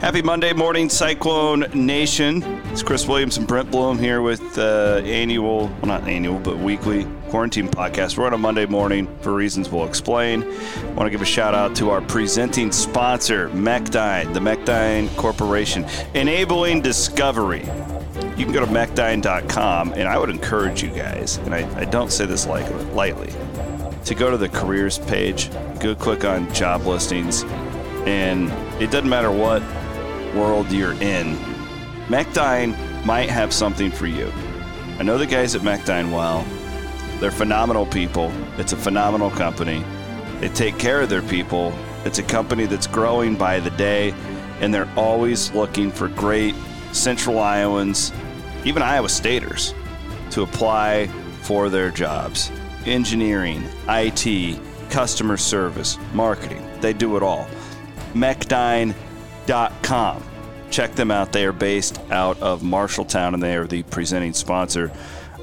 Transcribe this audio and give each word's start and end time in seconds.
Happy 0.00 0.22
Monday 0.22 0.52
morning, 0.52 0.88
Cyclone 0.88 1.66
Nation. 1.74 2.42
It's 2.66 2.82
Chris 2.82 3.08
Williams 3.08 3.38
and 3.38 3.46
Brent 3.46 3.70
Bloom 3.70 3.98
here 3.98 4.22
with 4.22 4.56
uh, 4.56 5.00
annual, 5.04 5.66
well, 5.66 5.86
not 5.86 6.06
annual, 6.06 6.38
but 6.38 6.58
weekly 6.58 7.06
quarantine 7.28 7.68
podcast. 7.68 8.16
We're 8.16 8.26
on 8.26 8.34
a 8.34 8.38
Monday 8.38 8.66
morning 8.66 9.08
for 9.20 9.32
reasons 9.32 9.68
we'll 9.68 9.86
explain. 9.86 10.44
I 10.44 10.92
want 10.92 11.06
to 11.06 11.10
give 11.10 11.22
a 11.22 11.24
shout 11.24 11.54
out 11.54 11.74
to 11.76 11.90
our 11.90 12.00
presenting 12.00 12.70
sponsor, 12.70 13.48
Mechdyne, 13.50 14.32
the 14.32 14.40
Mechdyne 14.40 15.14
Corporation, 15.16 15.86
enabling 16.14 16.80
discovery. 16.80 17.62
You 18.36 18.44
can 18.44 18.52
go 18.52 18.60
to 18.60 18.66
mechdyne.com, 18.66 19.92
and 19.92 20.02
I 20.02 20.18
would 20.18 20.30
encourage 20.30 20.82
you 20.82 20.90
guys, 20.90 21.38
and 21.38 21.54
I, 21.54 21.80
I 21.80 21.84
don't 21.84 22.12
say 22.12 22.26
this 22.26 22.46
lightly, 22.46 23.32
to 24.04 24.14
go 24.14 24.30
to 24.30 24.36
the 24.36 24.48
careers 24.48 24.98
page, 24.98 25.50
go 25.80 25.94
click 25.94 26.24
on 26.24 26.52
job 26.54 26.86
listings, 26.86 27.44
and 28.06 28.50
it 28.82 28.90
doesn't 28.90 29.08
matter 29.08 29.30
what 29.30 29.62
world 30.34 30.70
you're 30.72 30.94
in, 30.94 31.36
Mechdyne 32.08 32.76
might 33.04 33.30
have 33.30 33.52
something 33.52 33.90
for 33.90 34.06
you. 34.06 34.32
I 34.98 35.02
know 35.02 35.18
the 35.18 35.26
guys 35.26 35.54
at 35.54 35.62
Mechdyne 35.62 36.12
well. 36.12 36.44
They're 37.20 37.30
phenomenal 37.30 37.86
people. 37.86 38.32
It's 38.58 38.72
a 38.72 38.76
phenomenal 38.76 39.30
company. 39.30 39.84
They 40.40 40.48
take 40.48 40.78
care 40.78 41.00
of 41.00 41.08
their 41.08 41.22
people. 41.22 41.72
It's 42.04 42.18
a 42.18 42.22
company 42.22 42.66
that's 42.66 42.86
growing 42.86 43.36
by 43.36 43.60
the 43.60 43.70
day, 43.70 44.12
and 44.60 44.74
they're 44.74 44.90
always 44.96 45.52
looking 45.52 45.90
for 45.90 46.08
great 46.08 46.54
Central 46.92 47.38
Iowans, 47.38 48.12
even 48.64 48.82
Iowa 48.82 49.08
Staters, 49.08 49.74
to 50.30 50.42
apply 50.42 51.06
for 51.42 51.68
their 51.68 51.90
jobs. 51.90 52.50
Engineering, 52.86 53.62
IT, 53.88 54.58
customer 54.90 55.36
service, 55.36 55.98
marketing. 56.12 56.68
They 56.80 56.92
do 56.92 57.16
it 57.16 57.22
all. 57.22 57.48
Mechdyne.com. 58.14 58.94
Check 60.70 60.94
them 60.94 61.10
out. 61.10 61.32
They 61.32 61.44
are 61.44 61.52
based 61.52 62.00
out 62.10 62.40
of 62.40 62.62
Marshalltown, 62.62 63.34
and 63.34 63.42
they 63.42 63.56
are 63.56 63.66
the 63.66 63.82
presenting 63.84 64.32
sponsor 64.32 64.90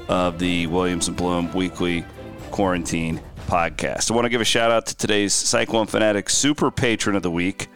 of 0.08 0.38
the 0.40 0.66
Williams 0.66 1.06
and 1.08 1.16
Bloom 1.16 1.52
Weekly 1.52 2.04
Quarantine 2.50 3.20
Podcast. 3.46 4.10
I 4.10 4.14
want 4.14 4.24
to 4.24 4.28
give 4.28 4.40
a 4.40 4.44
shout 4.44 4.70
out 4.70 4.86
to 4.86 4.96
today's 4.96 5.32
Cyclone 5.32 5.86
Fanatic 5.86 6.28
Super 6.28 6.70
Patron 6.70 7.16
of 7.16 7.22
the 7.22 7.30
Week. 7.30 7.68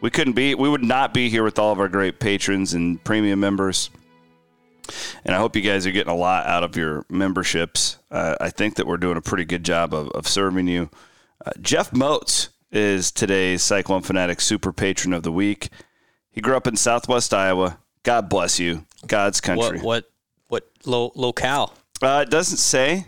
We 0.00 0.10
couldn't 0.10 0.34
be, 0.34 0.54
we 0.54 0.68
would 0.68 0.82
not 0.82 1.12
be 1.14 1.28
here 1.28 1.44
with 1.44 1.58
all 1.58 1.72
of 1.72 1.80
our 1.80 1.88
great 1.88 2.18
patrons 2.20 2.74
and 2.74 3.02
premium 3.02 3.40
members. 3.40 3.90
And 5.24 5.34
I 5.34 5.38
hope 5.38 5.54
you 5.56 5.62
guys 5.62 5.86
are 5.86 5.92
getting 5.92 6.12
a 6.12 6.16
lot 6.16 6.46
out 6.46 6.64
of 6.64 6.76
your 6.76 7.04
memberships. 7.08 7.98
Uh, 8.10 8.36
I 8.40 8.50
think 8.50 8.76
that 8.76 8.86
we're 8.86 8.96
doing 8.96 9.16
a 9.16 9.20
pretty 9.22 9.44
good 9.44 9.64
job 9.64 9.94
of, 9.94 10.08
of 10.10 10.26
serving 10.26 10.68
you. 10.68 10.90
Uh, 11.44 11.50
Jeff 11.60 11.92
Moats 11.92 12.48
is 12.72 13.12
today's 13.12 13.62
Cyclone 13.62 14.02
Fanatic 14.02 14.40
Super 14.40 14.72
Patron 14.72 15.12
of 15.12 15.22
the 15.22 15.30
Week. 15.32 15.68
He 16.30 16.40
grew 16.40 16.56
up 16.56 16.66
in 16.66 16.76
Southwest 16.76 17.32
Iowa. 17.34 17.78
God 18.02 18.28
bless 18.28 18.58
you, 18.58 18.86
God's 19.06 19.40
country. 19.40 19.78
What 19.80 19.82
what 19.84 20.04
what 20.48 20.64
lo- 20.86 21.12
locale? 21.14 21.74
Uh, 22.02 22.24
it 22.26 22.30
doesn't 22.30 22.56
say, 22.58 23.06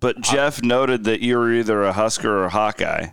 but 0.00 0.20
Jeff 0.22 0.62
noted 0.62 1.04
that 1.04 1.20
you 1.20 1.38
were 1.38 1.52
either 1.52 1.82
a 1.84 1.92
Husker 1.92 2.38
or 2.40 2.44
a 2.46 2.50
Hawkeye. 2.50 3.08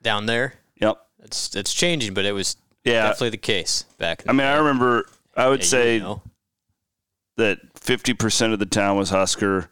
Down 0.00 0.26
there, 0.26 0.54
Yep. 0.80 0.96
it's 1.24 1.54
it's 1.56 1.74
changing, 1.74 2.14
but 2.14 2.24
it 2.24 2.32
was 2.32 2.56
Yeah. 2.84 3.02
definitely 3.02 3.30
the 3.30 3.36
case 3.38 3.84
back. 3.98 4.22
I 4.28 4.32
mean, 4.32 4.46
I 4.46 4.54
remember. 4.56 5.06
I 5.36 5.48
would 5.48 5.60
Yeah, 5.60 5.64
you 5.64 5.68
say 5.68 5.98
know. 6.00 6.22
that 7.36 7.58
50% 7.74 8.52
of 8.52 8.58
the 8.58 8.66
town 8.66 8.96
was 8.96 9.10
Husker. 9.10 9.70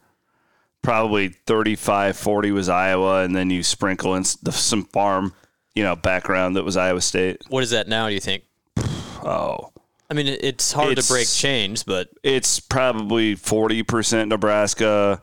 Probably 0.86 1.28
35, 1.28 2.16
40 2.16 2.52
was 2.52 2.68
Iowa, 2.68 3.24
and 3.24 3.34
then 3.34 3.50
you 3.50 3.62
sprinkle 3.64 4.14
in 4.14 4.22
the, 4.42 4.52
some 4.52 4.84
farm, 4.84 5.34
you 5.74 5.82
know, 5.82 5.96
background 5.96 6.54
that 6.54 6.64
was 6.64 6.76
Iowa 6.76 7.00
State. 7.00 7.42
what 7.48 7.64
is 7.64 7.70
that 7.70 7.88
now? 7.88 8.06
Do 8.08 8.14
you 8.14 8.20
think? 8.20 8.44
Oh, 9.24 9.72
I 10.08 10.14
mean, 10.14 10.28
it's 10.28 10.70
hard 10.72 10.92
It's- 10.92 11.08
to 11.08 11.12
break 11.12 11.26
chains, 11.28 11.82
but 11.82 12.08
it's 12.22 12.60
probably 12.60 13.34
40% 13.34 14.28
Nebraska, 14.28 15.20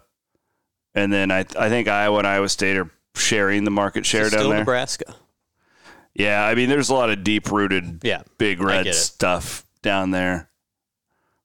and 0.93 1.13
then 1.13 1.31
I 1.31 1.45
I 1.57 1.69
think 1.69 1.88
Iowa 1.88 2.17
and 2.17 2.27
Iowa 2.27 2.49
State 2.49 2.75
are 2.75 2.91
sharing 3.15 3.63
the 3.63 3.71
market 3.71 4.05
share 4.05 4.23
down 4.23 4.39
still 4.41 4.49
there. 4.49 4.59
Nebraska. 4.59 5.15
Yeah, 6.13 6.45
I 6.45 6.55
mean, 6.55 6.67
there's 6.67 6.89
a 6.89 6.93
lot 6.93 7.09
of 7.11 7.23
deep 7.23 7.49
rooted, 7.49 8.01
Yeah, 8.03 8.23
big 8.38 8.59
red 8.59 8.93
stuff 8.93 9.65
down 9.81 10.11
there. 10.11 10.49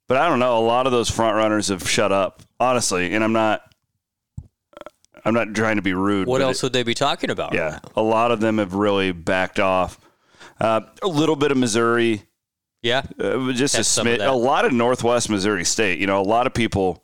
But 0.08 0.16
I 0.16 0.28
don't 0.28 0.40
know. 0.40 0.58
A 0.58 0.66
lot 0.66 0.86
of 0.86 0.92
those 0.92 1.08
front 1.08 1.36
runners 1.36 1.68
have 1.68 1.88
shut 1.88 2.10
up, 2.10 2.42
honestly, 2.58 3.14
and 3.14 3.22
I'm 3.22 3.32
not. 3.32 3.62
I'm 5.24 5.34
not 5.34 5.54
trying 5.54 5.76
to 5.76 5.82
be 5.82 5.92
rude. 5.94 6.26
What 6.28 6.40
else 6.42 6.62
would 6.62 6.72
they 6.72 6.82
be 6.82 6.94
talking 6.94 7.30
about? 7.30 7.54
It, 7.54 7.58
yeah, 7.58 7.78
a 7.96 8.02
lot 8.02 8.30
of 8.30 8.40
them 8.40 8.58
have 8.58 8.74
really 8.74 9.12
backed 9.12 9.58
off. 9.60 9.98
Uh, 10.60 10.80
a 11.02 11.08
little 11.08 11.36
bit 11.36 11.50
of 11.52 11.56
Missouri, 11.56 12.22
yeah. 12.82 13.02
uh, 13.20 13.52
just 13.52 13.76
a 13.76 13.80
smidge. 13.82 14.26
A 14.26 14.32
lot 14.32 14.64
of 14.64 14.72
Northwest 14.72 15.30
Missouri 15.30 15.64
State. 15.64 15.98
You 16.00 16.06
know, 16.06 16.20
a 16.20 16.22
lot 16.24 16.46
of 16.46 16.54
people. 16.54 17.02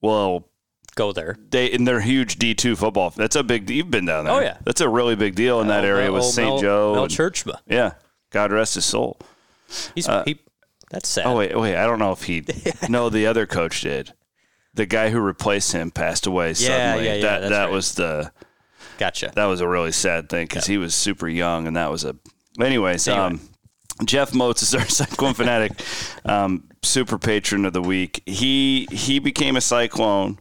will 0.00 0.48
Go 0.94 1.12
there. 1.12 1.36
they 1.50 1.70
and 1.72 1.86
they're 1.86 2.00
huge 2.00 2.36
D 2.36 2.54
two 2.54 2.74
football. 2.74 3.10
That's 3.10 3.36
a 3.36 3.42
big. 3.42 3.68
You've 3.68 3.90
been 3.90 4.06
down 4.06 4.24
there. 4.24 4.34
Oh, 4.34 4.40
yeah. 4.40 4.56
that's 4.64 4.80
a 4.80 4.88
really 4.88 5.14
big 5.14 5.34
deal 5.34 5.60
in 5.60 5.68
that 5.68 5.84
Oh, 5.84 5.88
area 5.88 6.10
with 6.10 6.24
St. 6.24 6.60
Joe. 6.60 6.94
Mel 6.94 7.02
and- 7.04 7.12
Tjeerdsma. 7.12 7.58
yeah, 7.66 7.92
God 8.30 8.50
rest 8.52 8.76
his 8.76 8.84
soul. 8.86 9.18
He's 9.94 10.06
he. 10.24 10.38
That's 10.90 11.08
sad. 11.08 11.26
Oh 11.26 11.36
wait, 11.36 11.58
wait. 11.58 11.76
I 11.76 11.84
don't 11.84 11.98
know 11.98 12.12
if 12.12 12.22
he. 12.22 12.44
no, 12.88 13.10
the 13.10 13.26
other 13.26 13.44
coach 13.46 13.80
did. 13.82 14.14
The 14.76 14.86
guy 14.86 15.10
who 15.10 15.20
replaced 15.20 15.72
him 15.72 15.90
passed 15.90 16.26
away 16.26 16.54
suddenly. 16.54 17.06
yeah, 17.06 17.14
yeah, 17.14 17.20
that 17.40 17.48
that 17.48 17.64
right. 17.64 17.70
was 17.72 17.94
the 17.94 18.30
Gotcha. 18.98 19.32
that 19.34 19.44
was 19.46 19.60
a 19.60 19.68
really 19.68 19.92
sad 19.92 20.28
thing 20.28 20.46
because 20.46 20.66
he 20.66 20.78
was 20.78 20.94
super 20.94 21.28
young, 21.28 21.66
and 21.66 21.76
that 21.76 21.90
was 21.90 22.04
a. 22.04 22.14
Anyways, 22.60 23.08
Anyway. 23.08 23.24
um, 23.26 23.40
Jeff 24.04 24.34
Moats 24.34 24.62
is 24.62 24.74
our 24.74 24.84
Cyclone 24.88 25.34
fanatic, 25.34 25.72
um, 26.24 26.68
super 26.82 27.18
patron 27.18 27.64
of 27.66 27.72
the 27.72 27.82
week. 27.82 28.22
He 28.26 28.86
he 28.90 29.18
became 29.18 29.56
a 29.56 29.60
Cyclone 29.60 30.38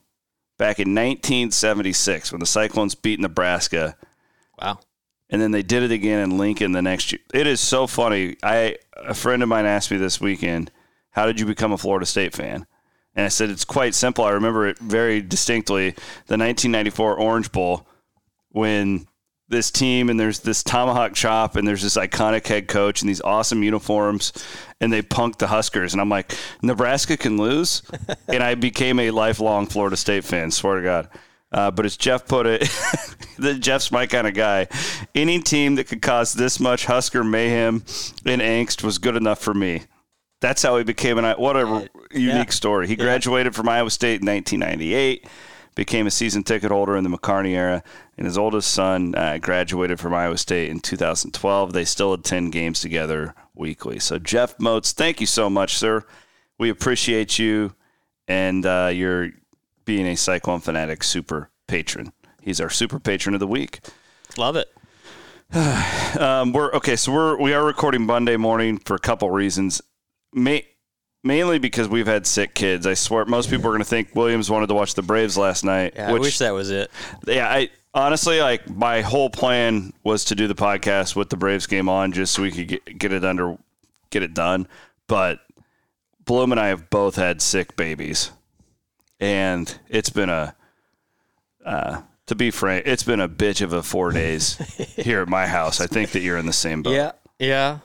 back 0.57 0.79
in 0.79 0.93
1976 0.95 2.31
when 2.31 2.39
the 2.39 2.45
Cyclones 2.45 2.95
beat 2.95 3.19
Nebraska 3.19 3.97
Wow. 4.61 4.79
and 5.29 5.41
then 5.41 5.51
they 5.51 5.61
did 5.63 5.83
it 5.83 5.91
again 5.91 6.19
in 6.19 6.37
Lincoln 6.37 6.71
the 6.71 6.81
next 6.81 7.11
year. 7.11 7.19
It 7.33 7.45
is 7.47 7.59
so 7.59 7.87
funny. 7.87 8.37
I 8.43 8.77
a 8.95 9.13
friend 9.13 9.43
of 9.43 9.49
mine 9.49 9.65
asked 9.65 9.91
me 9.91 9.97
this 9.97 10.21
weekend, 10.21 10.71
"How 11.11 11.25
did 11.25 11.39
you 11.39 11.45
become 11.45 11.71
a 11.73 11.77
Florida 11.77 12.05
State 12.05 12.33
fan?" 12.33 12.65
And 13.15 13.25
I 13.25 13.29
said 13.29 13.49
it's 13.49 13.65
quite 13.65 13.95
simple. 13.95 14.25
I 14.25 14.31
remember 14.31 14.67
it 14.67 14.77
very 14.79 15.21
distinctly. 15.21 15.91
The 16.27 16.37
1994 16.37 17.17
Orange 17.17 17.51
Bowl 17.51 17.87
when 18.49 19.07
this 19.47 19.69
team 19.69 20.09
and 20.09 20.19
there's 20.19 20.39
this 20.39 20.63
tomahawk 20.63 21.13
chop 21.13 21.55
and 21.55 21.67
there's 21.67 21.83
this 21.83 21.97
iconic 21.97 22.47
head 22.47 22.67
coach 22.67 23.01
and 23.01 23.09
these 23.09 23.21
awesome 23.21 23.61
uniforms 23.61 24.33
and 24.81 24.91
they 24.91 25.01
punked 25.01 25.37
the 25.37 25.47
Huskers 25.47 25.93
and 25.93 26.01
I'm 26.01 26.09
like 26.09 26.35
Nebraska 26.61 27.15
can 27.15 27.37
lose 27.37 27.83
and 28.27 28.41
I 28.41 28.55
became 28.55 28.99
a 28.99 29.11
lifelong 29.11 29.67
Florida 29.67 29.97
State 29.97 30.23
fan 30.23 30.49
swear 30.49 30.77
to 30.77 30.83
God 30.83 31.09
uh, 31.51 31.69
but 31.69 31.85
as 31.85 31.95
Jeff 31.95 32.27
put 32.27 32.47
it 32.47 32.61
the 33.37 33.53
Jeff's 33.53 33.91
my 33.91 34.07
kind 34.07 34.25
of 34.25 34.33
guy 34.33 34.67
any 35.13 35.39
team 35.39 35.75
that 35.75 35.87
could 35.87 36.01
cause 36.01 36.33
this 36.33 36.59
much 36.59 36.85
Husker 36.85 37.23
mayhem 37.23 37.83
and 38.25 38.41
angst 38.41 38.83
was 38.83 38.97
good 38.97 39.15
enough 39.15 39.39
for 39.39 39.53
me 39.53 39.83
that's 40.45 40.61
how 40.61 40.77
he 40.77 40.83
became 40.83 41.17
an 41.17 41.25
what 41.39 41.55
a 41.55 41.89
unique 42.11 42.51
story 42.51 42.87
he 42.87 42.95
graduated 42.95 43.55
from 43.55 43.67
Iowa 43.67 43.89
State 43.89 44.21
in 44.21 44.27
1998 44.27 45.25
became 45.75 46.07
a 46.07 46.11
season 46.11 46.41
ticket 46.41 46.71
holder 46.71 46.95
in 46.95 47.03
the 47.03 47.09
McCarney 47.09 47.51
era, 47.51 47.83
and 48.17 48.25
his 48.25 48.37
oldest 48.37 48.73
son 48.73 49.13
uh, 49.13 49.37
graduated 49.37 49.99
from 49.99 50.13
Iowa 50.13 50.37
State 50.37 50.71
in 50.71 50.79
2012. 50.79 51.73
They 51.73 51.85
still 51.85 52.13
attend 52.13 52.53
games 52.53 52.79
together 52.79 53.35
weekly. 53.53 53.99
So, 53.99 54.17
Jeff 54.17 54.57
Moats, 54.57 54.93
thank 54.93 55.19
you 55.19 55.27
so 55.27 55.49
much, 55.49 55.77
sir. 55.77 56.03
We 56.57 56.69
appreciate 56.69 57.37
you 57.37 57.75
and 58.27 58.65
uh, 58.65 58.89
your 58.93 59.31
being 59.83 60.07
a 60.07 60.15
Cyclone 60.15 60.61
Fanatic 60.61 61.03
super 61.03 61.51
patron. 61.67 62.13
He's 62.41 62.61
our 62.61 62.69
super 62.69 62.99
patron 62.99 63.35
of 63.35 63.39
the 63.39 63.47
week. 63.47 63.81
Love 64.37 64.55
it. 64.55 64.71
Um, 66.15 66.53
we're 66.53 66.71
okay, 66.71 66.95
so 66.95 67.11
we're 67.11 67.37
we 67.37 67.53
are 67.53 67.65
recording 67.65 68.05
Monday 68.05 68.37
morning 68.37 68.77
for 68.77 68.95
a 68.95 68.99
couple 68.99 69.29
reasons. 69.29 69.81
Ma- 70.35 70.59
mainly 71.23 71.57
because 71.57 71.87
we've 71.87 72.05
had 72.05 72.27
sick 72.27 72.53
kids. 72.53 72.85
I 72.85 72.93
swear, 72.93 73.25
most 73.25 73.49
people 73.49 73.65
are 73.67 73.71
going 73.71 73.79
to 73.79 73.85
think 73.85 74.13
Williams 74.13 74.49
wanted 74.49 74.67
to 74.67 74.75
watch 74.75 74.93
the 74.93 75.01
Braves 75.01 75.37
last 75.37 75.63
night. 75.63 75.93
Yeah, 75.95 76.11
which, 76.11 76.19
I 76.19 76.21
wish 76.21 76.37
that 76.37 76.53
was 76.53 76.69
it. 76.69 76.91
yeah, 77.25 77.49
I 77.49 77.69
honestly 77.93 78.41
like 78.41 78.69
my 78.69 79.01
whole 79.01 79.29
plan 79.29 79.93
was 80.03 80.25
to 80.25 80.35
do 80.35 80.47
the 80.47 80.55
podcast 80.55 81.15
with 81.15 81.29
the 81.29 81.37
Braves 81.37 81.65
game 81.65 81.89
on 81.89 82.11
just 82.11 82.33
so 82.33 82.43
we 82.43 82.51
could 82.51 82.67
get, 82.67 82.97
get 82.99 83.11
it 83.11 83.25
under 83.25 83.57
get 84.11 84.21
it 84.21 84.33
done. 84.33 84.67
But 85.07 85.39
Bloom 86.25 86.51
and 86.51 86.59
I 86.59 86.67
have 86.67 86.89
both 86.89 87.15
had 87.15 87.41
sick 87.41 87.75
babies, 87.75 88.31
and 89.19 89.75
it's 89.89 90.09
been 90.09 90.29
a 90.29 90.55
uh, 91.65 92.01
to 92.27 92.35
be 92.35 92.51
frank, 92.51 92.85
it's 92.85 93.03
been 93.03 93.19
a 93.19 93.29
bitch 93.29 93.61
of 93.61 93.73
a 93.73 93.83
four 93.83 94.11
days 94.11 94.57
here 94.95 95.21
at 95.21 95.27
my 95.27 95.47
house. 95.47 95.79
I 95.81 95.87
think 95.87 96.11
that 96.11 96.21
you're 96.21 96.37
in 96.37 96.45
the 96.45 96.53
same 96.53 96.81
boat. 96.83 96.93
Yeah. 96.93 97.11
Yeah. 97.39 97.79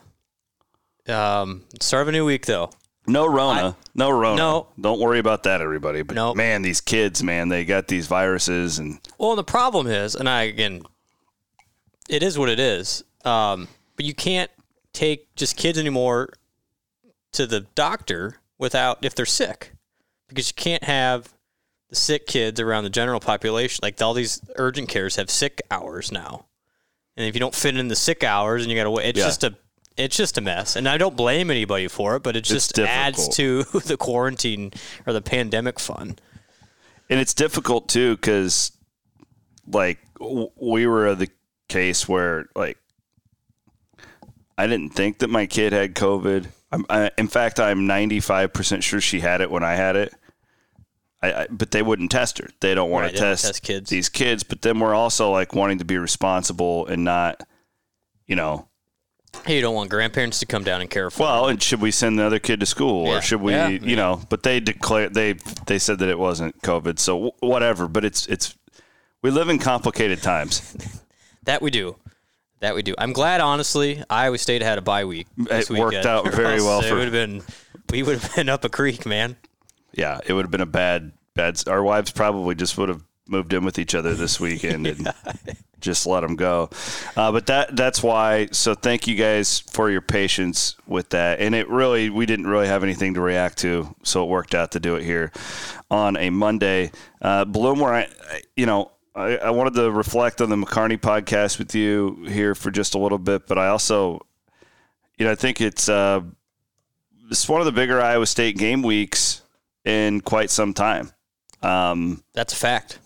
Um, 1.11 1.65
start 1.81 2.03
of 2.03 2.09
a 2.09 2.13
new 2.13 2.25
week 2.25 2.47
though. 2.47 2.71
No 3.07 3.27
Rona. 3.27 3.77
no 3.95 4.11
Rona. 4.11 4.37
No. 4.37 4.67
Don't 4.81 5.01
worry 5.01 5.19
about 5.19 5.43
that, 5.45 5.61
everybody. 5.61 6.03
But 6.03 6.15
Nope. 6.15 6.37
man, 6.37 6.63
these 6.63 6.81
kids, 6.81 7.23
man, 7.23 7.49
they 7.49 7.65
got 7.65 7.89
these 7.89 8.07
viruses 8.07 8.79
and 8.79 9.01
Well, 9.19 9.35
the 9.37 9.43
problem 9.45 9.87
is, 9.87 10.15
and 10.15 10.29
I 10.29 10.43
again, 10.43 10.83
it 12.09 12.23
is 12.23 12.39
what 12.39 12.49
it 12.49 12.61
is. 12.61 13.03
Um, 13.25 13.69
but 13.97 14.05
you 14.05 14.15
can't 14.15 14.51
take 14.93 15.35
just 15.35 15.57
kids 15.57 15.79
anymore 15.79 16.31
to 17.33 17.47
the 17.47 17.61
doctor 17.75 18.37
without 18.59 19.05
if 19.05 19.15
they're 19.15 19.27
sick, 19.27 19.73
because 20.29 20.49
you 20.49 20.55
can't 20.55 20.85
have 20.85 21.33
the 21.89 21.97
sick 21.97 22.27
kids 22.27 22.61
around 22.61 22.85
the 22.85 22.91
general 22.91 23.19
population. 23.21 23.81
Like 23.83 24.01
all 24.03 24.15
these 24.15 24.41
urgent 24.57 24.89
cares 24.89 25.17
have 25.17 25.31
sick 25.31 25.61
hours 25.71 26.13
now, 26.13 26.47
and 27.17 27.27
if 27.27 27.35
you 27.35 27.41
don't 27.41 27.55
fit 27.55 27.77
in 27.77 27.89
the 27.89 27.97
sick 27.97 28.23
hours, 28.23 28.63
and 28.63 28.71
you 28.71 28.77
got 28.77 28.85
to 28.85 28.91
wait, 28.91 29.07
it's 29.07 29.19
Yeah. 29.19 29.25
just 29.27 29.45
a 29.45 29.57
it's 30.01 30.17
just 30.17 30.37
a 30.39 30.41
mess. 30.41 30.77
And 30.77 30.89
I 30.89 30.99
don't 30.99 31.17
blame 31.17 31.51
anybody 31.51 31.89
for 31.89 32.17
it, 32.17 32.23
but 32.23 32.37
it 32.37 32.45
just 32.45 32.79
adds 32.79 33.29
to 33.37 33.63
the 33.85 33.97
quarantine 33.97 34.73
or 35.07 35.13
the 35.13 35.23
pandemic 35.23 35.79
fun. 35.79 36.17
and 37.09 37.21
it's 37.21 37.35
difficult 37.35 37.89
too 37.89 38.17
because 38.17 38.73
like 39.67 39.99
w- 40.19 40.51
we 40.61 40.87
were 40.87 41.15
the 41.15 41.29
case 41.69 42.09
where 42.09 42.47
like 42.57 42.79
i 44.59 44.67
didn't 44.67 44.91
think 44.91 45.19
that 45.19 45.29
my 45.31 45.47
kid 45.47 45.73
had 45.73 45.95
covid 45.95 46.47
I'm, 46.73 46.85
I, 46.91 47.11
in 47.17 47.29
fact 47.29 47.61
i'm 47.61 47.87
95% 47.87 48.83
sure 48.83 49.01
she 49.01 49.21
had 49.21 49.41
it 49.41 49.51
when 49.51 49.63
i 49.63 49.75
had 49.75 49.95
it 49.97 50.13
I, 51.23 51.33
I, 51.33 51.47
but 51.51 51.71
they 51.71 51.83
wouldn't 51.83 52.11
test 52.11 52.39
her 52.39 52.49
they 52.61 52.75
don't 52.75 52.91
want 52.91 53.05
Right, 53.05 53.13
to 53.15 53.19
test, 53.21 53.45
test 53.45 53.63
kids. 53.63 53.91
these 53.91 54.09
kids 54.09 54.43
but 54.43 54.63
then 54.63 54.81
we're 54.81 54.95
also 54.95 55.31
like 55.31 55.55
wanting 55.55 55.79
to 55.79 55.85
be 55.85 55.99
responsible 55.99 56.87
and 56.87 57.05
not 57.05 57.41
you 58.27 58.35
know 58.37 58.67
Hey, 59.47 59.57
you 59.57 59.63
don't 59.63 59.75
want 59.75 59.91
grandparents 59.91 60.39
to 60.41 60.47
come 60.47 60.65
down 60.65 60.81
and 60.81 60.91
care 60.91 61.11
for. 61.11 61.23
well 61.23 61.49
and 61.49 61.63
should 61.63 61.81
we 61.81 61.91
send 61.91 62.19
the 62.19 62.25
other 62.25 62.39
kid 62.39 62.61
to 62.61 62.67
school 62.67 63.07
Yeah. 63.07 63.19
or 63.19 63.23
should 63.23 63.41
we 63.41 63.53
Yeah, 63.53 63.69
you 63.69 63.81
yeah. 63.83 63.95
know 63.97 64.23
but 64.29 64.43
they 64.43 64.61
declared 64.61 65.15
they 65.15 65.35
they 65.67 65.79
said 65.79 65.99
that 66.01 66.09
it 66.09 66.19
wasn't 66.19 66.61
covid 66.63 66.99
so 66.99 67.15
w- 67.15 67.33
whatever 67.41 67.89
but 67.89 68.05
it's 68.05 68.27
it's 68.27 68.55
we 69.23 69.31
live 69.31 69.49
in 69.49 69.59
complicated 69.59 70.23
times 70.23 70.77
That 71.45 71.63
we 71.63 71.71
do. 71.71 71.97
That 72.61 72.75
we 72.75 72.83
do. 72.83 72.95
I'm 72.99 73.15
glad, 73.15 73.41
honestly, 73.41 74.05
Iowa 74.11 74.37
State 74.37 74.61
had 74.61 74.77
a 74.77 74.83
bye 74.83 75.07
week. 75.07 75.27
This 75.39 75.71
It 75.71 75.79
worked 75.79 75.95
weekend. 75.95 76.07
out 76.07 76.31
very 76.35 76.61
well 76.61 76.81
It 76.85 76.93
would 76.93 77.05
have 77.05 77.13
been. 77.13 77.43
We 77.91 78.03
would 78.03 78.19
have 78.19 78.35
been 78.37 78.51
up 78.51 78.63
a 78.65 78.69
creek, 78.69 79.07
man. 79.07 79.37
yeah 79.95 80.21
it 80.27 80.35
would 80.35 80.45
have 80.45 80.51
been 80.51 80.61
a 80.61 80.67
bad 80.67 81.13
bad 81.35 81.67
our 81.67 81.83
wives 81.83 82.11
probably 82.11 82.55
just 82.55 82.77
would 82.77 82.91
have 82.91 83.03
moved 83.31 83.53
in 83.53 83.65
with 83.65 83.79
each 83.79 83.95
other 83.95 84.15
this 84.15 84.41
weekend 84.41 84.87
and 84.87 85.13
just 85.81 86.07
let 86.07 86.21
them 86.21 86.37
go. 86.37 86.69
Uh, 87.17 87.33
but 87.33 87.47
that 87.47 87.77
that's 87.77 88.03
why 88.03 88.49
so 88.53 88.75
thank 88.75 89.07
you 89.07 89.15
guys 89.15 89.61
for 89.61 89.91
your 89.91 90.01
patience 90.01 90.77
with 90.87 91.11
that. 91.11 91.41
And 91.41 91.55
it 91.55 91.69
really 91.69 92.11
we 92.11 92.27
didn't 92.27 92.47
really 92.47 92.67
have 92.67 92.83
anything 92.83 93.15
to 93.15 93.21
react 93.21 93.59
to 93.59 93.95
so 94.03 94.25
it 94.25 94.29
worked 94.29 94.55
out 94.55 94.73
to 94.73 94.81
do 94.81 94.97
it 94.97 95.05
here 95.05 95.33
on 95.91 96.17
a 96.17 96.31
monday. 96.31 96.91
Uh, 97.23 97.45
bloom 97.45 97.79
where 97.81 97.93
i 97.95 98.01
I- 98.03 98.43
you 98.57 98.67
know 98.67 98.91
I, 99.15 99.37
I 99.39 99.51
wanted 99.51 99.75
to 99.75 99.91
reflect 99.91 100.41
on 100.41 100.51
the 100.51 100.57
mccarney 100.57 100.97
podcast 100.99 101.59
with 101.59 101.75
you 101.75 102.25
here 102.29 102.55
for 102.55 102.71
just 102.71 102.95
a 102.95 102.99
little 102.99 103.19
bit 103.19 103.47
but 103.49 103.59
i 103.59 103.67
also 103.67 104.21
you 105.19 105.27
know 105.27 105.33
i 105.33 105.35
think 105.35 105.61
it's 105.61 105.89
uh 105.89 106.21
it's 107.29 107.49
one 107.49 107.61
of 107.61 107.65
the 107.67 107.73
bigger 107.73 108.01
iowa 108.01 108.27
state 108.27 108.57
game 108.57 108.83
weeks 108.83 109.43
in 109.85 110.21
quite 110.21 110.51
some 110.51 110.75
time. 110.75 111.11
Um, 111.63 112.23
That's 112.35 112.53
a 112.53 112.57
fact. 112.57 112.99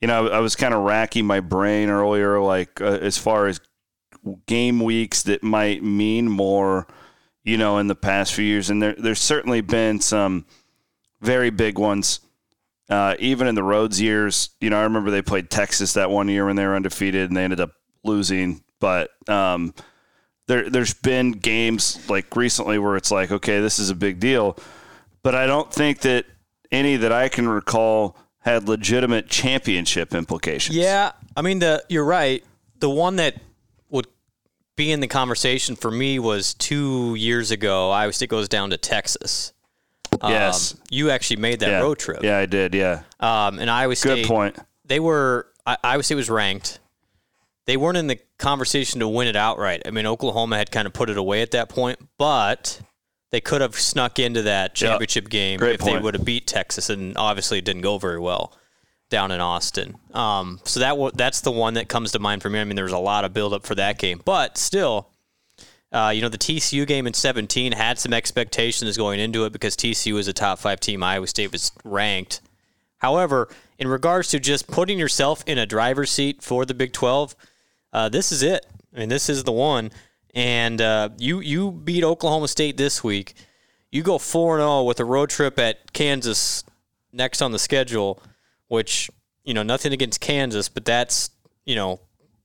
You 0.00 0.08
know, 0.08 0.28
I 0.28 0.38
was 0.38 0.56
kind 0.56 0.72
of 0.72 0.82
racking 0.82 1.26
my 1.26 1.40
brain 1.40 1.88
earlier, 1.90 2.40
like 2.40 2.80
uh, 2.80 2.98
as 3.00 3.18
far 3.18 3.46
as 3.46 3.60
game 4.46 4.80
weeks 4.80 5.22
that 5.24 5.42
might 5.42 5.82
mean 5.82 6.28
more, 6.28 6.86
you 7.44 7.58
know, 7.58 7.78
in 7.78 7.86
the 7.86 7.94
past 7.94 8.32
few 8.34 8.44
years. 8.44 8.70
And 8.70 8.82
there, 8.82 8.94
there's 8.96 9.20
certainly 9.20 9.60
been 9.60 10.00
some 10.00 10.46
very 11.20 11.50
big 11.50 11.78
ones, 11.78 12.20
uh, 12.88 13.14
even 13.18 13.46
in 13.46 13.54
the 13.54 13.62
Rhodes 13.62 14.00
years. 14.00 14.50
You 14.60 14.70
know, 14.70 14.78
I 14.78 14.84
remember 14.84 15.10
they 15.10 15.22
played 15.22 15.50
Texas 15.50 15.92
that 15.94 16.10
one 16.10 16.28
year 16.28 16.46
when 16.46 16.56
they 16.56 16.66
were 16.66 16.76
undefeated 16.76 17.28
and 17.28 17.36
they 17.36 17.44
ended 17.44 17.60
up 17.60 17.72
losing. 18.02 18.62
But 18.78 19.10
um, 19.28 19.74
there, 20.46 20.70
there's 20.70 20.94
been 20.94 21.32
games 21.32 22.08
like 22.08 22.34
recently 22.34 22.78
where 22.78 22.96
it's 22.96 23.10
like, 23.10 23.30
okay, 23.30 23.60
this 23.60 23.78
is 23.78 23.90
a 23.90 23.94
big 23.94 24.18
deal. 24.18 24.56
But 25.22 25.34
I 25.34 25.46
don't 25.46 25.70
think 25.70 26.00
that 26.00 26.24
any 26.72 26.96
that 26.96 27.12
I 27.12 27.28
can 27.28 27.46
recall 27.46 28.16
had 28.40 28.68
legitimate 28.68 29.28
championship 29.28 30.14
implications. 30.14 30.76
Yeah, 30.76 31.12
I 31.36 31.42
mean 31.42 31.58
the 31.58 31.84
you're 31.88 32.04
right. 32.04 32.44
The 32.78 32.90
one 32.90 33.16
that 33.16 33.36
would 33.90 34.06
be 34.76 34.90
in 34.90 35.00
the 35.00 35.06
conversation 35.08 35.76
for 35.76 35.90
me 35.90 36.18
was 36.18 36.54
two 36.54 37.14
years 37.14 37.50
ago. 37.50 37.90
Iowa 37.90 38.12
State 38.12 38.30
goes 38.30 38.48
down 38.48 38.70
to 38.70 38.76
Texas. 38.78 39.52
Um, 40.22 40.32
Yes. 40.32 40.74
you 40.90 41.10
actually 41.10 41.36
made 41.36 41.60
that 41.60 41.70
yeah. 41.70 41.80
road 41.80 41.98
trip. 41.98 42.22
Yeah, 42.22 42.38
I 42.38 42.46
did. 42.46 42.74
Yeah. 42.74 43.02
Um, 43.20 43.58
and 43.58 43.70
Iowa 43.70 43.94
State. 43.94 44.22
Good 44.22 44.28
point. 44.28 44.58
They 44.84 45.00
were 45.00 45.46
I- 45.66 45.76
Iowa 45.84 46.02
State 46.02 46.14
was 46.16 46.30
ranked. 46.30 46.78
They 47.66 47.76
weren't 47.76 47.98
in 47.98 48.06
the 48.08 48.18
conversation 48.38 49.00
to 49.00 49.08
win 49.08 49.28
it 49.28 49.36
outright. 49.36 49.82
I 49.86 49.90
mean, 49.90 50.06
Oklahoma 50.06 50.56
had 50.56 50.70
kind 50.72 50.86
of 50.86 50.92
put 50.92 51.10
it 51.10 51.16
away 51.16 51.42
at 51.42 51.52
that 51.52 51.68
point, 51.68 51.98
but 52.18 52.80
they 53.30 53.40
could 53.40 53.60
have 53.60 53.74
snuck 53.76 54.18
into 54.18 54.42
that 54.42 54.74
championship 54.74 55.28
game 55.28 55.58
Great 55.58 55.76
if 55.76 55.80
they 55.80 55.98
would 55.98 56.14
have 56.14 56.24
beat 56.24 56.46
Texas, 56.46 56.90
and 56.90 57.16
obviously 57.16 57.58
it 57.58 57.64
didn't 57.64 57.82
go 57.82 57.98
very 57.98 58.18
well 58.18 58.56
down 59.08 59.30
in 59.30 59.40
Austin. 59.40 59.96
Um, 60.14 60.60
so 60.64 60.80
that 60.80 60.96
wa- 60.96 61.10
that's 61.14 61.40
the 61.40 61.50
one 61.50 61.74
that 61.74 61.88
comes 61.88 62.12
to 62.12 62.18
mind 62.18 62.42
for 62.42 62.50
me. 62.50 62.60
I 62.60 62.64
mean, 62.64 62.76
there 62.76 62.84
was 62.84 62.92
a 62.92 62.98
lot 62.98 63.24
of 63.24 63.32
buildup 63.32 63.66
for 63.66 63.74
that 63.74 63.98
game, 63.98 64.20
but 64.24 64.56
still, 64.56 65.08
uh, 65.92 66.12
you 66.14 66.22
know, 66.22 66.28
the 66.28 66.38
TCU 66.38 66.86
game 66.86 67.06
in 67.06 67.14
17 67.14 67.72
had 67.72 67.98
some 67.98 68.12
expectations 68.12 68.96
going 68.96 69.20
into 69.20 69.44
it 69.44 69.52
because 69.52 69.76
TCU 69.76 70.14
was 70.14 70.28
a 70.28 70.32
top 70.32 70.58
five 70.58 70.80
team. 70.80 71.02
Iowa 71.02 71.26
State 71.26 71.52
was 71.52 71.72
ranked. 71.84 72.40
However, 72.98 73.48
in 73.78 73.88
regards 73.88 74.28
to 74.28 74.38
just 74.38 74.66
putting 74.68 74.98
yourself 74.98 75.42
in 75.46 75.58
a 75.58 75.66
driver's 75.66 76.10
seat 76.10 76.42
for 76.42 76.64
the 76.64 76.74
Big 76.74 76.92
12, 76.92 77.34
uh, 77.92 78.08
this 78.08 78.30
is 78.30 78.42
it. 78.42 78.66
I 78.94 79.00
mean, 79.00 79.08
this 79.08 79.28
is 79.28 79.44
the 79.44 79.52
one. 79.52 79.90
And 80.34 80.80
uh, 80.80 81.10
you 81.18 81.40
you 81.40 81.72
beat 81.72 82.04
Oklahoma 82.04 82.48
State 82.48 82.76
this 82.76 83.02
week. 83.02 83.34
You 83.90 84.02
go 84.02 84.18
four 84.18 84.56
and 84.56 84.62
zero 84.62 84.84
with 84.84 85.00
a 85.00 85.04
road 85.04 85.30
trip 85.30 85.58
at 85.58 85.92
Kansas 85.92 86.62
next 87.12 87.42
on 87.42 87.52
the 87.52 87.58
schedule, 87.58 88.22
which 88.68 89.10
you 89.44 89.54
know 89.54 89.62
nothing 89.62 89.92
against 89.92 90.20
Kansas, 90.20 90.68
but 90.68 90.84
that's 90.84 91.30
you 91.64 91.74
know 91.74 92.00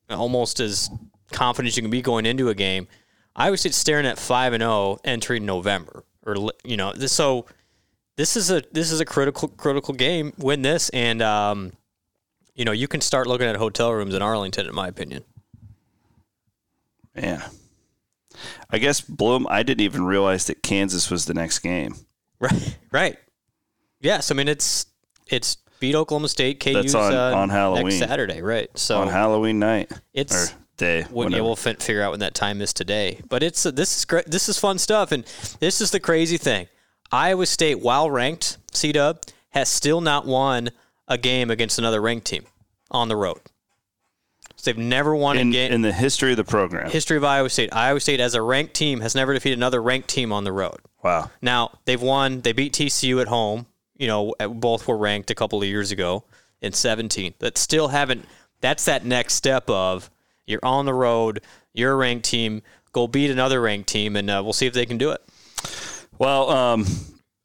almost 0.10 0.60
as 0.60 0.90
confident 1.32 1.72
as 1.72 1.78
you 1.78 1.84
can 1.84 1.92
be 1.92 2.02
going 2.02 2.26
into 2.26 2.50
a 2.50 2.56
game. 2.56 2.88
Iowa 3.36 3.58
State's 3.58 3.78
staring 3.78 4.06
at 4.06 4.18
five 4.18 4.54
and 4.54 4.62
zero 4.62 4.98
entering 5.04 5.46
November, 5.46 6.04
or 6.26 6.52
you 6.64 6.78
know 6.78 6.94
so 6.94 7.46
this 8.16 8.36
is 8.36 8.50
a 8.50 8.64
this 8.72 8.92
is 8.92 9.00
a 9.00 9.06
critical 9.06 9.50
critical 9.50 9.94
game. 9.94 10.34
Win 10.38 10.62
this, 10.62 10.90
and 10.90 11.22
um, 11.22 11.74
you 12.56 12.66
know 12.66 12.72
you 12.72 12.88
can 12.88 13.02
start 13.02 13.28
looking 13.28 13.48
at 13.48 13.56
hotel 13.58 13.94
rooms 13.94 14.16
in 14.16 14.22
Arlington, 14.22 14.66
in 14.66 14.74
my 14.74 14.88
opinion. 14.88 15.24
Man. 17.14 17.44
I 18.70 18.78
guess 18.78 19.02
Bloom. 19.02 19.48
I 19.50 19.64
didn't 19.64 19.82
even 19.82 20.06
realize 20.06 20.46
that 20.48 20.62
Kansas 20.64 21.10
was 21.10 21.26
the 21.26 21.34
next 21.34 21.60
game. 21.60 21.96
Right, 22.40 22.78
right. 22.92 23.18
Yes, 24.02 24.32
I 24.32 24.34
mean 24.34 24.48
it's 24.48 24.86
it's 25.28 25.58
beat 25.80 25.96
Oklahoma 25.96 26.28
State. 26.30 26.60
KU's 26.60 26.74
That's 26.92 26.96
on- 26.96 27.14
uh, 27.14 27.36
on 27.36 27.50
Halloween. 27.50 27.86
next 27.86 28.00
Saturday, 28.00 28.42
right? 28.42 28.70
So 28.78 29.00
on 29.00 29.08
Halloween 29.08 29.60
night 29.60 29.92
it's 30.14 30.52
or 30.52 30.56
day. 30.78 31.04
when, 31.04 31.32
yeah, 31.32 31.40
we'll 31.42 31.56
fin- 31.56 31.78
figure 31.78 32.02
out 32.02 32.12
when 32.12 32.20
that 32.20 32.34
time 32.36 32.62
is 32.62 32.74
today. 32.74 33.22
But 33.30 33.42
it's 33.44 33.66
uh, 33.66 33.72
this 33.72 33.98
is 33.98 34.06
great. 34.06 34.26
This 34.26 34.50
is 34.50 34.58
fun 34.60 34.78
stuff, 34.78 35.12
and 35.12 35.24
this 35.60 35.82
is 35.82 35.92
the 35.92 36.00
crazy 36.00 36.38
thing. 36.38 36.68
Iowa 37.12 37.46
State, 37.46 37.80
while 37.82 38.10
ranked, 38.10 38.58
C 38.74 38.92
Dub 38.92 39.22
has 39.52 39.70
still 39.70 40.02
not 40.02 40.26
won 40.26 40.72
a 41.08 41.18
game 41.18 41.50
against 41.50 41.80
another 41.80 42.02
ranked 42.02 42.28
team 42.28 42.46
on 42.92 43.08
the 43.08 43.16
road. 43.16 43.40
They've 44.66 44.78
never 44.78 45.16
won 45.16 45.38
in, 45.38 45.50
a 45.50 45.52
game 45.52 45.72
in 45.72 45.82
the 45.82 45.94
history 45.94 46.32
of 46.32 46.38
the 46.38 46.44
program. 46.44 46.90
history 46.90 47.18
of 47.18 47.24
Iowa 47.24 47.50
State. 47.50 47.74
Iowa 47.74 48.00
State, 48.00 48.20
as 48.20 48.36
a 48.36 48.42
ranked 48.42 48.74
team, 48.74 49.00
has 49.02 49.16
never 49.16 49.34
defeated 49.34 49.58
another 49.58 49.82
ranked 49.82 50.10
team 50.10 50.32
on 50.32 50.44
the 50.44 50.52
road. 50.52 50.80
wow. 51.04 51.30
Now 51.42 51.80
they've 51.86 52.02
won. 52.02 52.42
They 52.42 52.52
beat 52.52 52.74
TCU 52.74 53.22
at 53.22 53.28
home. 53.28 53.68
You 53.98 54.08
know, 54.08 54.34
both 54.50 54.88
were 54.88 54.98
ranked 54.98 55.32
a 55.32 55.36
couple 55.36 55.62
of 55.62 55.68
years 55.68 55.92
ago 55.92 56.26
in 56.62 56.74
17. 56.74 57.36
That 57.40 57.58
still 57.58 57.88
haven't. 57.90 58.26
That's 58.60 58.86
that 58.86 59.06
next 59.06 59.36
step 59.36 59.70
of 59.70 60.10
you're 60.46 60.60
on 60.64 60.86
the 60.86 60.94
road. 60.94 61.42
You're 61.74 61.94
a 61.94 61.96
ranked 61.96 62.26
team. 62.26 62.62
Go 62.92 63.08
beat 63.08 63.30
another 63.32 63.62
ranked 63.62 63.88
team, 63.90 64.16
and 64.16 64.30
uh, 64.30 64.42
we'll 64.44 64.54
see 64.54 64.66
if 64.68 64.74
they 64.74 64.86
can 64.86 64.98
do 64.98 65.12
it. 65.12 65.22
Well, 66.18 66.50
um, 66.50 66.86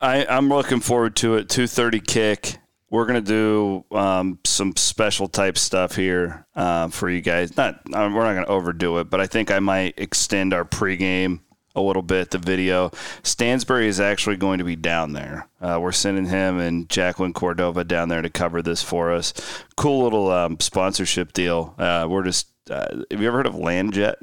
I, 0.00 0.24
I'm 0.26 0.48
looking 0.48 0.80
forward 0.80 1.16
to 1.16 1.36
it. 1.36 1.48
2:30 1.48 2.06
kick. 2.06 2.56
We're 2.90 3.06
gonna 3.06 3.20
do 3.20 3.84
um, 3.92 4.40
some 4.44 4.74
special 4.76 5.28
type 5.28 5.56
stuff 5.56 5.94
here 5.94 6.44
uh, 6.56 6.88
for 6.88 7.08
you 7.08 7.20
guys. 7.20 7.56
Not 7.56 7.76
uh, 7.86 8.10
we're 8.12 8.24
not 8.24 8.34
gonna 8.34 8.46
overdo 8.46 8.98
it, 8.98 9.08
but 9.08 9.20
I 9.20 9.26
think 9.26 9.50
I 9.50 9.60
might 9.60 9.94
extend 9.96 10.52
our 10.52 10.64
pregame 10.64 11.40
a 11.76 11.80
little 11.80 12.02
bit. 12.02 12.30
The 12.30 12.38
video. 12.38 12.90
Stansbury 13.22 13.86
is 13.86 14.00
actually 14.00 14.36
going 14.36 14.58
to 14.58 14.64
be 14.64 14.76
down 14.76 15.12
there. 15.12 15.48
Uh, 15.60 15.78
we're 15.80 15.92
sending 15.92 16.26
him 16.26 16.58
and 16.58 16.88
Jacqueline 16.88 17.32
Cordova 17.32 17.84
down 17.84 18.08
there 18.08 18.22
to 18.22 18.30
cover 18.30 18.60
this 18.62 18.82
for 18.82 19.12
us. 19.12 19.32
Cool 19.76 20.02
little 20.02 20.30
um, 20.30 20.58
sponsorship 20.60 21.32
deal. 21.32 21.74
Uh, 21.78 22.06
we're 22.08 22.24
just. 22.24 22.48
Uh, 22.68 23.04
have 23.10 23.20
you 23.20 23.26
ever 23.26 23.38
heard 23.38 23.46
of 23.46 23.54
Landjet? 23.54 24.14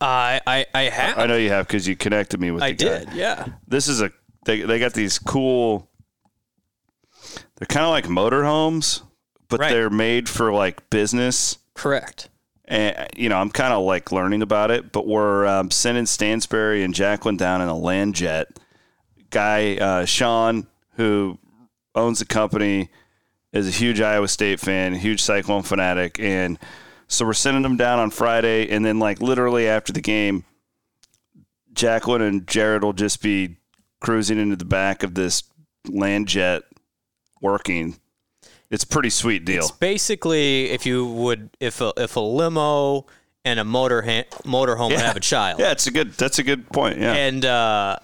I 0.00 0.40
I, 0.46 0.66
I 0.74 0.82
have. 0.84 1.18
I 1.18 1.26
know 1.26 1.36
you 1.36 1.50
have 1.50 1.66
because 1.66 1.86
you 1.88 1.96
connected 1.96 2.40
me 2.40 2.50
with 2.50 2.60
the 2.60 2.66
I 2.66 2.72
guy 2.72 2.98
did. 2.98 3.12
Yeah. 3.12 3.46
this 3.66 3.88
is 3.88 4.02
a 4.02 4.12
they 4.44 4.60
they 4.60 4.78
got 4.78 4.92
these 4.92 5.18
cool 5.18 5.88
they're 7.64 7.74
kind 7.74 7.84
of 7.84 7.90
like 7.90 8.06
motorhomes 8.06 9.02
but 9.48 9.60
Right. 9.60 9.70
they're 9.72 9.90
made 9.90 10.28
for 10.28 10.52
like 10.52 10.88
business 10.90 11.58
Correct. 11.74 12.28
and 12.66 13.08
you 13.16 13.28
know 13.28 13.36
I'm 13.36 13.50
kind 13.50 13.72
of 13.72 13.84
like 13.84 14.12
learning 14.12 14.42
about 14.42 14.70
it, 14.70 14.92
but 14.92 15.06
we're 15.06 15.46
um, 15.46 15.70
sending 15.70 16.06
Stansbury 16.06 16.82
and 16.82 16.94
Jacqueline 16.94 17.36
down 17.36 17.60
in 17.62 17.68
a 17.68 17.76
land 17.76 18.14
jet. 18.14 18.48
Guy 19.30 19.76
uh, 19.76 20.04
Sean, 20.04 20.66
who 20.96 21.38
owns 21.94 22.18
the 22.20 22.24
company, 22.24 22.88
is 23.52 23.66
a 23.68 23.70
huge 23.70 24.00
Iowa 24.00 24.28
State 24.28 24.60
fan, 24.60 24.94
huge 24.94 25.20
Cyclone 25.22 25.62
fanatic, 25.62 26.18
and 26.20 26.58
so 27.08 27.24
we're 27.26 27.32
sending 27.32 27.62
them 27.62 27.76
down 27.76 27.98
on 27.98 28.10
Friday, 28.10 28.68
and 28.68 28.84
then 28.84 28.98
like 28.98 29.20
literally 29.20 29.68
after 29.68 29.92
the 29.92 30.00
game, 30.00 30.44
Jacqueline 31.72 32.22
and 32.22 32.46
Jared 32.46 32.82
will 32.82 32.92
just 32.92 33.22
be 33.22 33.56
cruising 34.00 34.38
into 34.38 34.56
the 34.56 34.64
back 34.64 35.02
of 35.02 35.14
this 35.14 35.42
land 35.88 36.28
jet, 36.28 36.62
working. 37.40 37.98
It's 38.70 38.84
a 38.84 38.86
pretty 38.88 39.10
sweet 39.10 39.44
deal. 39.44 39.62
It's 39.62 39.70
basically 39.70 40.70
if 40.70 40.86
you 40.86 41.06
would 41.06 41.50
if 41.60 41.80
a, 41.80 41.92
if 41.96 42.16
a 42.16 42.20
limo 42.20 43.06
and 43.44 43.60
a 43.60 43.64
motor 43.64 44.02
ha- 44.02 44.24
motorhome 44.44 44.90
would 44.90 45.00
have 45.00 45.16
a 45.16 45.20
child. 45.20 45.60
Yeah, 45.60 45.72
it's 45.72 45.86
a 45.86 45.90
good. 45.90 46.12
That's 46.12 46.38
a 46.38 46.42
good 46.42 46.68
point. 46.72 46.98
Yeah, 46.98 47.12
And 47.12 47.44
uh, 47.44 47.98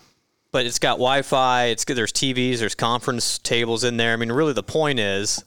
but 0.53 0.67
it's 0.67 0.79
got 0.79 0.95
Wi-Fi. 0.95 1.67
It's 1.67 1.85
good. 1.85 1.97
There's 1.97 2.13
TVs. 2.13 2.59
There's 2.59 2.75
conference 2.75 3.39
tables 3.39 3.85
in 3.85 3.97
there. 3.97 4.13
I 4.13 4.17
mean, 4.17 4.31
really, 4.31 4.53
the 4.53 4.63
point 4.63 5.01
is, 5.01 5.43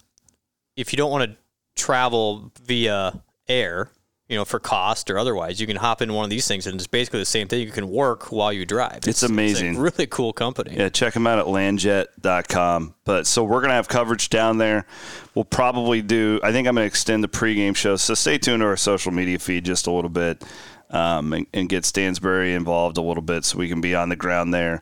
if 0.76 0.92
you 0.92 0.98
don't 0.98 1.12
want 1.12 1.30
to 1.30 1.38
travel 1.76 2.52
via 2.64 3.22
air, 3.48 3.90
you 4.34 4.40
know, 4.40 4.46
for 4.46 4.60
cost 4.60 5.12
or 5.12 5.20
otherwise, 5.20 5.62
you 5.62 5.68
can 5.68 5.76
hop 5.76 6.02
in 6.02 6.12
one 6.12 6.24
of 6.24 6.32
these 6.32 6.48
things, 6.48 6.66
and 6.66 6.76
it's 6.76 6.88
basically 6.88 7.20
the 7.20 7.26
same 7.26 7.48
thing. 7.48 7.62
You 7.62 7.72
can 7.72 7.88
work 7.88 8.32
while 8.32 8.52
you 8.52 8.66
drive. 8.66 9.02
It's 9.06 9.22
amazing. 9.22 9.76
a 9.76 9.80
really 9.80 10.08
cool 10.08 10.34
company. 10.34 10.76
Yeah, 10.76 10.90
check 10.90 11.14
them 11.14 11.28
out 11.28 11.38
at 11.38 11.46
landjet.com. 11.46 12.96
But 13.06 13.28
so 13.28 13.44
we're 13.44 13.60
going 13.60 13.70
to 13.70 13.76
have 13.76 13.88
coverage 13.88 14.30
down 14.30 14.58
there. 14.58 14.88
We'll 15.36 15.46
probably 15.46 16.02
do, 16.02 16.40
I 16.42 16.52
think 16.52 16.68
I'm 16.68 16.74
going 16.74 16.84
to 16.84 16.88
extend 16.88 17.24
the 17.24 17.28
pregame 17.28 17.76
show. 17.76 17.96
So 17.96 18.16
stay 18.16 18.40
tuned 18.40 18.62
to 18.62 18.66
our 18.66 18.76
social 18.76 19.12
media 19.12 19.38
feed 19.38 19.66
just 19.66 19.86
a 19.86 19.92
little 19.92 20.10
bit 20.10 20.44
um, 20.90 21.32
and, 21.34 21.46
and 21.54 21.70
get 21.70 21.86
Stansbury 21.86 22.56
involved 22.56 22.98
a 22.98 23.02
little 23.02 23.22
bit 23.22 23.46
so 23.46 23.60
we 23.60 23.70
can 23.70 23.82
be 23.82 23.94
on 23.94 24.10
the 24.10 24.16
ground 24.16 24.52
there 24.52 24.82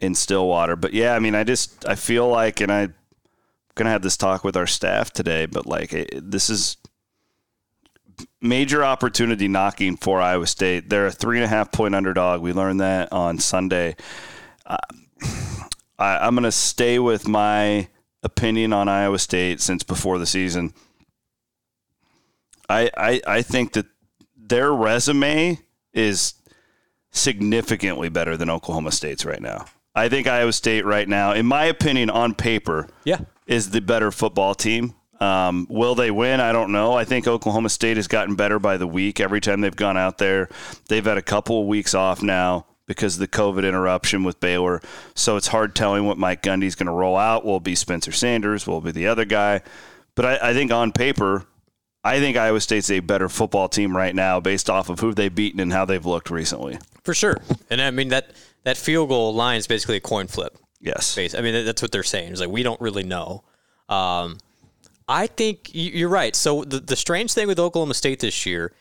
in 0.00 0.14
Stillwater. 0.14 0.76
But 0.76 0.92
yeah, 0.92 1.14
I 1.14 1.20
mean, 1.20 1.34
I 1.34 1.44
just, 1.44 1.88
I 1.88 1.94
feel 1.94 2.28
like, 2.28 2.60
and 2.60 2.70
I'm 2.70 2.94
going 3.76 3.86
to 3.86 3.92
have 3.92 4.02
this 4.02 4.18
talk 4.18 4.44
with 4.44 4.58
our 4.58 4.66
staff 4.66 5.10
today, 5.10 5.46
but 5.46 5.64
like 5.64 5.94
it, 5.94 6.30
this 6.30 6.50
is 6.50 6.76
major 8.44 8.84
opportunity 8.84 9.48
knocking 9.48 9.96
for 9.96 10.20
Iowa 10.20 10.46
State. 10.46 10.88
They're 10.90 11.06
a 11.06 11.10
three 11.12 11.38
and 11.38 11.44
a 11.44 11.48
half 11.48 11.72
point 11.72 11.94
underdog. 11.94 12.40
We 12.42 12.52
learned 12.52 12.80
that 12.80 13.12
on 13.12 13.38
Sunday. 13.38 13.96
Uh, 14.66 14.76
I, 15.98 16.18
I'm 16.18 16.34
going 16.34 16.44
to 16.44 16.52
stay 16.52 16.98
with 16.98 17.26
my 17.26 17.88
opinion 18.22 18.72
on 18.72 18.88
Iowa 18.88 19.18
State 19.18 19.60
since 19.60 19.82
before 19.82 20.18
the 20.18 20.26
season. 20.26 20.72
I, 22.68 22.90
I, 22.96 23.20
I 23.26 23.42
think 23.42 23.72
that 23.72 23.86
their 24.36 24.72
resume 24.72 25.58
is 25.92 26.34
significantly 27.12 28.08
better 28.08 28.36
than 28.36 28.50
Oklahoma 28.50 28.92
State's 28.92 29.24
right 29.24 29.40
now. 29.40 29.66
I 29.94 30.08
think 30.08 30.26
Iowa 30.26 30.52
State 30.52 30.84
right 30.84 31.08
now, 31.08 31.32
in 31.32 31.46
my 31.46 31.66
opinion, 31.66 32.10
on 32.10 32.34
paper, 32.34 32.88
Yeah. 33.04 33.20
is 33.46 33.70
the 33.70 33.80
better 33.80 34.10
football 34.10 34.54
team. 34.54 34.94
Um, 35.20 35.66
will 35.70 35.94
they 35.94 36.10
win? 36.10 36.40
I 36.40 36.52
don't 36.52 36.72
know. 36.72 36.92
I 36.92 37.04
think 37.04 37.26
Oklahoma 37.26 37.68
State 37.68 37.96
has 37.96 38.08
gotten 38.08 38.34
better 38.34 38.58
by 38.58 38.76
the 38.76 38.86
week 38.86 39.20
every 39.20 39.40
time 39.40 39.60
they've 39.60 39.74
gone 39.74 39.96
out 39.96 40.18
there. 40.18 40.48
They've 40.88 41.04
had 41.04 41.18
a 41.18 41.22
couple 41.22 41.60
of 41.60 41.66
weeks 41.66 41.94
off 41.94 42.22
now 42.22 42.66
because 42.86 43.14
of 43.14 43.20
the 43.20 43.28
COVID 43.28 43.66
interruption 43.66 44.24
with 44.24 44.40
Baylor. 44.40 44.82
So 45.14 45.36
it's 45.36 45.46
hard 45.46 45.74
telling 45.74 46.04
what 46.04 46.18
Mike 46.18 46.42
Gundy's 46.42 46.74
going 46.74 46.86
to 46.86 46.92
roll 46.92 47.16
out. 47.16 47.44
Will 47.44 47.56
it 47.58 47.62
be 47.62 47.74
Spencer 47.74 48.12
Sanders? 48.12 48.66
Will 48.66 48.78
it 48.78 48.84
be 48.84 48.90
the 48.90 49.06
other 49.06 49.24
guy? 49.24 49.62
But 50.14 50.24
I, 50.24 50.50
I 50.50 50.52
think 50.52 50.70
on 50.70 50.92
paper, 50.92 51.46
I 52.04 52.20
think 52.20 52.36
Iowa 52.36 52.60
State's 52.60 52.90
a 52.90 53.00
better 53.00 53.28
football 53.28 53.68
team 53.68 53.96
right 53.96 54.14
now 54.14 54.38
based 54.38 54.68
off 54.68 54.90
of 54.90 55.00
who 55.00 55.14
they've 55.14 55.34
beaten 55.34 55.60
and 55.60 55.72
how 55.72 55.86
they've 55.86 56.04
looked 56.04 56.30
recently. 56.30 56.78
For 57.02 57.14
sure. 57.14 57.38
And 57.70 57.80
I 57.80 57.90
mean 57.90 58.08
that 58.08 58.32
that 58.64 58.76
field 58.76 59.08
goal 59.08 59.34
line 59.34 59.58
is 59.58 59.66
basically 59.66 59.96
a 59.96 60.00
coin 60.00 60.26
flip. 60.26 60.56
Yes. 60.80 61.16
I 61.18 61.40
mean 61.40 61.64
that's 61.64 61.80
what 61.80 61.92
they're 61.92 62.02
saying. 62.02 62.32
It's 62.32 62.40
like 62.40 62.50
we 62.50 62.62
don't 62.62 62.80
really 62.80 63.04
know. 63.04 63.42
Um, 63.88 64.38
I 65.08 65.26
think 65.26 65.70
you're 65.72 66.08
right. 66.08 66.34
So 66.34 66.64
the 66.64 66.80
the 66.80 66.96
strange 66.96 67.32
thing 67.34 67.46
with 67.46 67.58
Oklahoma 67.58 67.94
State 67.94 68.20
this 68.20 68.46
year 68.46 68.72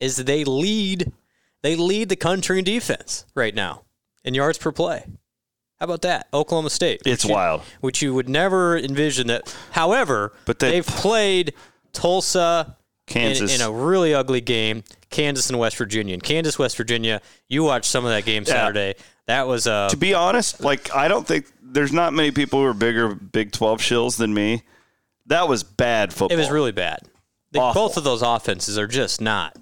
is 0.00 0.16
they 0.16 0.44
lead 0.44 1.12
they 1.62 1.76
lead 1.76 2.08
the 2.08 2.16
country 2.16 2.58
in 2.58 2.64
defense 2.64 3.24
right 3.34 3.54
now 3.54 3.82
in 4.24 4.34
yards 4.34 4.58
per 4.58 4.72
play. 4.72 5.04
How 5.80 5.84
about 5.84 6.02
that? 6.02 6.28
Oklahoma 6.32 6.70
State. 6.70 7.02
It's 7.04 7.24
you- 7.24 7.34
wild. 7.34 7.62
which 7.80 8.02
you 8.02 8.14
would 8.14 8.28
never 8.28 8.78
envision 8.78 9.26
that. 9.28 9.52
However, 9.72 10.32
But 10.44 10.60
they- 10.60 10.70
they've 10.72 10.86
played 10.86 11.54
Tulsa, 11.92 12.76
Kansas. 13.06 13.54
in, 13.54 13.60
a 13.60 13.70
really 13.70 14.14
ugly 14.14 14.40
game. 14.40 14.84
Kansas 15.10 15.50
and 15.50 15.58
West 15.58 15.76
Virginia. 15.76 16.14
And 16.14 16.22
Kansas, 16.22 16.58
West 16.58 16.76
Virginia. 16.76 17.20
You 17.48 17.64
watched 17.64 17.90
some 17.90 18.04
of 18.04 18.12
that 18.12 18.24
game 18.24 18.44
Saturday. 18.44 18.94
That 19.26 19.46
was 19.48 19.66
uh, 19.66 19.88
to 19.90 19.96
be 19.96 20.14
honest, 20.14 20.60
like 20.60 20.94
I 20.94 21.08
don't 21.08 21.26
think 21.26 21.46
there's 21.60 21.92
not 21.92 22.12
many 22.12 22.30
people 22.30 22.60
who 22.60 22.66
are 22.66 22.74
bigger 22.74 23.14
Big 23.14 23.50
12 23.52 23.80
shills 23.80 24.16
than 24.16 24.32
me. 24.32 24.62
That 25.26 25.48
was 25.48 25.62
bad 25.62 26.12
football. 26.12 26.36
it 26.36 26.40
was 26.40 26.50
really 26.50 26.72
bad. 26.72 27.00
They, 27.52 27.58
both 27.58 27.96
of 27.96 28.04
those 28.04 28.22
offenses 28.22 28.78
are 28.78 28.86
just 28.86 29.20
not. 29.20 29.56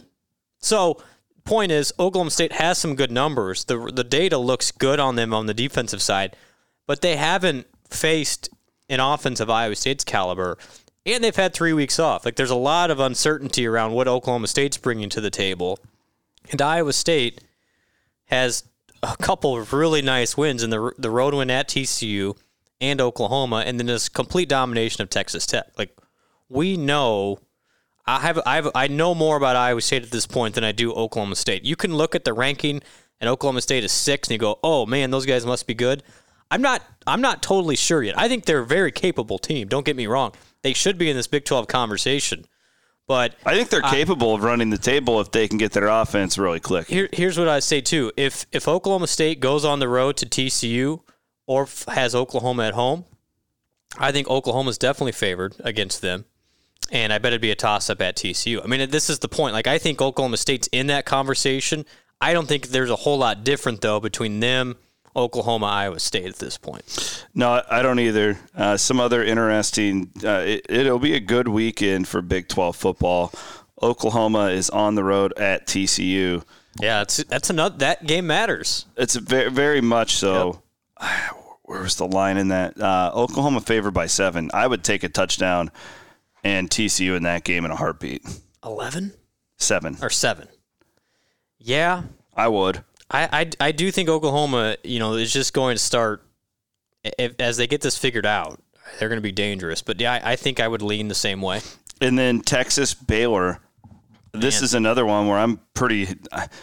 So, 0.59 1.03
point 1.45 1.73
is, 1.73 1.93
Oklahoma 1.99 2.31
State 2.31 2.53
has 2.53 2.79
some 2.79 2.95
good 2.95 3.11
numbers. 3.11 3.65
the 3.65 3.91
The 3.93 4.05
data 4.05 4.39
looks 4.39 4.71
good 4.71 5.01
on 5.01 5.17
them 5.17 5.35
on 5.35 5.47
the 5.47 5.55
defensive 5.55 6.01
side, 6.01 6.37
but 6.87 7.01
they 7.01 7.17
haven't 7.17 7.67
faced 7.91 8.49
an 8.89 9.01
offense 9.01 9.41
of 9.41 9.51
Iowa 9.51 9.75
State's 9.75 10.05
caliber, 10.05 10.57
and 11.05 11.23
they've 11.25 11.35
had 11.35 11.53
three 11.53 11.73
weeks 11.73 11.99
off. 11.99 12.25
Like, 12.25 12.37
there's 12.37 12.51
a 12.51 12.57
lot 12.57 12.91
of 12.91 13.01
uncertainty 13.01 13.67
around 13.67 13.93
what 13.93 14.07
Oklahoma 14.09 14.47
State's 14.47 14.77
bringing 14.77 15.09
to 15.11 15.21
the 15.21 15.31
table, 15.31 15.79
and 16.51 16.63
Iowa 16.63 16.93
State 16.93 17.43
has 18.27 18.65
a 19.03 19.17
couple 19.17 19.57
of 19.57 19.73
really 19.73 20.03
nice 20.03 20.37
wins 20.37 20.63
in 20.63 20.71
the 20.71 20.93
the 20.99 21.11
road 21.11 21.35
win 21.35 21.51
at 21.51 21.69
TCU 21.69 22.37
and 22.81 23.01
Oklahoma, 23.01 23.65
and 23.67 23.79
then 23.79 23.87
this 23.87 24.09
complete 24.09 24.49
domination 24.49 25.03
of 25.03 25.11
Texas 25.11 25.47
Tech. 25.47 25.67
Like 25.77 25.97
we 26.49 26.77
know, 26.77 27.39
I 28.07 28.21
have 28.21 28.41
I 28.47 28.57
have 28.57 28.71
I 28.75 28.89
know 28.89 29.15
more 29.15 29.37
about 29.37 29.57
Iowa 29.57 29.81
State 29.81 30.03
at 30.03 30.11
this 30.11 30.27
point 30.27 30.55
than 30.55 30.65
I 30.65 30.73
do 30.73 30.93
Oklahoma 30.93 31.37
State. 31.37 31.65
You 31.65 31.77
can 31.77 31.95
look 31.95 32.15
at 32.15 32.25
the 32.25 32.33
ranking, 32.33 32.83
and 33.21 33.29
Oklahoma 33.29 33.61
State 33.61 33.85
is 33.85 33.93
six, 33.93 34.29
and 34.29 34.33
you 34.33 34.39
go, 34.39 34.59
oh 34.63 34.87
man, 34.87 35.11
those 35.11 35.27
guys 35.27 35.45
must 35.45 35.67
be 35.67 35.75
good. 35.75 36.03
I'm 36.51 36.63
not 36.63 36.83
I'm 37.07 37.21
not 37.21 37.43
totally 37.43 37.77
sure 37.77 38.03
yet. 38.03 38.19
I 38.19 38.29
think 38.29 38.45
they're 38.45 38.61
a 38.61 38.67
very 38.67 38.93
capable 38.93 39.39
team. 39.39 39.69
Don't 39.69 39.87
get 39.87 39.97
me 39.97 40.07
wrong. 40.07 40.33
They 40.63 40.73
should 40.73 40.99
be 40.99 41.09
in 41.09 41.17
this 41.17 41.27
Big 41.27 41.45
12 41.45 41.69
conversation. 41.69 42.45
But 43.07 43.35
I 43.45 43.57
think 43.57 43.71
they're 43.71 43.83
capable 43.83 44.37
of 44.37 44.45
running 44.45 44.71
the 44.71 44.79
table 44.79 45.21
if 45.21 45.33
they 45.33 45.49
can 45.49 45.59
get 45.59 45.73
their 45.73 45.89
offense 45.89 46.39
really 46.39 46.61
clicking. 46.61 46.97
here, 46.97 47.09
here's 47.13 47.37
what 47.37 47.49
I 47.49 47.59
say 47.59 47.81
too: 47.81 48.13
if 48.17 48.47
if 48.53 48.69
Oklahoma 48.69 49.09
State 49.09 49.41
goes 49.41 49.65
on 49.65 49.81
the 49.81 49.89
road 49.89 50.17
to 50.19 50.27
TCU 50.27 51.01
or 51.51 51.67
has 51.89 52.15
Oklahoma 52.15 52.63
at 52.63 52.75
home, 52.75 53.05
I 53.99 54.13
think 54.13 54.29
Oklahoma's 54.31 54.79
definitely 54.79 55.11
favored 55.11 55.57
against 55.59 56.01
them, 56.01 56.25
and 56.93 57.13
I 57.13 57.19
bet 57.19 57.33
it'd 57.33 57.41
be 57.43 57.51
a 57.51 57.57
toss 57.57 57.91
up 57.91 58.01
at 58.01 58.15
TCU. 58.15 58.63
I 58.63 58.69
mean, 58.69 58.89
this 58.89 59.11
is 59.11 59.19
the 59.19 59.27
point. 59.27 59.53
Like, 59.53 59.67
I 59.67 59.77
think 59.77 60.01
Oklahoma 60.01 60.37
State's 60.37 60.69
in 60.71 60.87
that 60.87 61.07
conversation. 61.07 61.85
I 62.21 62.33
don't 62.35 62.47
think 62.47 62.69
there's 62.69 62.89
a 62.91 62.95
whole 62.95 63.19
lot 63.19 63.43
different 63.43 63.81
though 63.81 63.99
between 63.99 64.39
them, 64.39 64.77
Oklahoma, 65.17 65.67
Iowa 65.67 65.99
State 65.99 66.27
at 66.27 66.37
this 66.37 66.57
point. 66.57 67.27
No, 67.35 67.61
I- 67.69 67.83
don't 67.83 67.99
either. 67.99 68.39
Uh, 68.55 68.77
some 68.77 69.01
other 69.01 69.25
interesting. 69.25 70.13
Uh, 70.23 70.45
it, 70.47 70.67
it'll 70.69 71.01
be 71.01 71.17
a 71.17 71.21
good 71.21 71.49
weekend 71.49 72.07
for 72.07 72.23
Big 72.23 72.47
12 72.47 72.77
football. 72.77 73.33
Oklahoma 73.83 74.51
is 74.51 74.71
on 74.71 74.95
the 74.95 75.03
road 75.03 75.37
at 75.37 75.67
TCU. 75.67 76.45
Yeah, 76.81 76.99
that's 76.99 77.17
that's 77.25 77.51
another 77.51 77.77
that 77.79 78.07
game 78.07 78.29
matters. 78.29 78.87
It's 78.97 79.17
very, 79.17 79.51
very 79.51 79.81
much 79.81 80.15
so. 80.15 80.63
Where 81.71 81.83
was 81.83 81.95
the 81.95 82.07
line 82.09 82.37
in 82.37 82.49
that? 82.49 82.81
Uh, 82.81 83.13
Oklahoma 83.15 83.61
favored 83.61 83.93
by 83.93 84.07
seven. 84.07 84.51
I 84.53 84.67
would 84.67 84.83
take 84.83 85.05
a 85.05 85.09
touchdown 85.09 85.71
and 86.43 86.69
TCU 86.69 87.17
in 87.17 87.23
that 87.23 87.45
game 87.45 87.65
in 87.65 87.71
a 87.71 87.77
heartbeat. 87.77 88.27
Eleven 88.65 89.13
Seven. 89.57 89.97
or 90.03 90.11
seven? 90.11 90.49
Yeah, 91.61 92.03
I 92.35 92.49
would. 92.49 92.83
I, 93.09 93.29
I, 93.61 93.69
I 93.69 93.71
do 93.71 93.93
think 93.93 94.09
Oklahoma, 94.09 94.79
you 94.83 94.99
know, 94.99 95.15
is 95.15 95.33
just 95.33 95.55
going 95.55 95.77
to 95.77 95.79
start 95.79 96.27
if, 97.05 97.37
as 97.39 97.57
they 97.57 97.69
get 97.69 97.83
this 97.83 97.97
figured 97.97 98.27
out. 98.27 98.61
They're 98.99 99.09
going 99.09 99.19
to 99.19 99.23
be 99.23 99.31
dangerous, 99.31 99.81
but 99.81 100.01
yeah, 100.01 100.15
I, 100.15 100.33
I 100.33 100.37
think 100.37 100.59
I 100.59 100.67
would 100.67 100.83
lean 100.83 101.07
the 101.07 101.15
same 101.15 101.41
way. 101.41 101.61
And 102.01 102.19
then 102.19 102.41
Texas 102.41 102.95
Baylor. 102.95 103.61
This 104.33 104.57
Man. 104.57 104.65
is 104.65 104.75
another 104.75 105.07
one 105.07 105.29
where 105.29 105.39
I'm 105.39 105.61
pretty. 105.75 106.03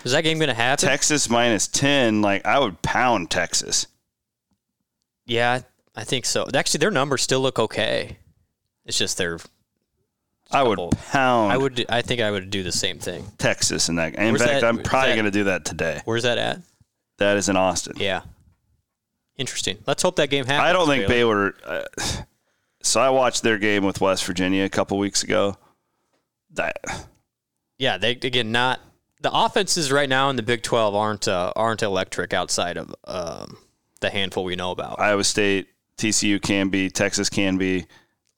Is 0.04 0.12
that 0.12 0.26
game 0.26 0.38
going 0.38 0.50
to 0.50 0.54
happen? 0.54 0.86
Texas 0.86 1.30
minus 1.30 1.70
10, 1.70 2.22
like, 2.22 2.46
I 2.46 2.60
would 2.60 2.82
pound 2.82 3.32
Texas. 3.32 3.88
Yeah, 5.27 5.62
I 5.96 6.03
think 6.03 6.25
so. 6.25 6.48
Actually, 6.53 6.79
their 6.79 6.91
numbers 6.91 7.22
still 7.22 7.41
look 7.41 7.60
okay. 7.60 8.17
It's 8.86 8.98
just 8.98 9.17
their. 9.17 9.38
I 10.50 10.63
would 10.63 10.77
couple- 10.77 10.93
pound 11.12 11.51
I 11.51 11.57
would. 11.57 11.86
I 11.89 12.01
think 12.01 12.22
I 12.22 12.31
would 12.31 12.50
do 12.50 12.63
the 12.63 12.72
same 12.72 13.00
thing. 13.00 13.25
Texas 13.38 13.89
in 13.89 13.96
that. 13.98 14.15
In 14.15 14.29
Where's 14.31 14.41
fact, 14.41 14.62
that- 14.62 14.63
I'm 14.65 14.77
probably 14.81 15.10
that- 15.10 15.15
going 15.15 15.25
to 15.25 15.31
do 15.31 15.43
that 15.46 15.65
today. 15.65 16.01
Where's 16.05 16.24
that 16.24 16.38
at? 16.38 16.62
That 17.17 17.38
is 17.38 17.50
in 17.50 17.57
Austin. 17.57 17.93
Yeah. 17.98 18.22
Interesting. 19.38 19.77
Let's 19.86 20.01
hope 20.01 20.15
that 20.15 20.29
game 20.29 20.46
happens. 20.46 20.67
I 20.69 20.74
don't 20.74 20.88
think 20.88 21.07
Baylor. 21.07 21.51
Baylor. 21.51 21.84
Uh, 22.07 22.22
so 22.81 23.01
I 23.01 23.10
watched 23.10 23.43
their 23.43 23.57
game 23.57 23.84
with 23.86 24.00
West 24.01 24.25
Virginia 24.25 24.63
a 24.63 24.69
couple 24.69 24.98
weeks 24.98 25.24
ago. 25.24 25.57
That 26.53 26.77
yeah, 27.77 27.98
they 27.98 28.12
again 28.12 28.51
not 28.51 28.79
the 29.22 29.29
offenses 29.31 29.91
right 29.91 30.07
now 30.10 30.29
in 30.29 30.38
the 30.38 30.43
Big 30.43 30.63
Twelve 30.63 30.96
aren't 30.96 31.27
uh, 31.27 31.51
aren't 31.55 31.84
electric 31.84 32.34
outside 32.34 32.77
of 32.77 32.96
um, 33.03 33.57
the 33.98 34.10
handful 34.10 34.44
we 34.44 34.56
know 34.56 34.72
about. 34.72 35.00
Iowa 35.00 35.24
State, 35.24 35.68
TCU 35.98 36.42
can 36.42 36.70
be, 36.70 36.89
Texas 36.89 37.30
can 37.30 37.58
be, 37.58 37.86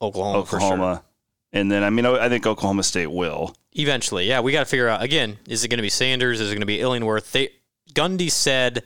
Oklahoma, 0.00 0.44
for 0.44 0.60
sure. 0.60 0.72
Oklahoma, 0.72 1.04
and 1.52 1.70
then 1.70 1.82
I 1.82 1.90
mean 1.90 2.06
I 2.06 2.28
think 2.28 2.46
Oklahoma 2.46 2.82
State 2.82 3.10
will. 3.10 3.54
Eventually, 3.72 4.26
yeah, 4.26 4.40
we 4.40 4.52
got 4.52 4.60
to 4.60 4.66
figure 4.66 4.88
out 4.88 5.02
again. 5.02 5.38
Is 5.48 5.64
it 5.64 5.68
going 5.68 5.78
to 5.78 5.82
be 5.82 5.90
Sanders? 5.90 6.40
Is 6.40 6.50
it 6.50 6.54
going 6.54 6.60
to 6.60 6.66
be 6.66 6.80
Illingworth? 6.80 7.32
They 7.32 7.50
Gundy 7.94 8.30
said 8.30 8.84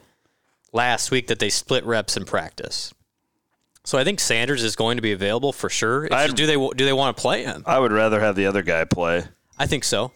last 0.73 1.11
week 1.11 1.29
that 1.29 1.39
they 1.39 1.49
split 1.49 1.85
reps 1.85 2.17
in 2.17 2.25
practice. 2.25 2.93
So 3.85 3.99
I 3.99 4.05
think 4.05 4.19
Sanders 4.19 4.63
is 4.63 4.77
going 4.77 4.97
to 4.97 5.03
be 5.03 5.13
available 5.13 5.53
for 5.53 5.69
sure. 5.69 6.09
Just, 6.09 6.37
do 6.37 6.47
they 6.47 6.55
do 6.55 6.85
they 6.85 6.93
want 6.93 7.17
to 7.17 7.21
play 7.21 7.45
him? 7.45 7.63
I 7.67 7.79
would 7.79 7.93
rather 7.93 8.19
have 8.21 8.35
the 8.35 8.47
other 8.47 8.63
guy 8.63 8.85
play. 8.85 9.25
I 9.59 9.67
think 9.67 9.85
so. 9.85 10.13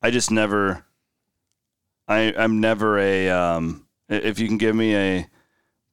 I 0.00 0.10
just 0.10 0.30
never. 0.30 0.84
I 2.08 2.32
I'm 2.36 2.60
never 2.60 2.98
a 2.98 3.28
um. 3.30 3.81
If 4.12 4.38
you 4.38 4.48
can 4.48 4.58
give 4.58 4.74
me 4.76 4.94
a 4.96 5.26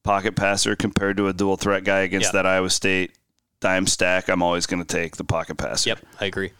pocket 0.02 0.36
passer 0.36 0.76
compared 0.76 1.16
to 1.18 1.28
a 1.28 1.32
dual 1.32 1.56
threat 1.56 1.84
guy 1.84 2.00
against 2.00 2.28
Yeah. 2.28 2.42
that 2.42 2.46
Iowa 2.46 2.70
State 2.70 3.12
dime 3.60 3.86
stack, 3.86 4.28
I'm 4.28 4.42
always 4.42 4.66
going 4.66 4.82
to 4.82 4.86
take 4.86 5.16
the 5.16 5.24
pocket 5.24 5.56
passer. 5.56 5.90
Yep, 5.90 6.00
I 6.20 6.24
agree. 6.26 6.52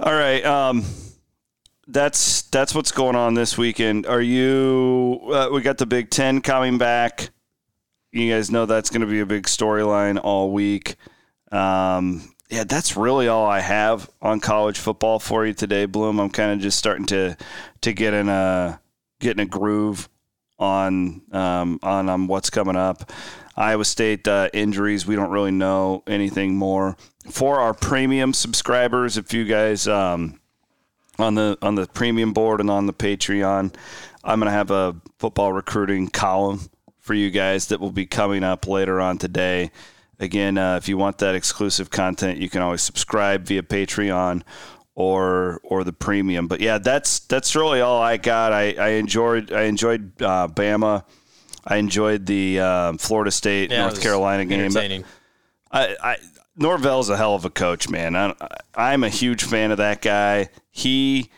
All 0.00 0.12
right. 0.12 0.44
Um, 0.44 0.84
that's 1.88 2.42
that's 2.42 2.74
what's 2.74 2.90
going 2.92 3.14
on 3.16 3.34
this 3.34 3.56
weekend. 3.56 4.06
Are 4.06 4.20
you? 4.20 5.20
Uh, 5.32 5.48
we 5.52 5.62
got 5.62 5.78
the 5.78 5.86
Big 5.86 6.10
Ten 6.10 6.40
coming 6.40 6.78
back. 6.78 7.30
You 8.12 8.32
guys 8.32 8.50
know 8.50 8.66
that's 8.66 8.90
going 8.90 9.02
to 9.02 9.06
be 9.06 9.20
a 9.20 9.26
big 9.26 9.44
storyline 9.44 10.18
all 10.22 10.50
week. 10.50 10.96
Um, 11.52 12.32
yeah, 12.50 12.64
that's 12.64 12.96
really 12.96 13.28
all 13.28 13.46
I 13.46 13.60
have 13.60 14.08
on 14.22 14.40
college 14.40 14.78
football 14.78 15.18
for 15.18 15.46
you 15.46 15.52
today, 15.52 15.86
Bloom. 15.86 16.18
I'm 16.18 16.30
kind 16.30 16.52
of 16.52 16.58
just 16.60 16.78
starting 16.78 17.06
to 17.06 17.36
to 17.82 17.92
get 17.92 18.14
in 18.14 18.28
a 18.28 18.80
get 19.20 19.32
in 19.32 19.40
a 19.40 19.46
groove 19.46 20.08
on 20.58 21.22
um, 21.32 21.78
on 21.82 22.08
um, 22.08 22.26
what's 22.28 22.50
coming 22.50 22.76
up. 22.76 23.12
Iowa 23.56 23.84
State 23.84 24.28
uh, 24.28 24.50
injuries. 24.52 25.06
We 25.06 25.16
don't 25.16 25.30
really 25.30 25.50
know 25.50 26.02
anything 26.06 26.56
more. 26.56 26.96
For 27.30 27.58
our 27.58 27.74
premium 27.74 28.34
subscribers, 28.34 29.16
if 29.16 29.32
you 29.32 29.44
guys 29.44 29.88
um, 29.88 30.40
on 31.18 31.34
the 31.34 31.58
on 31.62 31.74
the 31.74 31.86
premium 31.86 32.32
board 32.32 32.60
and 32.60 32.70
on 32.70 32.86
the 32.86 32.92
Patreon, 32.92 33.74
I'm 34.24 34.40
to 34.40 34.50
have 34.50 34.70
a 34.70 34.96
football 35.18 35.52
recruiting 35.52 36.08
column 36.08 36.60
for 37.00 37.14
you 37.14 37.30
guys 37.30 37.68
that 37.68 37.80
will 37.80 37.92
be 37.92 38.06
coming 38.06 38.42
up 38.42 38.66
later 38.66 39.00
on 39.00 39.18
today. 39.18 39.70
Again, 40.18 40.56
uh, 40.56 40.76
if 40.76 40.88
you 40.88 40.96
want 40.96 41.18
that 41.18 41.34
exclusive 41.34 41.90
content, 41.90 42.38
you 42.38 42.48
can 42.48 42.62
always 42.62 42.82
subscribe 42.82 43.44
via 43.44 43.62
Patreon 43.62 44.42
or 44.96 45.60
or 45.62 45.84
the 45.84 45.92
premium. 45.92 46.48
But 46.48 46.60
yeah, 46.60 46.78
that's 46.78 47.20
that's 47.20 47.54
really 47.54 47.80
all 47.80 48.02
I 48.02 48.16
got. 48.16 48.52
I, 48.52 48.72
I 48.72 48.88
enjoyed 48.94 49.52
I 49.52 49.62
enjoyed 49.62 50.20
uh, 50.20 50.48
Bama. 50.48 51.04
I 51.64 51.76
enjoyed 51.76 52.26
the 52.26 52.60
um, 52.60 52.98
Florida 52.98 53.30
State 53.30 53.70
Yeah, 53.70 53.82
North 53.82 54.00
Carolina 54.00 54.44
game. 54.44 54.60
Entertaining. 54.60 55.04
I, 55.70 55.96
I 56.02 56.16
Norvell's 56.56 57.10
a 57.10 57.16
hell 57.16 57.34
of 57.34 57.44
a 57.44 57.50
coach, 57.50 57.88
man. 57.88 58.16
I, 58.16 58.34
I'm 58.74 59.04
a 59.04 59.08
huge 59.08 59.44
fan 59.44 59.70
of 59.70 59.78
that 59.78 60.00
guy. 60.00 60.48
He, 60.70 61.30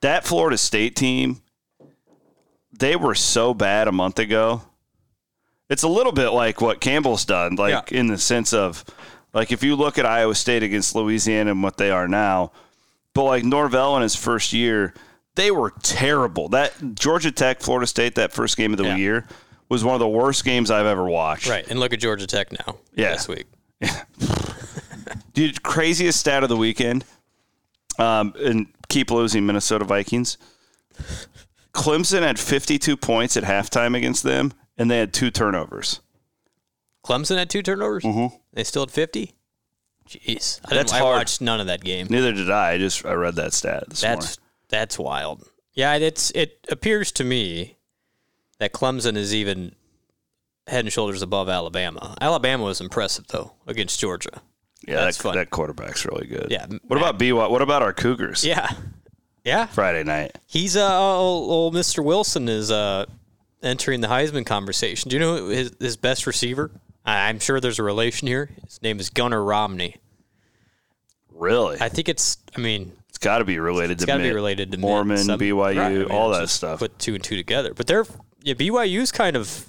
that 0.00 0.24
Florida 0.24 0.58
State 0.58 0.96
team, 0.96 1.40
they 2.76 2.96
were 2.96 3.14
so 3.14 3.54
bad 3.54 3.86
a 3.86 3.92
month 3.92 4.18
ago. 4.18 4.62
It's 5.68 5.84
a 5.84 5.88
little 5.88 6.10
bit 6.12 6.30
like 6.30 6.60
what 6.60 6.80
Campbell's 6.80 7.24
done, 7.24 7.54
like 7.56 7.92
in 7.92 8.08
the 8.08 8.18
sense 8.18 8.52
of, 8.52 8.84
like 9.32 9.52
if 9.52 9.62
you 9.62 9.76
look 9.76 9.98
at 9.98 10.06
Iowa 10.06 10.34
State 10.34 10.62
against 10.62 10.96
Louisiana 10.96 11.52
and 11.52 11.62
what 11.62 11.76
they 11.76 11.90
are 11.90 12.08
now, 12.08 12.50
but 13.16 13.24
like 13.24 13.42
Norvell 13.44 13.96
in 13.96 14.02
his 14.02 14.14
first 14.14 14.52
year, 14.52 14.94
they 15.34 15.50
were 15.50 15.72
terrible. 15.82 16.48
That 16.50 16.72
Georgia 16.94 17.32
Tech, 17.32 17.60
Florida 17.60 17.86
State, 17.86 18.14
that 18.14 18.32
first 18.32 18.56
game 18.56 18.72
of 18.72 18.78
the 18.78 18.84
Yeah. 18.84 18.96
year 18.96 19.26
was 19.68 19.82
one 19.82 19.94
of 19.94 20.00
the 20.00 20.08
worst 20.08 20.44
games 20.44 20.70
I've 20.70 20.86
ever 20.86 21.04
watched. 21.04 21.48
Right, 21.48 21.66
and 21.68 21.80
look 21.80 21.92
at 21.92 21.98
Georgia 21.98 22.26
Tech 22.28 22.52
now. 22.52 22.76
Yeah. 22.94 23.12
this 23.12 23.26
week. 23.26 23.46
Dude, 25.34 25.62
craziest 25.62 26.18
stat 26.20 26.42
of 26.42 26.48
the 26.48 26.56
weekend. 26.56 27.04
Um, 27.98 28.34
and 28.38 28.66
keep 28.88 29.10
losing 29.10 29.44
Minnesota 29.46 29.84
Vikings. 29.84 30.38
Clemson 31.74 32.22
had 32.22 32.38
52 32.38 32.96
points 32.96 33.36
at 33.36 33.44
halftime 33.44 33.96
against 33.96 34.22
them, 34.22 34.52
and 34.78 34.90
they 34.90 34.98
had 34.98 35.12
two 35.12 35.30
turnovers. 35.30 36.00
Clemson 37.04 37.36
had 37.36 37.50
two 37.50 37.62
turnovers. 37.62 38.02
Mm-hmm. 38.02 38.34
They 38.52 38.64
still 38.64 38.82
had 38.82 38.90
fifty. 38.90 39.32
Jeez, 40.08 40.60
I, 40.64 40.74
That's 40.74 40.92
I 40.92 40.98
hard. 40.98 41.16
watched 41.16 41.40
none 41.40 41.60
of 41.60 41.66
that 41.66 41.82
game. 41.82 42.06
Neither 42.08 42.32
did 42.32 42.50
I. 42.50 42.72
I 42.72 42.78
just 42.78 43.04
I 43.04 43.14
read 43.14 43.34
that 43.36 43.52
stat 43.52 43.84
this 43.88 44.02
morning. 44.02 44.20
That's 44.20 44.38
that's 44.68 44.98
wild. 44.98 45.48
Yeah, 45.72 45.94
it's 45.96 46.30
it 46.32 46.64
appears 46.70 47.10
to 47.12 47.24
me 47.24 47.76
that 48.58 48.72
Clemson 48.72 49.16
is 49.16 49.34
even 49.34 49.74
head 50.66 50.84
and 50.84 50.92
shoulders 50.92 51.22
above 51.22 51.48
Alabama. 51.48 52.16
Alabama 52.20 52.64
was 52.64 52.80
impressive 52.80 53.26
though 53.28 53.52
against 53.66 53.98
Georgia. 54.00 54.40
Yeah, 54.86 54.96
that's 54.96 55.16
that, 55.16 55.22
fun. 55.22 55.34
that 55.36 55.50
quarterback's 55.50 56.04
really 56.06 56.26
good. 56.26 56.48
Yeah, 56.50 56.66
What 56.86 56.98
about 56.98 57.18
BY? 57.18 57.32
What 57.32 57.62
about 57.62 57.82
our 57.82 57.92
Cougars? 57.92 58.44
Yeah, 58.44 58.70
yeah. 59.44 59.66
Friday 59.66 60.04
night. 60.04 60.36
He's 60.46 60.76
uh, 60.76 61.00
old, 61.18 61.50
old 61.50 61.74
Mr. 61.74 62.04
Wilson 62.04 62.48
is 62.48 62.70
uh 62.70 63.06
entering 63.62 64.00
the 64.00 64.08
Heisman 64.08 64.46
conversation. 64.46 65.08
Do 65.08 65.16
you 65.16 65.20
know 65.20 65.48
his 65.48 65.72
his 65.80 65.96
best 65.96 66.26
receiver? 66.26 66.70
I'm 67.06 67.38
sure 67.38 67.60
there's 67.60 67.78
a 67.78 67.82
relation 67.84 68.26
here. 68.28 68.50
His 68.64 68.82
name 68.82 68.98
is 69.00 69.10
Gunner 69.10 69.42
Romney. 69.42 69.96
Really? 71.32 71.76
I 71.80 71.88
think 71.88 72.08
it's. 72.08 72.38
I 72.56 72.60
mean, 72.60 72.92
it's 73.08 73.18
got 73.18 73.38
to 73.38 73.44
be 73.44 73.58
related 73.58 73.92
It's 73.92 74.02
to 74.02 74.06
got 74.06 74.16
to 74.18 74.22
be 74.22 74.32
related 74.32 74.72
to 74.72 74.78
Mormon, 74.78 75.18
some- 75.18 75.38
BYU, 75.38 75.56
Right, 75.76 75.78
I 75.78 75.88
mean, 75.90 76.04
all 76.10 76.30
that 76.30 76.48
stuff. 76.48 76.78
Put 76.78 76.98
two 76.98 77.14
and 77.14 77.22
two 77.22 77.36
together, 77.36 77.74
but 77.74 77.86
they're 77.86 78.06
yeah, 78.42 78.54
BYU's 78.54 79.12
kind 79.12 79.36
of 79.36 79.66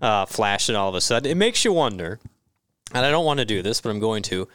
uh, 0.00 0.26
flashing 0.26 0.74
all 0.76 0.88
of 0.88 0.94
a 0.94 1.00
sudden. 1.00 1.30
It 1.30 1.36
makes 1.36 1.64
you 1.64 1.72
wonder, 1.72 2.18
and 2.94 3.04
I 3.04 3.10
don't 3.10 3.24
want 3.24 3.40
to 3.40 3.44
do 3.44 3.62
this, 3.62 3.80
but 3.80 3.90
I'm 3.90 4.00
going 4.00 4.22
to. 4.24 4.48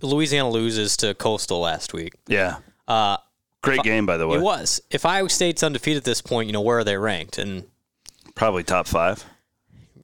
Louisiana 0.00 0.50
loses 0.50 0.96
to 0.98 1.14
Coastal 1.14 1.60
last 1.60 1.92
week. 1.92 2.14
yeah. 2.26 2.56
Uh, 2.88 3.16
Great 3.62 3.84
game, 3.84 4.04
by 4.06 4.16
the 4.16 4.26
way. 4.26 4.38
it 4.38 4.42
was. 4.42 4.80
If 4.90 5.06
Iowa 5.06 5.28
State's 5.28 5.62
undefeated 5.62 5.98
at 5.98 6.04
this 6.04 6.20
point, 6.20 6.48
you 6.48 6.52
know 6.52 6.60
where 6.60 6.78
are 6.78 6.84
they 6.84 6.96
ranked? 6.96 7.38
And 7.38 7.62
Probably 8.34 8.64
top 8.64 8.88
five. 8.88 9.24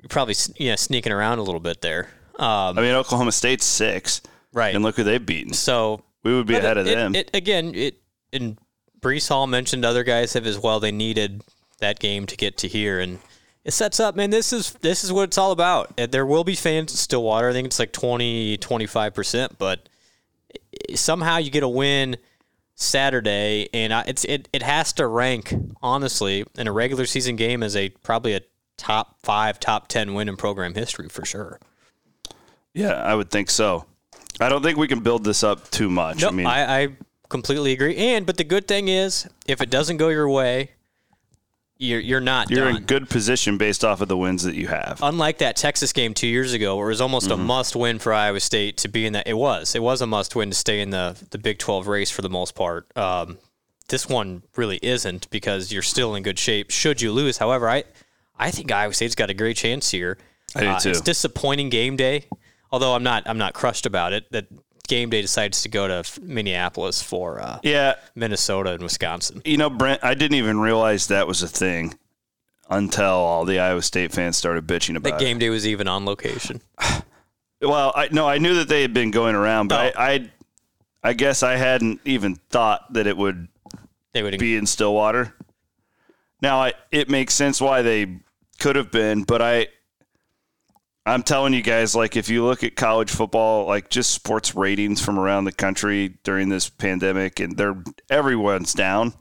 Probably 0.08 0.34
yeah 0.56 0.76
sneaking 0.76 1.12
around 1.12 1.38
a 1.38 1.42
little 1.42 1.60
bit 1.60 1.80
there. 1.80 2.10
Um, 2.38 2.78
I 2.78 2.82
mean, 2.82 2.94
Oklahoma 2.94 3.32
State's 3.32 3.64
six, 3.64 4.22
right. 4.52 4.74
and 4.74 4.84
look 4.84 4.96
who 4.96 5.04
they've 5.04 5.24
beaten. 5.24 5.52
so 5.52 6.02
We 6.22 6.34
would 6.34 6.46
be 6.46 6.54
ahead 6.54 6.76
it, 6.76 6.80
of 6.80 6.86
them. 6.86 7.14
It, 7.14 7.30
again, 7.34 7.74
it 7.74 8.00
and 8.32 8.58
Breece 9.00 9.28
Hall 9.28 9.46
mentioned 9.46 9.84
other 9.84 10.04
guys 10.04 10.34
have 10.34 10.46
as 10.46 10.58
well. 10.58 10.80
They 10.80 10.92
needed 10.92 11.42
that 11.80 11.98
game 11.98 12.26
to 12.26 12.36
get 12.36 12.56
to 12.58 12.68
here, 12.68 13.00
and 13.00 13.18
it 13.64 13.72
sets 13.72 14.00
up. 14.00 14.14
Man, 14.14 14.30
this 14.30 14.52
is 14.52 14.72
this 14.74 15.04
is 15.04 15.12
what 15.12 15.24
it's 15.24 15.38
all 15.38 15.52
about. 15.52 15.98
Uh, 15.98 16.06
There 16.06 16.26
will 16.26 16.44
be 16.44 16.54
fans 16.54 16.92
in 16.92 16.96
Stillwater. 16.96 17.48
I 17.48 17.52
think 17.52 17.66
it's 17.66 17.78
like 17.78 17.92
20, 17.92 18.56
25 18.58 19.14
percent, 19.14 19.58
but 19.58 19.88
somehow 20.94 21.38
you 21.38 21.50
get 21.50 21.62
a 21.62 21.68
win 21.68 22.16
Saturday, 22.74 23.68
and 23.74 23.92
I, 23.92 24.04
it's 24.06 24.24
it 24.24 24.48
it 24.52 24.62
has 24.62 24.92
to 24.94 25.06
rank 25.06 25.52
honestly 25.82 26.44
in 26.56 26.68
a 26.68 26.72
regular 26.72 27.06
season 27.06 27.36
game 27.36 27.62
as 27.62 27.74
a 27.74 27.88
probably 27.88 28.34
a 28.34 28.40
top 28.78 29.16
five, 29.22 29.60
top 29.60 29.88
ten 29.88 30.14
win 30.14 30.28
in 30.30 30.36
program 30.36 30.74
history 30.74 31.08
for 31.10 31.26
sure. 31.26 31.60
Yeah, 32.72 32.92
I 32.92 33.14
would 33.14 33.30
think 33.30 33.50
so. 33.50 33.84
I 34.40 34.48
don't 34.48 34.62
think 34.62 34.78
we 34.78 34.88
can 34.88 35.00
build 35.00 35.24
this 35.24 35.42
up 35.44 35.68
too 35.70 35.90
much. 35.90 36.22
No, 36.22 36.28
I 36.28 36.30
mean, 36.30 36.46
I, 36.46 36.82
I 36.82 36.88
completely 37.28 37.72
agree. 37.72 37.96
And 37.96 38.24
but 38.24 38.36
the 38.36 38.44
good 38.44 38.66
thing 38.68 38.88
is, 38.88 39.28
if 39.46 39.60
it 39.60 39.68
doesn't 39.68 39.96
go 39.96 40.08
your 40.08 40.28
way, 40.28 40.70
you're 41.76 42.00
you're 42.00 42.20
not 42.20 42.50
you're 42.50 42.66
done. 42.66 42.76
in 42.78 42.82
good 42.84 43.08
position 43.10 43.56
based 43.58 43.84
off 43.84 44.00
of 44.00 44.08
the 44.08 44.16
wins 44.16 44.42
that 44.44 44.54
you 44.54 44.68
have. 44.68 44.98
Unlike 45.02 45.38
that 45.38 45.56
Texas 45.56 45.92
game 45.92 46.14
two 46.14 46.26
years 46.28 46.52
ago, 46.52 46.76
where 46.76 46.86
it 46.86 46.90
was 46.90 47.00
almost 47.00 47.28
Mm-hmm. 47.30 47.40
a 47.40 47.44
must 47.44 47.76
win 47.76 47.98
for 47.98 48.12
Iowa 48.12 48.40
State 48.40 48.76
to 48.78 48.88
be 48.88 49.06
in 49.06 49.12
that. 49.14 49.26
It 49.26 49.36
was. 49.36 49.74
It 49.74 49.82
was 49.82 50.00
a 50.00 50.06
must 50.06 50.34
win 50.36 50.50
to 50.50 50.56
stay 50.56 50.80
in 50.80 50.90
the 50.90 51.16
the 51.30 51.38
Big 51.38 51.58
Twelve 51.58 51.88
race 51.88 52.10
for 52.10 52.22
the 52.22 52.30
most 52.30 52.54
part. 52.54 52.86
Um, 52.96 53.38
this 53.88 54.08
one 54.08 54.42
really 54.54 54.78
isn't 54.82 55.30
because 55.30 55.72
you're 55.72 55.82
still 55.82 56.14
in 56.14 56.22
good 56.22 56.38
shape. 56.38 56.70
Should 56.70 57.00
you 57.00 57.10
lose, 57.10 57.38
however, 57.38 57.68
I 57.70 57.84
I 58.38 58.50
think 58.50 58.70
Iowa 58.72 58.92
State's 58.94 59.14
got 59.14 59.30
a 59.30 59.34
great 59.34 59.56
chance 59.56 59.90
here. 59.90 60.18
I 60.54 60.60
do 60.60 60.66
Uh, 60.68 60.78
too. 60.80 60.90
It's 60.90 61.00
disappointing 61.00 61.68
game 61.70 61.96
day, 61.96 62.26
although 62.70 62.94
I'm 62.94 63.02
not 63.02 63.24
I'm 63.26 63.38
not 63.38 63.54
crushed 63.54 63.84
about 63.86 64.12
it. 64.12 64.30
That 64.32 64.46
game 64.86 65.10
day 65.10 65.20
decides 65.20 65.60
to 65.62 65.68
go 65.68 65.86
to 65.88 66.02
Minneapolis 66.22 67.02
for 67.02 67.40
uh, 67.40 67.58
yeah, 67.62 67.94
Minnesota 68.14 68.72
and 68.72 68.82
Wisconsin. 68.82 69.42
you 69.44 69.56
know, 69.58 69.68
Brent, 69.68 70.02
I 70.02 70.14
didn't 70.14 70.36
even 70.38 70.58
realize 70.60 71.08
that 71.08 71.26
was 71.26 71.42
a 71.42 71.48
thing 71.48 71.94
until 72.70 73.04
all 73.04 73.44
the 73.44 73.58
Iowa 73.58 73.82
State 73.82 74.12
fans 74.12 74.36
started 74.36 74.66
bitching 74.66 74.96
about 74.96 75.10
That 75.18 75.20
game 75.20 75.38
day 75.38 75.50
was 75.50 75.66
even 75.66 75.88
on 75.88 76.04
location. 76.04 76.60
Well, 77.60 77.92
I 77.96 78.08
no, 78.12 78.28
I 78.28 78.38
knew 78.38 78.54
that 78.54 78.68
they 78.68 78.82
had 78.82 78.94
been 78.94 79.10
going 79.10 79.34
around, 79.34 79.66
but 79.66 79.94
Oh. 79.96 80.00
I, 80.00 80.10
I, 80.12 80.30
I 81.02 81.12
guess 81.12 81.42
I 81.42 81.56
hadn't 81.56 82.00
even 82.04 82.36
thought 82.50 82.92
that 82.92 83.08
it 83.08 83.16
would 83.16 83.48
They 84.12 84.22
would 84.22 84.38
be 84.38 84.54
in 84.56 84.64
Stillwater. 84.64 85.34
Now, 86.40 86.60
I, 86.60 86.74
it 86.92 87.08
makes 87.10 87.34
sense 87.34 87.60
why 87.60 87.82
they 87.82 88.20
could 88.58 88.76
have 88.76 88.90
been, 88.90 89.22
but 89.24 89.40
I, 89.40 89.68
I'm 91.06 91.22
telling 91.22 91.54
you 91.54 91.62
guys, 91.62 91.94
like 91.94 92.16
if 92.16 92.28
you 92.28 92.44
look 92.44 92.62
at 92.62 92.76
college 92.76 93.10
football, 93.10 93.66
like 93.66 93.88
just 93.88 94.10
sports 94.10 94.54
ratings 94.54 95.02
from 95.02 95.18
around 95.18 95.44
the 95.44 95.52
country 95.52 96.18
during 96.22 96.48
this 96.48 96.68
pandemic, 96.68 97.40
and 97.40 97.56
they're 97.56 97.82
everyone's 98.10 98.74
down. 98.74 99.14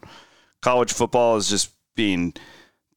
College 0.61 0.91
football 0.91 1.37
is 1.37 1.49
just 1.49 1.71
being 1.95 2.33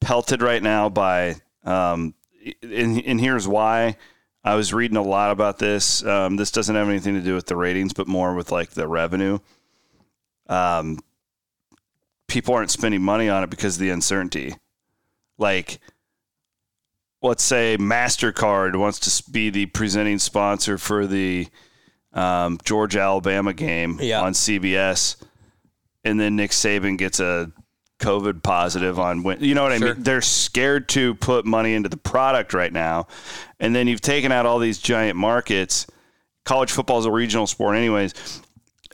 pelted 0.00 0.42
right 0.42 0.62
now 0.62 0.88
by, 0.88 1.37
um, 1.64 2.14
and, 2.62 3.03
and 3.05 3.20
here's 3.20 3.46
why. 3.46 3.96
I 4.42 4.55
was 4.55 4.72
reading 4.72 4.96
a 4.96 5.03
lot 5.03 5.31
about 5.31 5.59
this. 5.59 6.03
Um, 6.05 6.37
this 6.37 6.50
doesn't 6.50 6.74
have 6.74 6.88
anything 6.88 7.14
to 7.14 7.20
do 7.20 7.35
with 7.35 7.46
the 7.46 7.57
ratings, 7.57 7.92
but 7.92 8.09
more 8.09 8.35
with 8.35 8.50
like 8.50 8.70
the 8.70 8.88
revenue. 8.88 9.38
Um, 10.48 10.98
people 12.26 12.55
aren't 12.55 12.70
spending 12.70 13.03
money 13.03 13.29
on 13.29 13.44
it 13.44 13.50
because 13.50 13.76
of 13.76 13.81
the 13.81 13.90
uncertainty. 13.90 14.55
Like, 15.38 15.79
let's 17.22 17.42
say 17.42 17.76
Mastercard 17.78 18.76
wants 18.76 18.98
to 19.00 19.30
be 19.30 19.50
the 19.50 19.66
presenting 19.66 20.18
sponsor 20.18 20.78
for 20.78 21.06
the 21.06 21.48
um, 22.12 22.59
Georgia 22.64 23.00
Alabama 23.00 23.52
game 23.52 23.98
Yeah. 24.00 24.22
on 24.22 24.33
CBS, 24.33 25.16
and 26.04 26.18
then 26.18 26.37
Nick 26.37 26.50
Saban 26.50 26.96
gets 26.98 27.20
a 27.20 27.52
COVID 28.00 28.42
positive 28.42 28.98
on 28.98 29.22
when 29.22 29.40
you 29.44 29.54
know 29.54 29.62
what 29.62 29.72
I 29.72 29.78
mean. 29.78 29.94
They're 29.98 30.22
scared 30.22 30.88
to 30.90 31.14
put 31.16 31.44
money 31.44 31.74
into 31.74 31.88
the 31.90 31.98
product 31.98 32.54
right 32.54 32.72
now, 32.72 33.06
and 33.61 33.74
then 33.76 33.87
you've 33.87 34.00
taken 34.00 34.33
out 34.33 34.46
all 34.46 34.59
these 34.59 34.78
giant 34.78 35.16
markets. 35.16 35.87
College 36.46 36.72
football 36.72 36.98
is 36.98 37.04
a 37.04 37.11
regional 37.11 37.46
sport, 37.46 37.76
anyways. 37.76 38.14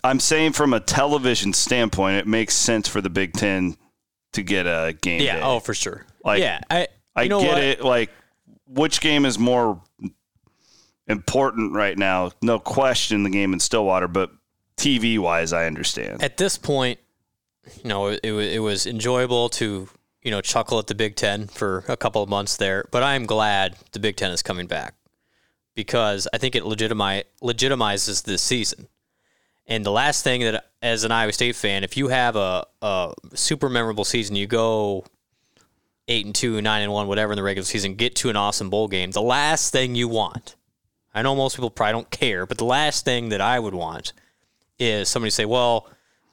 I'm 0.02 0.18
saying 0.20 0.52
from 0.52 0.74
a 0.74 0.80
television 0.80 1.52
standpoint, 1.52 2.16
it 2.18 2.26
makes 2.26 2.54
sense 2.54 2.88
for 2.88 3.00
the 3.00 3.08
Big 3.08 3.32
Ten 3.32 3.76
to 4.32 4.42
get 4.42 4.66
a 4.66 4.94
game. 5.00 5.22
Yeah. 5.22 5.36
day. 5.36 5.42
Oh, 5.42 5.60
for 5.60 5.72
sure. 5.72 6.04
Like, 6.24 6.40
yeah. 6.40 6.60
I. 6.68 6.88
I 7.16 7.22
you 7.22 7.28
know 7.28 7.40
get 7.40 7.48
what? 7.48 7.62
it. 7.62 7.84
Like, 7.84 8.10
which 8.68 9.00
game 9.00 9.24
is 9.24 9.38
more 9.38 9.80
important 11.06 11.72
right 11.72 11.96
now? 11.96 12.30
No 12.42 12.58
question, 12.58 13.22
the 13.22 13.30
game 13.30 13.52
in 13.52 13.60
Stillwater, 13.60 14.06
but 14.06 14.30
TV 14.76 15.18
wise, 15.18 15.52
I 15.52 15.66
understand. 15.66 16.22
At 16.22 16.36
this 16.36 16.58
point, 16.58 17.00
you 17.82 17.88
know, 17.88 18.08
it, 18.08 18.20
it, 18.22 18.34
it 18.34 18.58
was 18.60 18.86
enjoyable 18.86 19.48
to 19.50 19.88
you 20.22 20.30
know 20.30 20.40
chuckle 20.40 20.78
at 20.78 20.86
the 20.86 20.94
Big 20.94 21.16
Ten 21.16 21.46
for 21.46 21.84
a 21.88 21.96
couple 21.96 22.22
of 22.22 22.28
months 22.28 22.56
there, 22.56 22.86
but 22.90 23.02
I'm 23.02 23.26
glad 23.26 23.76
the 23.92 23.98
Big 23.98 24.16
Ten 24.16 24.30
is 24.30 24.42
coming 24.42 24.66
back 24.66 24.94
because 25.74 26.28
I 26.32 26.38
think 26.38 26.54
it 26.54 26.64
legitimi- 26.64 27.24
legitimizes 27.42 28.24
this 28.24 28.42
season. 28.42 28.88
And 29.68 29.84
the 29.84 29.90
last 29.90 30.22
thing 30.22 30.42
that, 30.42 30.70
as 30.80 31.04
an 31.04 31.10
Iowa 31.10 31.32
State 31.32 31.56
fan, 31.56 31.82
if 31.82 31.96
you 31.96 32.08
have 32.08 32.36
a, 32.36 32.66
a 32.82 33.12
super 33.34 33.68
memorable 33.68 34.04
season, 34.04 34.36
you 34.36 34.46
go 34.46 35.04
eight 36.08 36.24
and 36.26 36.34
two, 36.34 36.60
nine 36.62 36.82
and 36.82 36.92
one, 36.92 37.06
whatever 37.08 37.32
in 37.32 37.36
the 37.36 37.42
regular 37.42 37.64
season, 37.64 37.94
get 37.94 38.14
to 38.16 38.30
an 38.30 38.36
awesome 38.36 38.70
bowl 38.70 38.88
game. 38.88 39.10
The 39.10 39.22
last 39.22 39.72
thing 39.72 39.94
you 39.94 40.08
want, 40.08 40.54
I 41.14 41.22
know 41.22 41.34
most 41.34 41.56
people 41.56 41.70
probably 41.70 41.92
don't 41.92 42.10
care, 42.10 42.46
but 42.46 42.58
the 42.58 42.64
last 42.64 43.04
thing 43.04 43.30
that 43.30 43.40
I 43.40 43.58
would 43.58 43.74
want 43.74 44.12
is 44.78 45.08
somebody 45.08 45.30
say, 45.30 45.44
"Well, 45.44 45.88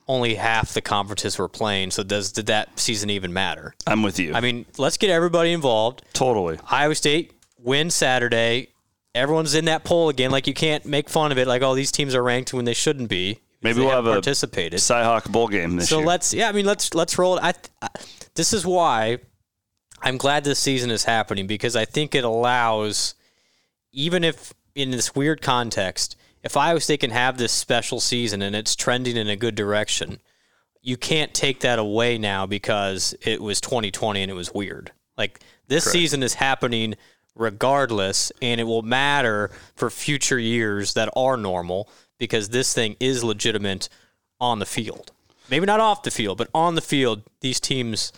only 0.07 0.36
half 0.36 0.73
the 0.73 0.81
conferences 0.81 1.38
were 1.38 1.47
playing, 1.47 1.91
so 1.91 2.03
does 2.03 2.31
did 2.31 2.47
that 2.47 2.77
season 2.79 3.09
even 3.09 3.31
matter?" 3.33 3.73
I'm 3.88 4.03
with 4.03 4.19
you. 4.19 4.33
I 4.33 4.41
mean, 4.41 4.65
let's 4.77 4.97
get 4.97 5.09
everybody 5.09 5.51
involved. 5.53 6.03
totally. 6.13 6.59
Iowa 6.69 6.95
State 6.95 7.31
win 7.57 7.89
Saturday. 7.89 8.67
Everyone's 9.15 9.53
in 9.55 9.65
that 9.65 9.83
poll 9.83 10.09
again. 10.09 10.31
Like 10.31 10.47
you 10.47 10.53
can't 10.53 10.86
make 10.86 11.07
fun 11.09 11.31
of 11.31 11.38
it. 11.38 11.47
Like 11.47 11.62
oh, 11.62 11.75
these 11.75 11.91
teams 11.91 12.13
are 12.15 12.23
ranked 12.23 12.53
when 12.53 12.65
they 12.65 12.73
shouldn't 12.73 13.09
be. 13.09 13.39
Maybe 13.62 13.79
we'll 13.79 13.91
have 13.91 14.05
a 14.07 14.12
participated. 14.12 14.79
Cyhawk 14.79 15.31
bowl 15.31 15.47
game 15.47 15.77
this 15.77 15.88
So 15.88 15.99
year. 15.99 16.05
let's 16.07 16.33
yeah, 16.33 16.49
I 16.49 16.51
mean 16.51 16.65
let's 16.65 16.93
let's 16.93 17.17
roll 17.17 17.38
it. 17.38 17.43
I, 17.43 17.53
I 17.81 17.88
this 18.36 18.51
is 18.53 18.65
why 18.65 19.19
I'm 20.03 20.17
glad 20.17 20.43
this 20.43 20.59
season 20.59 20.91
is 20.91 21.05
happening 21.05 21.47
because 21.47 21.77
I 21.77 21.85
think 21.85 22.13
it 22.13 22.25
allows 22.25 23.15
even 23.93 24.23
if 24.23 24.53
in 24.75 24.91
this 24.91 25.15
weird 25.15 25.41
context, 25.41 26.17
if 26.43 26.57
Iowa 26.57 26.81
State 26.81 26.99
can 26.99 27.11
have 27.11 27.37
this 27.37 27.53
special 27.53 28.01
season 28.01 28.41
and 28.41 28.53
it's 28.55 28.75
trending 28.75 29.15
in 29.15 29.29
a 29.29 29.37
good 29.37 29.55
direction, 29.55 30.19
you 30.81 30.97
can't 30.97 31.33
take 31.33 31.61
that 31.61 31.79
away 31.79 32.17
now 32.17 32.45
because 32.45 33.15
it 33.21 33.41
was 33.41 33.61
2020 33.61 34.21
and 34.21 34.29
it 34.29 34.35
was 34.35 34.53
weird. 34.53 34.91
Like 35.17 35.39
this 35.67 35.85
season 35.85 36.21
is 36.21 36.33
happening 36.33 36.95
regardless 37.35 38.31
and 38.41 38.59
it 38.59 38.65
will 38.65 38.81
matter 38.81 39.51
for 39.75 39.89
future 39.89 40.39
years 40.39 40.95
that 40.95 41.09
are 41.15 41.37
normal 41.37 41.89
because 42.17 42.49
this 42.49 42.73
thing 42.73 42.97
is 42.99 43.23
legitimate 43.23 43.87
on 44.41 44.59
the 44.59 44.65
field. 44.65 45.11
Maybe 45.49 45.65
not 45.65 45.79
off 45.79 46.03
the 46.03 46.11
field, 46.11 46.37
but 46.37 46.49
on 46.53 46.75
the 46.75 46.81
field, 46.81 47.21
these 47.39 47.61
teams 47.61 48.11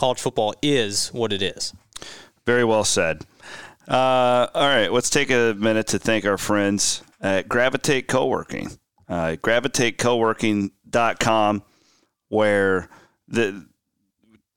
college 0.00 0.18
football 0.18 0.54
is 0.62 1.08
what 1.08 1.30
it 1.30 1.42
is. 1.42 1.74
Very 2.46 2.64
well 2.64 2.84
said. 2.84 3.26
Uh, 3.86 4.46
all 4.54 4.66
right, 4.66 4.90
let's 4.90 5.10
take 5.10 5.30
a 5.30 5.54
minute 5.58 5.88
to 5.88 5.98
thank 5.98 6.24
our 6.24 6.38
friends 6.38 7.02
at 7.20 7.50
Gravitate 7.50 8.08
Co-working. 8.08 8.70
Uh, 9.06 9.36
gravitatecoworking.com 9.42 11.62
where 12.28 12.88
the 13.28 13.66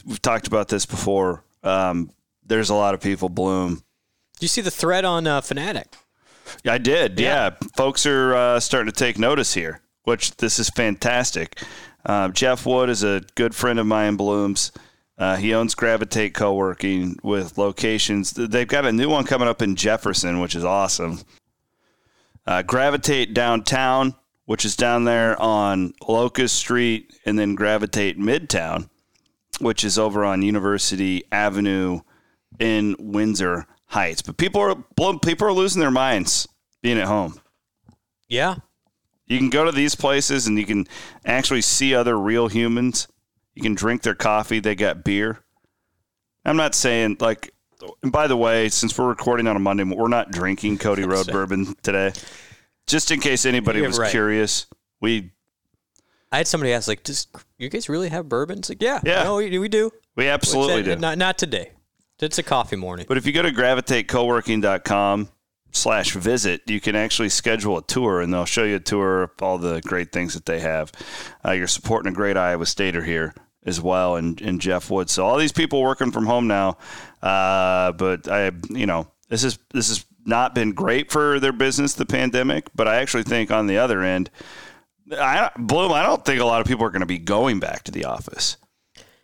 we've 0.05 0.21
talked 0.21 0.47
about 0.47 0.69
this 0.69 0.85
before. 0.85 1.43
Um, 1.61 2.11
there's 2.45 2.69
a 2.69 2.75
lot 2.75 2.93
of 2.93 3.01
people 3.01 3.27
bloom 3.27 3.83
Do 4.39 4.41
you 4.41 4.47
see 4.47 4.61
the 4.61 4.71
thread 4.71 5.03
on 5.03 5.27
uh, 5.27 5.41
Fanatic? 5.41 5.93
I 6.65 6.77
did. 6.77 7.19
Yeah. 7.19 7.49
Yeah. 7.49 7.55
Folks 7.75 8.05
are 8.05 8.33
uh, 8.33 8.61
starting 8.61 8.93
to 8.93 8.97
take 8.97 9.19
notice 9.19 9.53
here, 9.53 9.81
which 10.03 10.37
this 10.37 10.57
is 10.57 10.69
fantastic. 10.69 11.61
Uh, 12.05 12.29
Jeff 12.29 12.65
Wood 12.65 12.89
is 12.89 13.03
a 13.03 13.23
good 13.35 13.53
friend 13.53 13.77
of 13.79 13.87
mine, 13.87 14.15
Blooms. 14.15 14.71
Uh, 15.23 15.37
he 15.37 15.53
owns 15.53 15.73
Gravitate 15.73 16.33
Co 16.33 16.53
working 16.53 17.17
with 17.23 17.57
locations. 17.57 18.33
They've 18.33 18.67
got 18.67 18.85
a 18.85 18.91
new 18.91 19.07
one 19.07 19.23
coming 19.23 19.47
up 19.47 19.61
in 19.61 19.77
Jefferson, 19.77 20.41
which 20.41 20.53
is 20.53 20.65
awesome. 20.65 21.21
Uh, 22.45 22.61
Gravitate 22.61 23.33
Downtown, 23.33 24.15
which 24.47 24.65
is 24.65 24.75
down 24.75 25.05
there 25.05 25.41
on 25.41 25.93
Locust 26.05 26.57
Street, 26.57 27.17
and 27.25 27.39
then 27.39 27.55
Gravitate 27.55 28.19
Midtown, 28.19 28.89
which 29.61 29.85
is 29.85 29.97
over 29.97 30.25
on 30.25 30.41
University 30.41 31.23
Avenue 31.31 32.01
in 32.59 32.97
Windsor 32.99 33.65
Heights. 33.85 34.21
But 34.21 34.35
people 34.35 34.59
are 34.59 35.19
people 35.19 35.47
are 35.47 35.53
losing 35.53 35.79
their 35.79 35.89
minds 35.89 36.49
being 36.81 36.97
at 36.97 37.07
home. 37.07 37.39
Yeah. 38.27 38.55
You 39.27 39.37
can 39.37 39.49
go 39.49 39.63
to 39.63 39.71
these 39.71 39.95
places 39.95 40.47
and 40.47 40.59
you 40.59 40.65
can 40.65 40.85
actually 41.25 41.61
see 41.61 41.95
other 41.95 42.19
real 42.19 42.49
humans. 42.49 43.07
You 43.55 43.61
can 43.61 43.75
drink 43.75 44.01
their 44.01 44.15
coffee. 44.15 44.59
They 44.59 44.75
got 44.75 45.03
beer. 45.03 45.39
I'm 46.45 46.57
not 46.57 46.75
saying 46.75 47.17
like. 47.19 47.53
And 48.01 48.11
by 48.11 48.27
the 48.27 48.37
way, 48.37 48.69
since 48.69 48.97
we're 48.97 49.09
recording 49.09 49.45
on 49.47 49.55
a 49.55 49.59
Monday, 49.59 49.83
we're 49.83 50.07
not 50.07 50.31
drinking 50.31 50.77
Cody 50.77 51.03
Road 51.05 51.27
bourbon 51.27 51.75
today. 51.83 52.13
Just 52.87 53.11
in 53.11 53.19
case 53.19 53.45
anybody 53.45 53.81
was 53.81 53.99
right. 53.99 54.09
curious, 54.09 54.67
we 55.01 55.31
I 56.33 56.37
had 56.37 56.47
somebody 56.47 56.73
ask, 56.73 56.87
like, 56.87 57.03
does 57.03 57.27
you 57.59 57.69
guys 57.69 57.87
really 57.89 58.09
have 58.09 58.27
bourbon? 58.27 58.57
It's 58.59 58.69
like, 58.69 58.81
yeah. 58.81 58.99
Yeah. 59.05 59.23
No, 59.23 59.35
we, 59.35 59.59
we 59.59 59.69
do. 59.69 59.91
we 60.15 60.27
absolutely 60.27 60.79
It's- 60.79 60.95
do. 60.95 60.99
Not, 61.01 61.19
not 61.19 61.37
today. 61.37 61.71
It's 62.19 62.39
a 62.39 62.43
coffee 62.43 62.75
morning. 62.75 63.05
But 63.07 63.17
if 63.17 63.25
you 63.27 63.33
go 63.33 63.41
to 63.41 63.51
gravitatecoworking.com 63.51 65.29
slash 65.73 66.13
visit, 66.13 66.61
you 66.67 66.79
can 66.79 66.95
actually 66.95 67.29
schedule 67.29 67.77
a 67.77 67.83
tour 67.83 68.21
and 68.21 68.33
they'll 68.33 68.45
show 68.45 68.63
you 68.63 68.75
a 68.75 68.79
tour 68.79 69.23
of 69.23 69.31
all 69.41 69.57
the 69.57 69.81
great 69.81 70.11
things 70.11 70.33
that 70.33 70.45
they 70.45 70.59
have. 70.59 70.91
Uh, 71.45 71.51
you're 71.51 71.67
supporting 71.67 72.11
a 72.11 72.15
great 72.15 72.37
Iowa 72.37 72.65
Stater 72.65 73.03
here 73.03 73.33
as 73.65 73.81
well 73.81 74.15
and, 74.15 74.39
and 74.41 74.61
Jeff 74.61 74.89
Wood. 74.89 75.09
So 75.09 75.25
all 75.25 75.37
these 75.37 75.51
people 75.51 75.81
working 75.81 76.11
from 76.11 76.25
home 76.25 76.47
now. 76.47 76.77
Uh, 77.21 77.91
but 77.93 78.27
I, 78.27 78.51
you 78.69 78.85
know, 78.85 79.07
this 79.29 79.43
is, 79.43 79.57
this 79.73 79.89
has 79.89 80.05
not 80.25 80.55
been 80.55 80.73
great 80.73 81.11
for 81.11 81.39
their 81.39 81.53
business, 81.53 81.93
the 81.93 82.05
pandemic, 82.05 82.67
but 82.75 82.87
I 82.87 82.97
actually 82.97 83.23
think 83.23 83.51
on 83.51 83.67
the 83.67 83.77
other 83.77 84.01
end, 84.01 84.29
I, 85.11 85.49
Bloom, 85.57 85.91
I 85.91 86.03
don't 86.03 86.23
think 86.23 86.39
a 86.39 86.45
lot 86.45 86.61
of 86.61 86.67
people 86.67 86.85
are 86.85 86.89
going 86.89 87.01
to 87.01 87.05
be 87.05 87.17
going 87.19 87.59
back 87.59 87.83
to 87.83 87.91
the 87.91 88.05
office. 88.05 88.57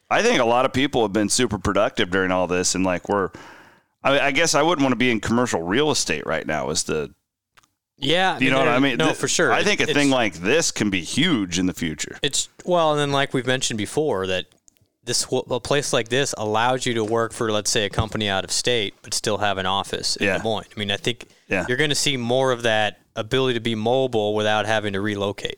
I 0.10 0.24
think 0.24 0.40
a 0.40 0.46
lot 0.46 0.66
of 0.66 0.74
people 0.74 1.04
have 1.04 1.14
been 1.14 1.30
super 1.30 1.60
productive 1.60 2.10
during 2.10 2.32
all 2.32 2.48
this, 2.48 2.74
and 2.76 2.84
like 2.84 3.08
we're, 3.08 3.30
I, 4.04 4.20
I 4.20 4.32
guess 4.32 4.56
I 4.56 4.62
wouldn't 4.62 4.84
want 4.84 4.94
to 4.94 4.98
be 4.98 5.12
in 5.12 5.20
commercial 5.20 5.62
real 5.62 5.92
estate 5.92 6.26
right 6.26 6.46
now. 6.46 6.70
Is 6.70 6.84
the 6.84 7.14
Yeah. 7.98 8.38
you 8.40 8.50
know 8.50 8.60
what 8.60 8.68
I 8.68 8.80
mean? 8.80 8.98
No, 8.98 9.06
Th- 9.08 9.18
for 9.18 9.28
sure. 9.28 9.52
I 9.52 9.64
think 9.64 9.80
a 9.80 9.84
It's- 9.84 9.96
thing 9.96 10.10
like 10.10 10.36
this 10.36 10.72
can 10.72 10.90
be 10.90 11.02
huge 11.02 11.60
in 11.60 11.66
the 11.66 11.74
future. 11.74 12.18
It's 12.22 12.48
well, 12.66 12.92
and 12.92 13.00
then 13.00 13.12
like 13.12 13.34
we've 13.34 13.48
mentioned 13.48 13.78
before, 13.78 14.26
that 14.28 14.46
this 15.04 15.26
a 15.32 15.60
place 15.60 15.92
like 15.92 16.10
this 16.10 16.36
allows 16.38 16.86
you 16.86 16.94
to 16.94 17.04
work 17.04 17.34
for, 17.34 17.52
let's 17.52 17.72
say, 17.72 17.84
a 17.86 17.90
company 17.90 18.30
out 18.30 18.44
of 18.44 18.52
state, 18.52 18.94
but 19.02 19.14
still 19.14 19.40
have 19.40 19.58
an 19.58 19.66
office 19.66 20.16
in 20.18 20.28
Yeah. 20.28 20.38
Des 20.38 20.44
Moines. 20.44 20.66
I 20.76 20.80
mean, 20.80 20.92
I 20.92 20.98
think 20.98 21.28
Yeah. 21.48 21.66
you're 21.68 21.78
going 21.78 21.90
to 21.90 21.96
see 21.96 22.16
more 22.16 22.52
of 22.52 22.62
that 22.64 23.00
ability 23.16 23.56
to 23.56 23.60
be 23.60 23.76
mobile 23.76 24.36
without 24.36 24.66
having 24.66 24.94
to 24.94 25.02
relocate. 25.02 25.58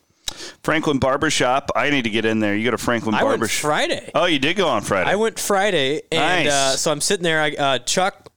Franklin 0.63 0.97
Barbershop. 0.99 1.69
I 1.75 1.89
need 1.89 2.03
to 2.05 2.09
get 2.09 2.23
in 2.23 2.39
there. 2.39 2.55
You 2.55 2.63
go 2.63 2.71
to 2.71 2.77
Franklin 2.77 3.13
I 3.13 3.23
went 3.23 3.39
Barbershop. 3.39 3.61
Friday. 3.61 4.11
oh, 4.15 4.25
you 4.25 4.39
did 4.39 4.55
go 4.55 4.67
on 4.69 4.81
Friday. 4.81 5.09
I 5.11 5.15
went 5.15 5.37
Friday, 5.37 6.01
and 6.11 6.45
Nice. 6.45 6.53
uh, 6.53 6.77
so 6.77 6.91
I'm 6.91 7.01
sitting 7.01 7.23
there. 7.23 7.41
I, 7.41 7.51
uh, 7.51 7.79
Chuck, 7.79 8.30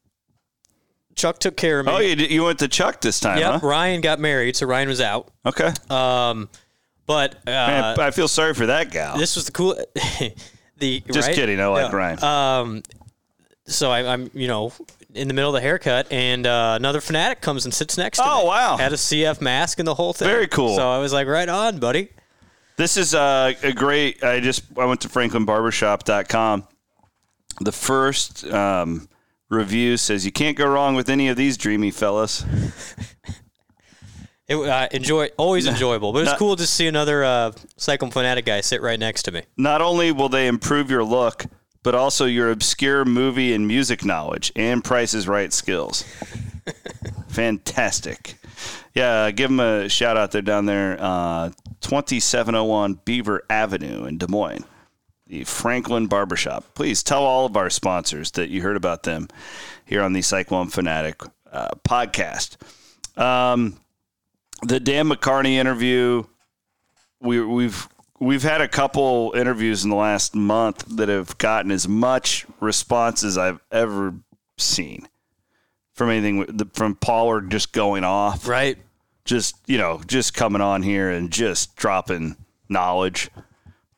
Chuck 1.14 1.38
took 1.38 1.56
care 1.56 1.80
of 1.80 1.86
me. 1.86 1.92
oh, 1.92 1.98
you 1.98 2.16
did, 2.16 2.30
you 2.30 2.44
went 2.44 2.58
to 2.60 2.68
Chuck 2.68 3.00
this 3.00 3.20
time, 3.20 3.38
Yep. 3.38 3.60
huh? 3.60 3.66
Ryan 3.66 4.00
got 4.00 4.18
married, 4.20 4.56
so 4.56 4.66
Ryan 4.66 4.88
was 4.88 5.00
out. 5.00 5.30
Okay. 5.46 5.70
Um, 5.90 6.48
but 7.06 7.34
uh, 7.46 7.50
Man, 7.50 8.00
I 8.00 8.10
feel 8.10 8.28
sorry 8.28 8.54
for 8.54 8.66
that 8.66 8.90
gal. 8.90 9.16
this 9.18 9.36
was 9.36 9.46
the 9.46 9.52
cool. 9.52 9.74
the 10.78 11.00
Just 11.12 11.28
right? 11.28 11.34
kidding. 11.34 11.60
I 11.60 11.66
like 11.66 11.92
No. 11.92 11.98
Ryan. 11.98 12.24
Um, 12.24 12.82
so 13.66 13.90
I, 13.90 14.12
I'm, 14.12 14.30
you 14.34 14.48
know, 14.48 14.72
in 15.14 15.28
the 15.28 15.34
middle 15.34 15.50
of 15.50 15.54
the 15.54 15.60
haircut, 15.60 16.10
and 16.10 16.46
uh, 16.46 16.74
another 16.76 17.00
fanatic 17.00 17.40
comes 17.40 17.64
and 17.64 17.72
sits 17.72 17.96
next 17.96 18.18
to 18.18 18.24
me. 18.24 18.30
Oh, 18.32 18.44
wow. 18.46 18.76
Had 18.76 18.92
a 18.92 18.96
CF 18.96 19.40
mask 19.40 19.78
and 19.78 19.86
the 19.86 19.94
whole 19.94 20.12
thing. 20.12 20.28
Very 20.28 20.48
cool. 20.48 20.74
So 20.76 20.90
I 20.90 20.98
was 20.98 21.12
like, 21.12 21.26
right 21.28 21.48
on, 21.48 21.78
buddy. 21.78 22.08
This 22.76 22.96
is 22.96 23.14
uh, 23.14 23.52
a 23.62 23.72
great. 23.72 24.24
I 24.24 24.40
just 24.40 24.64
I 24.76 24.84
went 24.84 25.00
to 25.02 25.08
franklinbarbershop.com. 25.08 26.66
The 27.60 27.70
first 27.72 28.44
um, 28.46 29.08
review 29.54 29.96
says 29.96 30.26
you 30.26 30.32
can't 30.32 30.56
go 30.56 30.66
wrong 30.66 30.94
with 30.94 31.08
any 31.08 31.28
of 31.28 31.36
these 31.36 31.56
dreamy 31.56 31.90
fellas. 31.90 32.44
It, 34.46 34.56
uh, 34.56 34.88
enjoy, 34.92 35.30
always 35.38 35.66
enjoyable, 35.74 36.12
but 36.12 36.20
it's 36.20 36.30
Not- 36.32 36.38
cool 36.38 36.56
to 36.56 36.66
see 36.66 36.86
another 36.86 37.24
uh, 37.24 37.52
Cyclone 37.76 38.10
fanatic 38.10 38.44
guy 38.44 38.60
sit 38.60 38.82
right 38.82 38.98
next 39.00 39.22
to 39.24 39.32
me. 39.32 39.42
Not 39.56 39.80
only 39.80 40.12
will 40.12 40.28
they 40.28 40.46
improve 40.48 40.90
your 40.90 41.02
look, 41.04 41.46
but 41.82 41.94
also 41.94 42.24
your 42.26 42.50
obscure 42.50 43.04
movie 43.04 43.54
and 43.54 43.66
music 43.66 44.04
knowledge 44.04 44.52
and 44.56 44.82
Price 44.84 45.14
is 45.14 45.26
Right 45.28 45.52
skills. 45.52 46.04
Fantastic. 47.28 48.36
Yeah, 48.94 49.30
give 49.30 49.50
them 49.50 49.60
a 49.60 49.88
shout 49.88 50.16
out 50.16 50.30
there 50.30 50.42
down 50.42 50.66
there, 50.66 50.96
uh, 51.00 51.50
2701 51.80 53.00
Beaver 53.04 53.42
Avenue 53.50 54.04
in 54.04 54.18
Des 54.18 54.28
Moines, 54.28 54.64
the 55.26 55.44
Franklin 55.44 56.06
Barbershop. 56.06 56.74
Please 56.74 57.02
tell 57.02 57.22
all 57.24 57.46
of 57.46 57.56
our 57.56 57.70
sponsors 57.70 58.30
that 58.32 58.50
you 58.50 58.62
heard 58.62 58.76
about 58.76 59.04
them 59.04 59.28
here 59.84 60.02
on 60.02 60.12
the 60.12 60.22
Cyclone 60.22 60.68
Fanatic 60.68 61.22
uh, 61.50 61.70
podcast. 61.88 62.56
Um, 63.18 63.78
the 64.62 64.80
Dan 64.80 65.08
McCarney 65.08 65.52
interview, 65.54 66.24
we, 67.20 67.40
we've 67.44 67.88
we've 68.20 68.42
had 68.42 68.60
a 68.60 68.68
couple 68.68 69.32
interviews 69.36 69.84
in 69.84 69.90
the 69.90 69.96
last 69.96 70.34
month 70.34 70.84
that 70.96 71.08
have 71.08 71.36
gotten 71.38 71.70
as 71.70 71.86
much 71.88 72.46
response 72.60 73.24
as 73.24 73.36
I've 73.38 73.60
ever 73.70 74.14
seen 74.56 75.08
from 75.92 76.10
anything 76.10 76.68
from 76.72 76.96
Pollard 76.96 77.50
just 77.50 77.72
going 77.72 78.04
off, 78.04 78.48
Right. 78.48 78.78
just 79.24 79.56
you 79.66 79.78
know, 79.78 80.00
just 80.06 80.34
coming 80.34 80.60
on 80.62 80.82
here 80.82 81.10
and 81.10 81.30
just 81.30 81.76
dropping 81.76 82.36
knowledge 82.68 83.30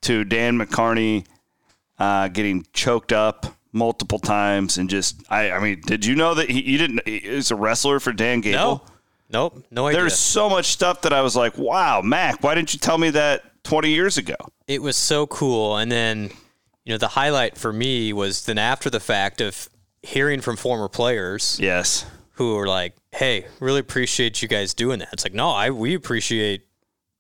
to 0.07 0.25
Dan 0.25 0.59
McCarney 0.59 1.25
uh, 1.99 2.29
getting 2.29 2.66
choked 2.73 3.12
up 3.12 3.47
multiple 3.73 4.19
times 4.19 4.79
and 4.79 4.88
just 4.88 5.23
I 5.31 5.51
I 5.51 5.59
mean, 5.61 5.81
did 5.85 6.05
you 6.07 6.14
know 6.16 6.35
that 6.35 6.49
he 6.51 6.62
you 6.62 6.79
didn't 6.79 7.03
he 7.07 7.16
is 7.16 7.51
a 7.51 7.57
wrestler 7.57 8.01
for 8.01 8.12
Dan 8.12 8.40
Gable? 8.40 8.59
No. 8.59 8.83
Nope. 9.29 9.64
No 9.73 9.87
idea. 9.88 10.01
There's 10.03 10.16
so 10.19 10.49
much 10.49 10.66
stuff 10.66 11.03
that 11.03 11.12
I 11.12 11.21
was 11.21 11.35
like, 11.35 11.59
wow, 11.59 12.01
Mac, 12.01 12.42
why 12.45 12.55
didn't 12.55 12.73
you 12.73 12.79
tell 12.79 12.97
me 12.97 13.11
that 13.11 13.42
20 13.64 13.90
years 13.90 14.16
ago? 14.19 14.37
it 14.69 14.83
was 14.83 14.97
so 14.97 15.27
cool. 15.29 15.77
And 15.77 15.90
then, 15.92 16.31
you 16.85 16.92
know, 16.92 16.99
the 16.99 17.07
highlight 17.09 17.57
for 17.57 17.73
me 17.73 18.12
was 18.12 18.45
then 18.47 18.59
after 18.59 18.88
the 18.90 18.99
fact 19.01 19.40
of 19.40 19.69
hearing 20.03 20.40
from 20.40 20.57
former 20.57 20.88
players 20.88 21.57
Yes. 21.61 22.05
who 22.33 22.55
were 22.57 22.66
like, 22.69 22.95
"Hey, 23.12 23.47
really 23.61 23.79
appreciate 23.81 24.42
you 24.42 24.49
guys 24.49 24.75
doing 24.75 24.99
that." 25.01 25.09
It's 25.12 25.25
like, 25.25 25.35
no, 25.35 25.51
I 25.51 25.71
we 25.71 25.95
appreciate 25.95 26.65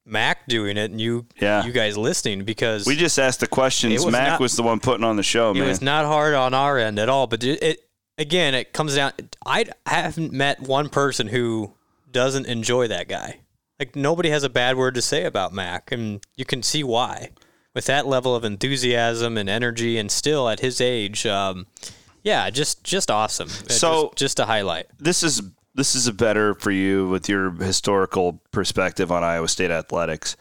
Mac 0.06 0.46
doing 0.46 0.76
it 0.76 0.90
and 0.90 1.00
you 1.00 1.26
Yeah. 1.40 1.64
you 1.64 1.72
guys 1.72 1.98
listening 1.98 2.44
because 2.44 2.86
We 2.86 2.94
just 2.96 3.18
asked 3.18 3.40
the 3.40 3.46
questions. 3.48 4.04
Was 4.04 4.12
Mac 4.12 4.28
not- 4.28 4.40
was 4.40 4.54
the 4.56 4.62
one 4.62 4.78
putting 4.80 5.04
on 5.04 5.16
the 5.16 5.22
show, 5.22 5.50
it 5.50 5.54
man. 5.54 5.66
was 5.68 5.82
not 5.82 6.04
hard 6.06 6.34
on 6.34 6.54
our 6.54 6.78
end 6.78 6.98
at 6.98 7.08
all. 7.08 7.26
But 7.26 7.42
it, 7.42 7.62
it 7.62 7.80
again, 8.16 8.54
it 8.54 8.72
comes 8.72 8.94
down. 8.94 9.12
I 9.44 9.66
haven't 9.84 10.32
met 10.32 10.60
one 10.60 10.88
person 10.88 11.26
who 11.28 11.72
doesn't 12.12 12.46
enjoy 12.46 12.86
that 12.88 13.08
guy. 13.08 13.40
Like 13.80 13.96
nobody 13.96 14.30
has 14.30 14.42
a 14.44 14.48
bad 14.48 14.76
word 14.76 14.94
to 14.94 15.02
say 15.02 15.24
about 15.24 15.52
Mac, 15.52 15.90
and 15.92 16.20
you 16.36 16.44
can 16.44 16.62
see 16.62 16.82
why. 16.84 17.30
With 17.74 17.84
that 17.86 18.06
level 18.06 18.34
of 18.34 18.42
enthusiasm 18.42 19.36
and 19.36 19.50
energy, 19.50 19.98
and 19.98 20.10
still 20.10 20.48
at 20.48 20.60
his 20.60 20.80
age, 20.80 21.26
um, 21.26 21.66
yeah, 22.22 22.48
just 22.48 22.84
just 22.84 23.10
awesome. 23.10 23.48
So- 23.48 24.04
just, 24.04 24.16
just 24.16 24.38
a 24.40 24.46
highlight. 24.46 24.86
this 24.98 25.22
is 25.22 25.42
this 25.76 25.94
is 25.94 26.06
a 26.06 26.12
better 26.12 26.54
for 26.54 26.70
you 26.70 27.06
with 27.08 27.28
your 27.28 27.50
historical 27.50 28.40
perspective 28.50 29.12
on 29.12 29.22
Iowa 29.22 29.46
State 29.46 29.70
athletics. 29.70 30.36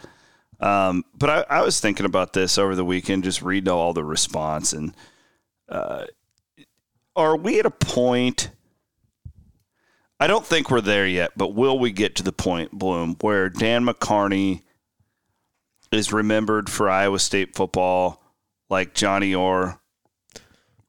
Um, 0.62 1.04
but 1.14 1.30
I, 1.30 1.58
I 1.60 1.62
was 1.62 1.80
thinking 1.82 2.06
about 2.06 2.32
this 2.32 2.58
over 2.58 2.76
the 2.76 2.86
weekend, 2.86 3.26
just 3.26 3.42
reading 3.42 3.72
all 3.72 3.92
the 3.92 4.04
response, 4.04 4.72
and 4.72 4.96
uh, 5.68 6.06
are 7.16 7.36
we 7.36 7.60
at 7.60 7.66
a 7.66 7.72
point? 7.72 8.50
I 10.20 10.28
don't 10.28 10.46
think 10.46 10.72
we're 10.72 10.80
there 10.80 11.06
yet, 11.06 11.32
but 11.36 11.54
will 11.54 11.78
we 11.78 11.92
get 11.92 12.16
to 12.16 12.24
the 12.24 12.32
point, 12.32 12.72
Bloom, 12.72 13.18
where 13.20 13.50
Dan 13.50 13.86
McCarney 13.86 14.62
is 15.92 16.14
remembered 16.14 16.70
for 16.70 16.90
Iowa 16.90 17.20
State 17.20 17.54
football 17.54 18.24
like 18.70 18.94
Johnny 18.94 19.36
Orr 19.36 19.82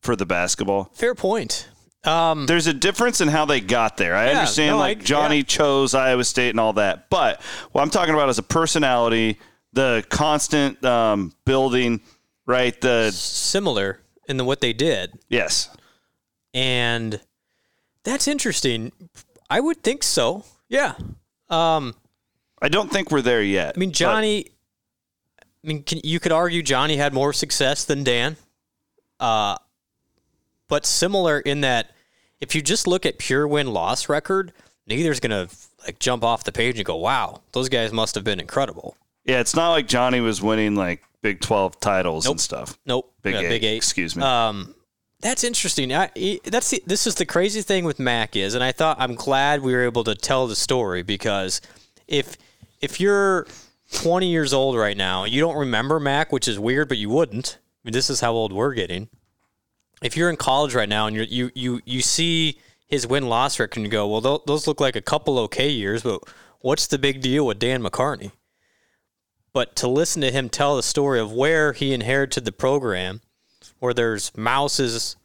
for 0.01 0.15
the 0.15 0.27
basketball? 0.27 0.91
Fair 0.95 1.17
point. 1.17 1.69
Um, 2.07 2.47
there's 2.47 2.67
a 2.67 2.73
difference 2.75 3.21
in 3.21 3.29
how 3.29 3.45
they 3.45 3.61
got 3.61 3.97
there. 3.97 4.15
I 4.15 4.27
Yeah, 4.31 4.39
understand 4.39 4.71
no, 4.77 4.79
like 4.79 4.99
I- 5.01 5.03
Johnny 5.03 5.37
yeah. 5.39 5.43
chose 5.45 5.95
Iowa 5.95 6.25
State 6.25 6.51
and 6.51 6.61
all 6.61 6.73
that, 6.75 7.11
but 7.11 7.43
what 7.73 7.83
I'm 7.83 7.91
talking 7.91 8.15
about 8.15 8.29
is 8.29 8.39
a 8.39 8.43
personality, 8.43 9.39
the 9.73 10.05
constant 10.09 10.85
um, 10.85 11.33
building, 11.45 12.01
right? 12.47 12.81
The 12.81 13.11
similar 13.11 14.01
in 14.29 14.37
the, 14.37 14.45
what 14.45 14.61
they 14.61 14.73
did. 14.73 15.13
yes, 15.29 15.69
and 16.55 17.21
that's 18.05 18.29
interesting. 18.29 18.93
I 19.51 19.61
would 19.61 19.83
think 19.83 20.03
so. 20.03 20.45
Yeah. 20.69 20.95
Um, 21.49 21.95
I 22.63 22.69
don't 22.69 22.91
think 22.91 23.11
we're 23.11 23.23
there 23.23 23.43
yet. 23.43 23.75
I 23.77 23.79
mean, 23.79 23.93
Johnny. 23.93 24.47
I 25.41 25.69
mean, 25.69 25.83
can, 25.83 26.01
you 26.05 26.21
could 26.21 26.31
argue 26.33 26.63
Johnny 26.63 26.97
had 26.97 27.13
more 27.13 27.33
success 27.33 27.85
than 27.85 28.05
Dan, 28.05 28.37
uh, 29.19 29.57
but 30.69 30.87
similar 30.87 31.41
in 31.41 31.63
that 31.63 31.91
if 32.41 32.55
you 32.55 32.63
just 32.63 32.87
look 32.87 33.07
at 33.07 33.19
pure 33.19 33.47
win 33.47 33.69
loss 33.73 34.09
record, 34.09 34.53
neither's 34.87 35.21
gonna 35.21 35.49
like 35.85 35.99
jump 35.99 36.25
off 36.25 36.45
the 36.45 36.53
page 36.53 36.77
and 36.79 36.85
go, 36.85 36.97
"Wow, 36.97 37.43
those 37.53 37.69
guys 37.69 37.93
must 37.93 38.15
have 38.15 38.25
been 38.25 38.41
incredible." 38.41 38.97
yeah, 39.25 39.41
it's 39.41 39.57
not 39.57 39.71
like 39.71 39.89
Johnny 39.89 40.21
was 40.21 40.41
winning 40.41 40.75
like 40.77 41.03
Big 41.21 41.41
12 41.41 41.81
titles 41.81 42.25
Nope. 42.27 42.33
and 42.35 42.41
stuff. 42.41 42.79
Nope, 42.87 43.13
Big 43.23 43.35
Yeah, 43.35 43.41
eight, 43.41 43.49
big 43.49 43.65
eight. 43.65 43.77
excuse 43.77 44.15
me. 44.15 44.23
Um, 44.23 44.73
that's 45.21 45.43
interesting. 45.43 45.93
I, 45.93 46.11
that's 46.45 46.71
the, 46.71 46.81
this 46.87 47.07
is 47.09 47.17
the 47.17 47.27
crazy 47.27 47.63
thing 47.63 47.85
with 47.85 47.99
Mac 47.99 48.37
is, 48.37 48.55
and 48.55 48.63
I 48.63 48.71
thought 48.71 48.99
I'm 49.01 49.15
glad 49.17 49.63
we 49.63 49.73
were 49.73 49.83
able 49.83 50.05
to 50.05 50.15
tell 50.15 50.47
the 50.47 50.55
story 50.55 51.03
because 51.03 51.61
if 52.07 52.37
if 52.81 53.01
you're 53.01 53.47
20 53.95 54.29
years 54.29 54.53
old 54.53 54.77
right 54.77 54.97
now, 54.97 55.25
you 55.25 55.41
don't 55.41 55.57
remember 55.57 55.99
Mac, 55.99 56.31
which 56.31 56.47
is 56.47 56.59
weird, 56.61 56.89
but 56.89 56.99
you 56.99 57.09
wouldn't. 57.09 57.59
I 57.59 57.89
mean, 57.89 57.93
this 57.93 58.11
is 58.11 58.21
how 58.21 58.33
old 58.33 58.53
we're 58.53 58.75
getting. 58.75 59.09
If 60.07 60.17
you're 60.17 60.31
in 60.31 60.37
college 60.37 60.73
right 60.75 60.89
now 60.89 61.09
and 61.09 61.17
you're, 61.17 61.25
you 61.25 61.51
you 61.55 61.81
you 61.85 62.01
see 62.01 62.61
his 62.87 63.07
win 63.09 63.29
loss 63.29 63.59
record 63.59 63.79
and 63.79 63.87
you 63.87 63.91
go, 63.91 64.07
well, 64.07 64.43
those 64.47 64.69
look 64.69 64.81
like 64.81 64.95
a 64.95 65.01
couple 65.01 65.37
okay 65.41 65.69
years, 65.69 66.05
but 66.05 66.23
what's 66.61 66.87
the 66.87 66.97
big 66.99 67.21
deal 67.21 67.45
with 67.45 67.59
Dan 67.59 67.83
McCarney? 67.83 68.31
But 69.53 69.75
to 69.77 69.89
listen 69.89 70.23
to 70.23 70.31
him 70.31 70.49
tell 70.49 70.77
the 70.77 70.83
story 70.85 71.19
of 71.19 71.33
where 71.33 71.73
he 71.73 71.93
inherited 71.93 72.45
the 72.45 72.53
program, 72.53 73.21
where 73.81 73.93
there's 73.93 74.31
mouses 74.37 75.17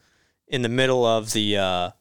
in 0.48 0.64
the 0.64 0.70
middle 0.70 1.06
of 1.06 1.34
the 1.34 1.58
uh, 1.58 1.92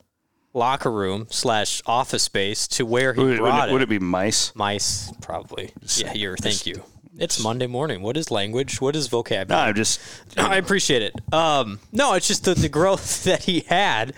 locker 0.55 0.91
room 0.91 1.27
slash 1.29 1.83
office 1.85 2.23
space 2.23 2.67
to 2.69 2.87
where 2.87 3.13
he 3.13 3.21
would, 3.21 3.35
it- 3.35 3.43
would, 3.43 3.49
brought 3.49 3.69
it, 3.69 3.71
it. 3.71 3.73
would 3.75 3.83
it 3.83 3.89
be 3.91 3.99
mice? 3.99 4.55
Mice, 4.55 5.13
probably. 5.21 5.73
Yeah, 5.97 6.15
you're. 6.15 6.37
Thank 6.39 6.65
you. 6.65 6.83
It's 7.21 7.39
Monday 7.43 7.67
morning. 7.67 8.01
What 8.01 8.17
is 8.17 8.31
language? 8.31 8.81
What 8.81 8.97
is 8.97 9.07
vocabulary? 9.07 9.63
No, 9.65 9.69
I'm 9.69 9.75
just 9.75 10.01
I 10.39 10.57
appreciate 10.57 11.03
it. 11.03 11.15
Um, 11.35 11.79
no, 11.93 12.15
it's 12.15 12.27
just 12.27 12.45
the, 12.45 12.55
the 12.55 12.69
growth 12.71 13.25
that 13.25 13.45
he 13.45 13.61
had, 13.61 14.15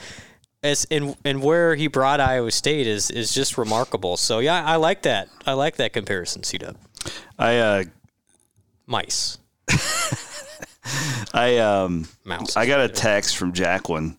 as 0.62 0.86
and 0.90 1.16
and 1.24 1.42
where 1.42 1.74
he 1.74 1.88
brought 1.88 2.20
Iowa 2.20 2.52
State 2.52 2.86
is 2.86 3.10
is 3.10 3.34
just 3.34 3.58
remarkable. 3.58 4.16
So 4.16 4.38
yeah, 4.38 4.64
I 4.64 4.76
like 4.76 5.02
that. 5.02 5.28
I 5.44 5.54
like 5.54 5.76
that 5.76 5.92
comparison, 5.92 6.44
C 6.44 6.58
Dub. 6.58 6.76
I 7.38 7.58
uh 7.58 7.84
Mice, 8.86 9.38
I 11.34 11.58
um 11.58 12.06
mouse. 12.24 12.56
I 12.56 12.66
got 12.66 12.80
a 12.80 12.88
text 12.88 13.36
from 13.36 13.52
Jacqueline 13.52 14.16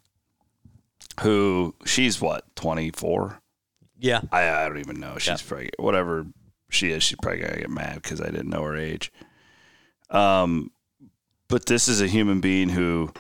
who 1.22 1.74
she's 1.86 2.20
what, 2.20 2.44
24? 2.56 3.40
yeah, 4.00 4.20
I, 4.32 4.50
I 4.50 4.68
don't 4.68 4.80
even 4.80 5.00
know. 5.00 5.18
She's 5.20 5.28
Yeah. 5.42 5.48
probably 5.48 5.70
whatever 5.78 6.26
she 6.74 6.92
is. 6.92 7.04
She's 7.04 7.18
probably 7.22 7.42
gonna 7.42 7.58
get 7.58 7.70
mad 7.70 8.02
because 8.02 8.22
I 8.22 8.26
didn't 8.26 8.50
know 8.50 8.64
her 8.64 8.76
age. 8.76 9.12
Um, 10.10 10.72
but 11.48 11.66
this 11.66 11.88
is 11.88 12.02
a 12.02 12.08
human 12.08 12.42
being 12.42 12.70
who 12.70 13.12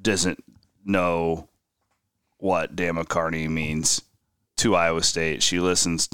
doesn't 0.00 0.42
know 0.84 1.48
what 2.38 2.76
Dan 2.76 2.94
McCarney 2.94 3.48
means 3.48 4.02
to 4.58 4.74
Iowa 4.74 5.02
State. 5.02 5.42
She 5.42 5.60
listens 5.60 6.08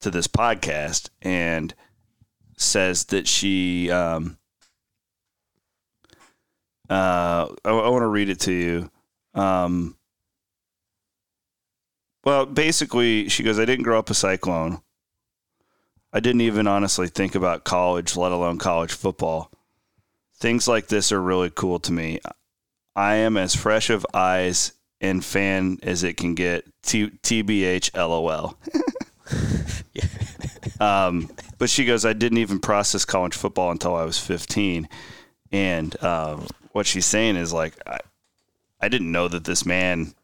to 0.00 0.10
this 0.10 0.28
podcast 0.28 1.10
and 1.22 1.74
says 2.56 3.04
that 3.06 3.26
she. 3.26 3.90
Um, 3.90 4.38
uh, 6.88 7.48
I, 7.64 7.70
I 7.70 7.88
want 7.88 8.02
to 8.02 8.06
read 8.06 8.28
it 8.28 8.40
to 8.40 8.52
you. 8.52 8.90
Um, 9.34 9.96
well, 12.24 12.46
basically, 12.46 13.28
she 13.28 13.42
goes, 13.42 13.58
I 13.58 13.64
didn't 13.64 13.84
grow 13.84 13.98
up 13.98 14.10
a 14.10 14.14
cyclone. 14.14 14.80
I 16.16 16.20
didn't 16.20 16.40
even 16.40 16.66
honestly 16.66 17.08
think 17.08 17.34
about 17.34 17.64
college, 17.64 18.16
let 18.16 18.32
alone 18.32 18.56
college 18.56 18.90
football. 18.90 19.50
Things 20.38 20.66
like 20.66 20.86
this 20.86 21.12
are 21.12 21.20
really 21.20 21.50
cool 21.50 21.78
to 21.80 21.92
me. 21.92 22.20
I 22.94 23.16
am 23.16 23.36
as 23.36 23.54
fresh 23.54 23.90
of 23.90 24.06
eyes 24.14 24.72
and 24.98 25.22
fan 25.22 25.78
as 25.82 26.04
it 26.04 26.16
can 26.16 26.34
get. 26.34 26.64
T- 26.82 27.10
TBH 27.22 27.94
LOL. 27.94 28.56
um, 30.80 31.28
but 31.58 31.68
she 31.68 31.84
goes, 31.84 32.06
I 32.06 32.14
didn't 32.14 32.38
even 32.38 32.60
process 32.60 33.04
college 33.04 33.34
football 33.34 33.70
until 33.70 33.94
I 33.94 34.04
was 34.04 34.18
15. 34.18 34.88
And 35.52 35.96
uh, 36.02 36.38
what 36.72 36.86
she's 36.86 37.04
saying 37.04 37.36
is 37.36 37.52
like, 37.52 37.74
I, 37.86 37.98
I 38.80 38.88
didn't 38.88 39.12
know 39.12 39.28
that 39.28 39.44
this 39.44 39.66
man. 39.66 40.14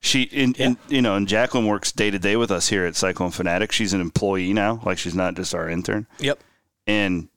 She, 0.00 0.22
in, 0.22 0.54
Yeah. 0.58 0.66
in, 0.66 0.76
you 0.88 1.02
know, 1.02 1.16
and 1.16 1.26
Jacqueline 1.26 1.66
works 1.66 1.90
day 1.92 2.10
to 2.10 2.18
day 2.18 2.36
with 2.36 2.50
us 2.50 2.68
here 2.68 2.84
at 2.86 2.94
Cyclone 2.96 3.30
Fanatic. 3.30 3.72
She's 3.72 3.92
an 3.92 4.00
employee 4.00 4.52
now, 4.52 4.80
like 4.84 4.98
she's 4.98 5.14
not 5.14 5.34
just 5.34 5.54
our 5.54 5.68
intern. 5.68 6.06
Yep. 6.18 6.38
And 6.86 7.28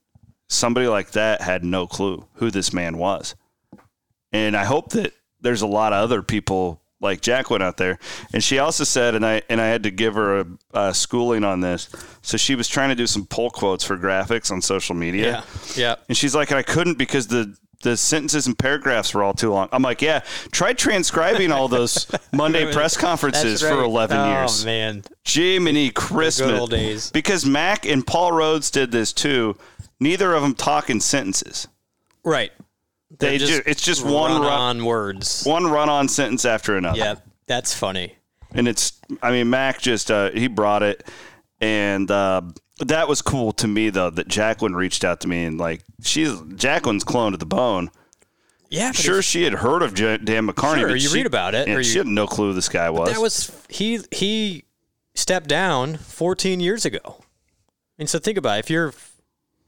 somebody 0.48 0.88
like 0.88 1.12
that 1.12 1.42
had 1.42 1.64
no 1.64 1.88
clue 1.88 2.26
who 2.36 2.52
this 2.52 2.74
man 2.74 2.98
was. 2.98 3.36
And 4.32 4.56
I 4.56 4.66
hope 4.66 4.90
that 4.92 5.14
there's 5.42 5.62
a 5.62 5.68
lot 5.68 5.94
of 5.94 6.04
other 6.04 6.22
people 6.22 6.82
like 7.02 7.22
Jacqueline 7.22 7.62
out 7.62 7.78
there. 7.78 7.98
And 8.34 8.44
she 8.44 8.60
also 8.60 8.84
said, 8.84 9.16
and 9.16 9.26
I 9.26 9.42
and 9.50 9.60
I 9.62 9.68
had 9.68 9.84
to 9.84 9.92
give 9.92 10.14
her 10.16 10.40
a, 10.42 10.46
a 10.74 10.94
schooling 10.94 11.44
on 11.44 11.62
this. 11.62 11.90
So 12.22 12.36
she 12.38 12.56
was 12.56 12.68
trying 12.68 12.90
to 12.90 12.96
do 12.96 13.08
some 13.08 13.26
pull 13.26 13.50
quotes 13.50 13.84
for 13.84 13.98
graphics 13.98 14.52
on 14.52 14.62
social 14.62 14.96
media. 14.96 15.44
Yeah. 15.76 15.82
Yeah. 15.82 15.96
And 16.10 16.18
she's 16.18 16.36
like, 16.36 16.52
I 16.52 16.62
couldn't 16.62 16.98
because 16.98 17.28
the 17.28 17.56
the 17.82 17.96
sentences 17.96 18.46
and 18.46 18.58
paragraphs 18.58 19.14
were 19.14 19.24
all 19.24 19.34
too 19.34 19.52
long. 19.52 19.70
I'm 19.72 19.82
like, 19.82 20.02
yeah, 20.02 20.22
try 20.52 20.74
transcribing 20.74 21.52
all 21.52 21.68
those 21.68 22.08
Monday 22.34 22.72
press 22.72 22.98
conferences 22.98 23.62
for 23.62 23.80
11 23.80 24.18
oh, 24.18 24.32
years. 24.32 24.66
man. 24.66 25.04
Jiminy 25.26 25.90
Christmas. 25.90 26.60
old 26.60 26.72
days. 26.72 27.10
Because 27.12 27.46
Mac 27.46 27.86
and 27.86 28.06
Paul 28.06 28.32
Rhoads 28.32 28.72
did 28.72 28.92
this 28.92 29.14
too. 29.14 29.56
Neither 30.00 30.34
of 30.34 30.42
them 30.42 30.56
talk 30.56 30.90
in 30.90 31.00
sentences. 31.00 31.68
Right. 32.24 32.52
They 33.18 33.38
They're 33.38 33.48
ju- 33.48 33.62
it's 33.66 33.82
just 33.82 34.04
one 34.06 34.34
run 34.34 34.42
run, 34.42 34.52
on 34.52 34.86
words. 34.86 35.44
one 35.44 35.66
run-on 35.66 36.08
sentence 36.08 36.46
after 36.46 36.76
another. 36.78 37.00
Yeah. 37.00 37.16
That's 37.48 37.74
funny. 37.74 38.16
and 38.52 38.68
it's 38.68 39.00
I 39.24 39.32
mean 39.32 39.50
Mac 39.50 39.80
just 39.82 40.12
uh, 40.12 40.30
he 40.32 40.48
brought 40.48 40.84
it, 40.84 41.08
and 41.60 42.10
uh, 42.12 42.42
that 42.88 43.08
was 43.08 43.22
cool 43.22 43.52
to 43.54 43.68
me 43.68 43.90
though 43.90 44.10
that 44.10 44.28
Jacqueline 44.28 44.76
reached 44.76 45.04
out 45.04 45.22
to 45.22 45.28
me 45.28 45.46
and 45.46 45.58
like 45.60 45.82
she's 46.02 46.40
Jacqueline's 46.56 47.04
clone 47.04 47.32
to 47.34 47.38
the 47.38 47.46
bone. 47.46 47.92
Yeah. 48.70 48.92
Sure, 48.92 49.22
she 49.24 49.44
had 49.44 49.54
heard 49.54 49.82
of 49.82 49.94
J- 49.96 50.18
Dan 50.18 50.48
McCarney. 50.48 50.80
Sure, 50.82 50.96
you 50.96 51.10
she- 51.10 51.16
read 51.18 51.26
about 51.26 51.56
it, 51.56 51.68
yeah, 51.68 51.76
or 51.76 51.84
she 51.84 51.98
had 51.98 52.06
no 52.08 52.28
clue 52.28 52.50
who 52.50 52.54
this 52.54 52.70
guy 52.70 52.90
was. 52.90 53.12
that 53.12 53.20
was 53.22 53.52
he 53.68 54.00
he 54.12 54.64
stepped 55.16 55.48
down 55.48 55.98
14 55.98 56.60
years 56.60 56.86
ago. 56.86 57.24
And 57.98 58.08
so 58.10 58.20
think 58.20 58.38
about 58.38 58.58
it. 58.58 58.60
if 58.60 58.70
you're 58.70 58.94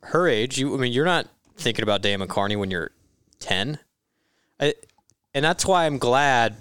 her 0.04 0.28
age, 0.28 0.58
you 0.58 0.74
I 0.74 0.78
mean 0.78 0.94
you're 0.94 1.06
not 1.06 1.28
thinking 1.58 1.84
about 1.84 2.02
Dan 2.02 2.20
McCarney 2.20 2.58
when 2.58 2.72
you're 2.72 2.92
10. 3.40 3.80
I, 4.60 4.76
and 5.34 5.44
that's 5.44 5.66
why 5.66 5.86
I'm 5.86 5.98
glad 5.98 6.58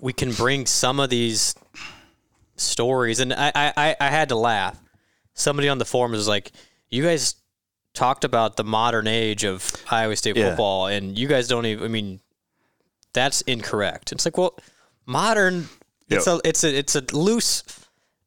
we 0.00 0.12
can 0.12 0.32
bring 0.32 0.66
some 0.66 1.00
of 1.00 1.08
these 1.10 1.54
stories 2.56 3.20
and 3.20 3.32
I, 3.32 3.50
I- 3.54 3.96
I 4.00 4.08
had 4.10 4.28
to 4.30 4.36
laugh. 4.36 4.78
Somebody 5.38 5.68
on 5.68 5.78
the 5.78 5.84
forum 5.84 6.12
was 6.12 6.28
like, 6.28 6.52
You 6.90 7.02
guys 7.02 7.34
talked 7.94 8.24
about 8.24 8.56
the 8.56 8.64
modern 8.64 9.06
age 9.06 9.44
of 9.44 9.72
Iowa 9.90 10.14
State 10.16 10.36
Yeah. 10.36 10.50
football 10.50 10.86
and 10.86 11.18
you 11.18 11.26
guys 11.26 11.48
don't 11.48 11.66
even 11.66 11.84
I 11.84 11.88
mean 11.88 12.20
that's 13.12 13.40
incorrect. 13.42 14.12
It's 14.12 14.24
like, 14.24 14.36
well, 14.38 14.56
modern. 15.06 15.68
It's 16.08 16.26
Yep. 16.26 16.40
a 16.44 16.48
it's 16.48 16.64
a 16.64 16.78
it's 16.78 16.94
a 16.96 17.00
loose 17.12 17.64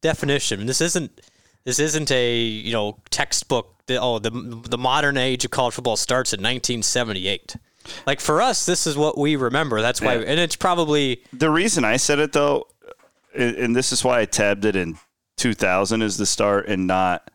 definition. 0.00 0.66
This 0.66 0.80
isn't 0.80 1.20
this 1.64 1.78
isn't 1.78 2.10
a 2.10 2.36
you 2.36 2.72
know 2.72 2.98
textbook. 3.10 3.68
That, 3.86 3.98
oh, 4.00 4.18
the 4.20 4.30
the 4.30 4.78
modern 4.78 5.16
age 5.16 5.44
of 5.44 5.50
college 5.50 5.74
football 5.74 5.96
starts 5.96 6.32
in 6.32 6.38
1978. 6.38 7.56
Like 8.06 8.20
for 8.20 8.40
us, 8.40 8.64
this 8.66 8.86
is 8.86 8.96
what 8.96 9.18
we 9.18 9.34
remember. 9.34 9.80
That's 9.82 10.00
why, 10.00 10.14
Yeah. 10.16 10.26
and 10.28 10.38
it's 10.38 10.54
probably 10.54 11.22
the 11.32 11.50
reason 11.50 11.84
I 11.84 11.96
said 11.96 12.20
it 12.20 12.32
though, 12.32 12.68
and 13.34 13.56
and 13.56 13.76
this 13.76 13.90
is 13.92 14.04
why 14.04 14.20
I 14.20 14.24
tabbed 14.24 14.64
it 14.64 14.76
in 14.76 14.98
2000 15.42 16.02
is 16.02 16.16
the 16.16 16.26
start 16.26 16.68
and 16.68 16.86
not 16.86 17.30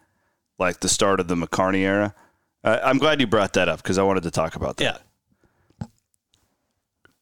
like 0.57 0.79
the 0.79 0.89
start 0.89 1.19
of 1.19 1.27
the 1.27 1.35
McCarney 1.35 1.79
era. 1.79 2.15
Uh, 2.63 2.79
I'm 2.83 2.97
glad 2.97 3.19
you 3.19 3.27
brought 3.27 3.53
that 3.53 3.69
up 3.69 3.83
because 3.83 3.97
I 3.97 4.03
wanted 4.03 4.23
to 4.23 4.31
talk 4.31 4.55
about 4.55 4.77
that. 4.77 4.83
yeah 4.83 4.97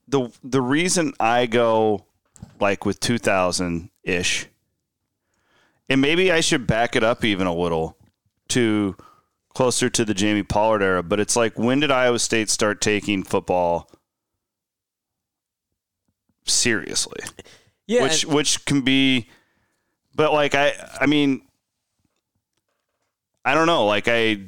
the 0.08 0.32
the 0.44 0.62
reason 0.62 1.14
I 1.20 1.46
go 1.46 2.06
like 2.60 2.86
with 2.86 3.00
2000 3.00 3.90
ish, 4.04 4.48
and 5.90 6.02
maybe 6.02 6.32
I 6.32 6.42
should 6.42 6.68
back 6.68 6.96
it 6.96 7.04
up 7.04 7.24
even 7.24 7.48
a 7.48 7.54
little 7.54 7.98
to 8.50 8.96
closer 9.54 9.90
to 9.90 10.06
the 10.06 10.14
Jamie 10.14 10.44
Pollard 10.44 10.84
era, 10.84 11.04
but 11.04 11.20
it's 11.20 11.36
like 11.36 11.58
when 11.58 11.80
did 11.80 11.92
Iowa 11.92 12.20
State 12.20 12.50
start 12.50 12.82
taking 12.82 13.24
football 13.24 13.90
seriously? 16.46 17.22
yeah. 17.88 18.04
which 18.04 18.26
which 18.26 18.66
can 18.66 18.82
be 18.82 19.30
but 20.16 20.34
like 20.34 20.56
I 20.56 20.74
I 21.00 21.06
mean 21.06 21.42
I 23.44 23.54
don't 23.54 23.68
know. 23.68 23.86
Like 23.86 24.08
I 24.08 24.40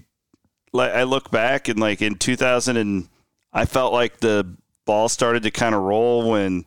like 0.73 0.91
I 0.91 1.03
look 1.03 1.29
back 1.29 1.67
and 1.67 1.79
like 1.79 2.01
in 2.01 2.15
2000 2.15 2.77
and 2.77 3.07
I 3.53 3.65
felt 3.65 3.93
like 3.93 4.19
the 4.19 4.55
ball 4.85 5.09
started 5.09 5.43
to 5.43 5.51
kind 5.51 5.75
of 5.75 5.81
roll 5.81 6.29
when 6.31 6.65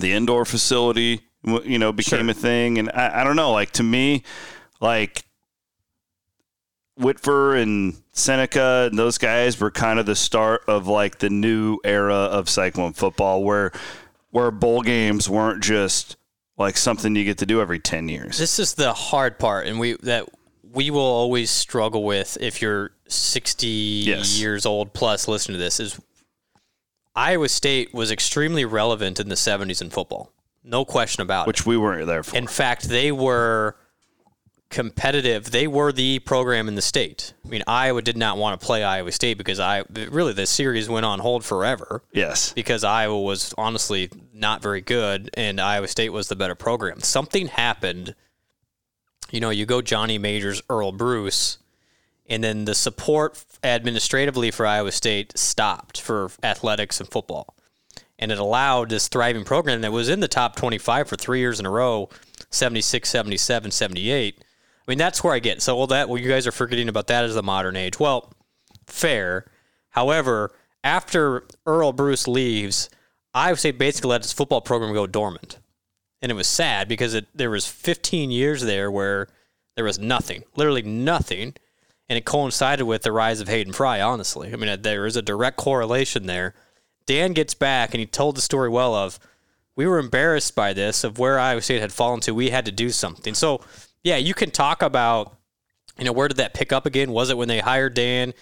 the 0.00 0.12
indoor 0.12 0.44
facility 0.44 1.20
you 1.44 1.78
know 1.78 1.92
became 1.92 2.20
Sure. 2.26 2.30
a 2.30 2.34
thing. 2.34 2.78
And 2.78 2.90
I, 2.92 3.20
I 3.20 3.24
don't 3.24 3.36
know. 3.36 3.52
Like 3.52 3.70
to 3.72 3.82
me 3.82 4.22
like 4.80 5.24
Whitver 6.98 7.60
and 7.60 7.96
Seneca 8.12 8.88
and 8.90 8.98
those 8.98 9.18
guys 9.18 9.58
were 9.60 9.70
kind 9.70 9.98
of 9.98 10.06
the 10.06 10.14
start 10.16 10.62
of 10.68 10.86
like 10.86 11.18
the 11.18 11.30
new 11.30 11.78
era 11.84 12.14
of 12.14 12.48
Cyclone 12.48 12.92
football 12.92 13.42
where 13.44 13.72
where 14.30 14.50
bowl 14.50 14.82
games 14.82 15.28
weren't 15.28 15.62
just 15.62 16.16
like 16.56 16.76
something 16.76 17.14
you 17.16 17.24
get 17.24 17.38
to 17.38 17.46
do 17.46 17.60
every 17.60 17.78
10 17.80 18.08
years. 18.08 18.38
this 18.38 18.58
is 18.58 18.74
the 18.74 18.92
hard 18.92 19.38
part, 19.38 19.66
and 19.66 19.78
we 19.80 19.94
that 20.02 20.28
we 20.72 20.90
will 20.90 21.00
always 21.00 21.50
struggle 21.50 22.02
with 22.04 22.36
if 22.40 22.60
you're 22.62 22.90
60 23.08 23.66
Yes. 23.66 24.38
years 24.40 24.66
old 24.66 24.92
plus 24.92 25.28
listening 25.28 25.56
to 25.58 25.62
this 25.62 25.78
is 25.80 26.00
Iowa 27.14 27.48
State 27.48 27.94
was 27.94 28.10
extremely 28.10 28.64
relevant 28.64 29.20
in 29.20 29.28
the 29.28 29.36
70s 29.36 29.80
in 29.80 29.90
football. 29.90 30.32
No 30.64 30.84
question 30.84 31.20
about 31.22 31.42
it. 31.42 31.46
which 31.46 31.64
we 31.64 31.76
weren't 31.76 32.06
there 32.08 32.24
for. 32.24 32.36
In 32.36 32.46
fact, 32.48 32.88
they 32.88 33.12
were 33.12 33.76
competitive. 34.70 35.50
They 35.52 35.68
were 35.68 35.92
the 35.92 36.18
program 36.20 36.66
in 36.66 36.74
the 36.74 36.82
state. 36.82 37.34
I 37.44 37.48
mean, 37.48 37.62
Iowa 37.68 38.02
did 38.02 38.16
not 38.16 38.36
want 38.38 38.58
to 38.60 38.66
play 38.66 38.82
Iowa 38.82 39.12
State 39.12 39.38
because 39.38 39.60
I 39.60 39.84
really 39.90 40.32
the 40.32 40.46
series 40.46 40.88
went 40.88 41.06
on 41.06 41.20
hold 41.20 41.44
forever 41.44 42.02
yes. 42.12 42.52
because 42.52 42.82
Iowa 42.82 43.20
was 43.20 43.54
honestly 43.56 44.10
not 44.34 44.60
very 44.60 44.80
good 44.80 45.30
and 45.34 45.60
Iowa 45.60 45.88
State 45.88 46.10
was 46.10 46.28
the 46.28 46.36
better 46.36 46.54
program. 46.54 47.00
Something 47.00 47.46
happened. 47.46 48.14
You 49.30 49.40
know, 49.40 49.50
you 49.50 49.64
go 49.64 49.80
Johnny 49.80 50.18
Majors, 50.18 50.62
Earle 50.68 50.92
Bruce, 50.92 51.58
and 52.26 52.42
then 52.42 52.64
the 52.64 52.74
support 52.74 53.42
administratively 53.62 54.50
for 54.50 54.66
Iowa 54.66 54.92
State 54.92 55.38
stopped 55.38 56.00
for 56.00 56.30
athletics 56.42 57.00
and 57.00 57.08
football. 57.08 57.54
And 58.18 58.30
it 58.30 58.38
allowed 58.38 58.90
this 58.90 59.08
thriving 59.08 59.44
program 59.44 59.80
that 59.80 59.92
was 59.92 60.08
in 60.08 60.20
the 60.20 60.28
top 60.28 60.56
25 60.56 61.08
for 61.08 61.16
three 61.16 61.40
years 61.40 61.60
in 61.60 61.66
a 61.66 61.70
row 61.70 62.08
76, 62.50 63.08
77, 63.08 63.70
78. 63.70 64.38
I 64.40 64.90
mean, 64.90 64.98
that's 64.98 65.24
where 65.24 65.32
I 65.32 65.38
get. 65.38 65.62
So, 65.62 65.76
all 65.76 65.86
that, 65.88 66.08
well, 66.08 66.20
you 66.20 66.28
guys 66.28 66.46
are 66.46 66.52
forgetting 66.52 66.88
about 66.88 67.06
that 67.08 67.24
as 67.24 67.34
the 67.34 67.42
modern 67.42 67.76
age. 67.76 67.98
Well, 67.98 68.32
fair. 68.86 69.46
However, 69.90 70.52
after 70.82 71.46
Earle 71.66 71.92
Bruce 71.92 72.28
leaves, 72.28 72.90
Iowa 73.34 73.56
State 73.56 73.78
basically 73.78 74.10
let 74.10 74.22
its 74.22 74.32
football 74.32 74.60
program 74.60 74.94
go 74.94 75.06
dormant. 75.06 75.58
And 76.22 76.30
it 76.30 76.36
was 76.36 76.46
sad 76.46 76.88
because 76.88 77.14
it, 77.14 77.26
there 77.34 77.50
was 77.50 77.66
15 77.66 78.30
years 78.30 78.62
there 78.62 78.90
where 78.90 79.28
there 79.76 79.84
was 79.84 79.98
nothing, 79.98 80.44
literally 80.56 80.82
nothing. 80.82 81.54
And 82.08 82.16
it 82.16 82.24
coincided 82.24 82.84
with 82.84 83.02
the 83.02 83.12
rise 83.12 83.40
of 83.40 83.48
Hayden 83.48 83.72
Fry, 83.72 84.00
honestly. 84.00 84.52
I 84.52 84.56
mean, 84.56 84.68
uh, 84.68 84.76
there 84.76 85.06
is 85.06 85.16
a 85.16 85.22
direct 85.22 85.56
correlation 85.56 86.26
there. 86.26 86.54
Dan 87.06 87.32
gets 87.32 87.54
back 87.54 87.92
and 87.92 88.00
he 88.00 88.06
told 88.06 88.36
the 88.36 88.42
story 88.42 88.68
well 88.68 88.94
of 88.94 89.18
we 89.76 89.86
were 89.86 89.98
embarrassed 89.98 90.54
by 90.54 90.72
this 90.72 91.02
of 91.02 91.18
where 91.18 91.38
Iowa 91.38 91.60
State 91.60 91.80
had 91.80 91.92
fallen 91.92 92.20
to. 92.20 92.34
We 92.34 92.50
had 92.50 92.64
to 92.66 92.72
do 92.72 92.90
something. 92.90 93.34
So, 93.34 93.62
yeah, 94.02 94.16
you 94.16 94.32
can 94.32 94.50
talk 94.50 94.82
about, 94.82 95.36
you 95.98 96.04
know, 96.04 96.12
where 96.12 96.28
did 96.28 96.36
that 96.36 96.54
pick 96.54 96.72
up 96.72 96.86
again? 96.86 97.10
Was 97.10 97.30
it 97.30 97.36
when 97.36 97.48
they 97.48 97.58
hired 97.58 97.94
Dan? 97.94 98.32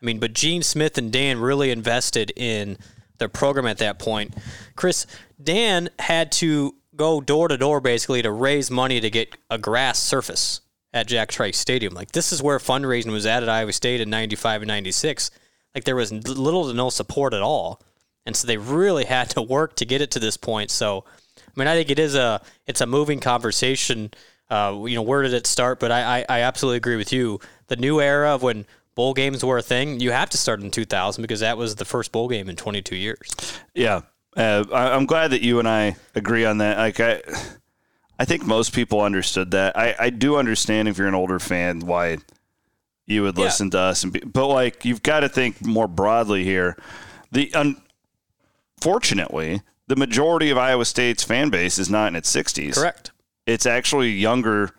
I 0.00 0.04
mean, 0.04 0.18
but 0.18 0.34
Gene 0.34 0.62
Smith 0.62 0.98
and 0.98 1.12
Dan 1.12 1.38
really 1.38 1.70
invested 1.70 2.32
in 2.36 2.76
their 3.22 3.28
program 3.28 3.66
at 3.66 3.78
that 3.78 3.98
point. 3.98 4.34
Chris, 4.76 5.06
Dan 5.42 5.88
had 5.98 6.32
to 6.32 6.74
go 6.94 7.20
door 7.20 7.48
to 7.48 7.56
door 7.56 7.80
basically 7.80 8.20
to 8.22 8.30
raise 8.30 8.70
money 8.70 9.00
to 9.00 9.08
get 9.10 9.36
a 9.48 9.58
grass 9.58 9.98
surface 9.98 10.60
at 10.92 11.06
Jack 11.06 11.30
Trice 11.30 11.56
Stadium. 11.56 11.94
Like, 11.94 12.12
this 12.12 12.32
is 12.32 12.42
where 12.42 12.58
fundraising 12.58 13.12
was 13.12 13.26
at 13.26 13.42
at 13.42 13.48
Iowa 13.48 13.72
State 13.72 14.00
in 14.00 14.10
95 14.10 14.62
and 14.62 14.68
96. 14.68 15.30
Like, 15.74 15.84
there 15.84 15.96
was 15.96 16.12
little 16.12 16.68
to 16.68 16.74
no 16.74 16.90
support 16.90 17.32
at 17.32 17.42
all. 17.42 17.80
And 18.26 18.36
so 18.36 18.46
they 18.46 18.58
really 18.58 19.04
had 19.16 19.30
to 19.30 19.42
work 19.42 19.76
to 19.76 19.86
get 19.86 20.02
it 20.02 20.10
to 20.12 20.18
this 20.18 20.36
point. 20.36 20.70
So, 20.70 21.04
I 21.38 21.52
mean, 21.56 21.68
I 21.68 21.74
think 21.74 21.90
it 21.90 21.98
is 21.98 22.14
a 22.14 22.42
it's 22.66 22.80
a 22.80 22.86
moving 22.86 23.20
conversation. 23.20 24.12
Uh, 24.50 24.84
you 24.86 24.96
know, 24.96 25.02
where 25.02 25.22
did 25.22 25.32
it 25.32 25.46
start? 25.46 25.80
But 25.80 25.92
I, 25.92 26.18
I, 26.18 26.24
I 26.28 26.40
absolutely 26.40 26.76
agree 26.76 26.96
with 26.96 27.12
you. 27.12 27.40
The 27.68 27.76
new 27.76 28.00
era 28.00 28.34
of 28.34 28.42
when 28.42 28.66
bowl 28.94 29.14
games 29.14 29.44
were 29.44 29.58
a 29.58 29.62
thing, 29.62 30.00
you 30.00 30.10
have 30.12 30.30
to 30.30 30.36
start 30.38 30.60
in 30.60 30.70
2000 30.70 31.22
because 31.22 31.40
that 31.40 31.56
was 31.56 31.76
the 31.76 31.84
first 31.84 32.12
bowl 32.12 32.28
game 32.28 32.48
in 32.48 32.56
22 32.56 32.96
years. 32.96 33.30
Yeah. 33.74 34.02
Uh, 34.36 34.64
I, 34.72 34.90
I'm 34.94 35.06
glad 35.06 35.32
that 35.32 35.42
you 35.42 35.58
and 35.58 35.68
I 35.68 35.96
agree 36.14 36.44
on 36.44 36.58
that. 36.58 36.78
Like 36.78 37.00
I, 37.00 37.20
I 38.18 38.24
think 38.24 38.44
most 38.46 38.72
people 38.74 39.00
understood 39.00 39.50
that. 39.52 39.76
I, 39.76 39.94
I 39.98 40.10
do 40.10 40.36
understand 40.36 40.88
if 40.88 40.96
you're 40.98 41.08
an 41.08 41.14
older 41.14 41.38
fan 41.38 41.80
why 41.80 42.18
you 43.06 43.22
would 43.24 43.36
Yeah. 43.36 43.44
listen 43.44 43.68
to 43.70 43.78
us, 43.78 44.04
and 44.04 44.12
be, 44.12 44.20
but 44.20 44.46
like 44.46 44.84
you've 44.84 45.02
got 45.02 45.20
to 45.20 45.28
think 45.28 45.64
more 45.64 45.88
broadly 45.88 46.44
here. 46.44 46.76
The 47.32 47.50
unfortunately, 48.78 49.62
the 49.88 49.96
majority 49.96 50.50
of 50.50 50.58
Iowa 50.58 50.84
State's 50.84 51.22
fan 51.22 51.50
base 51.50 51.78
is 51.78 51.90
not 51.90 52.08
in 52.08 52.16
its 52.16 52.32
60s. 52.34 52.74
Correct. 52.74 53.10
It's 53.46 53.66
actually 53.66 54.10
younger. 54.10 54.70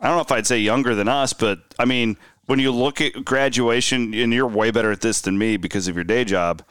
I 0.00 0.06
don't 0.08 0.16
know 0.16 0.22
if 0.22 0.30
I'd 0.32 0.46
say 0.46 0.58
younger 0.58 0.94
than 0.94 1.08
us, 1.08 1.32
but 1.32 1.60
I 1.78 1.84
mean, 1.84 2.16
when 2.48 2.58
you 2.58 2.72
look 2.72 3.00
at 3.02 3.26
graduation, 3.26 4.14
and 4.14 4.32
you're 4.32 4.46
way 4.46 4.70
better 4.70 4.90
at 4.90 5.02
this 5.02 5.20
than 5.20 5.36
me 5.36 5.58
because 5.58 5.86
of 5.86 5.94
your 5.94 6.04
day 6.04 6.24
job. 6.24 6.62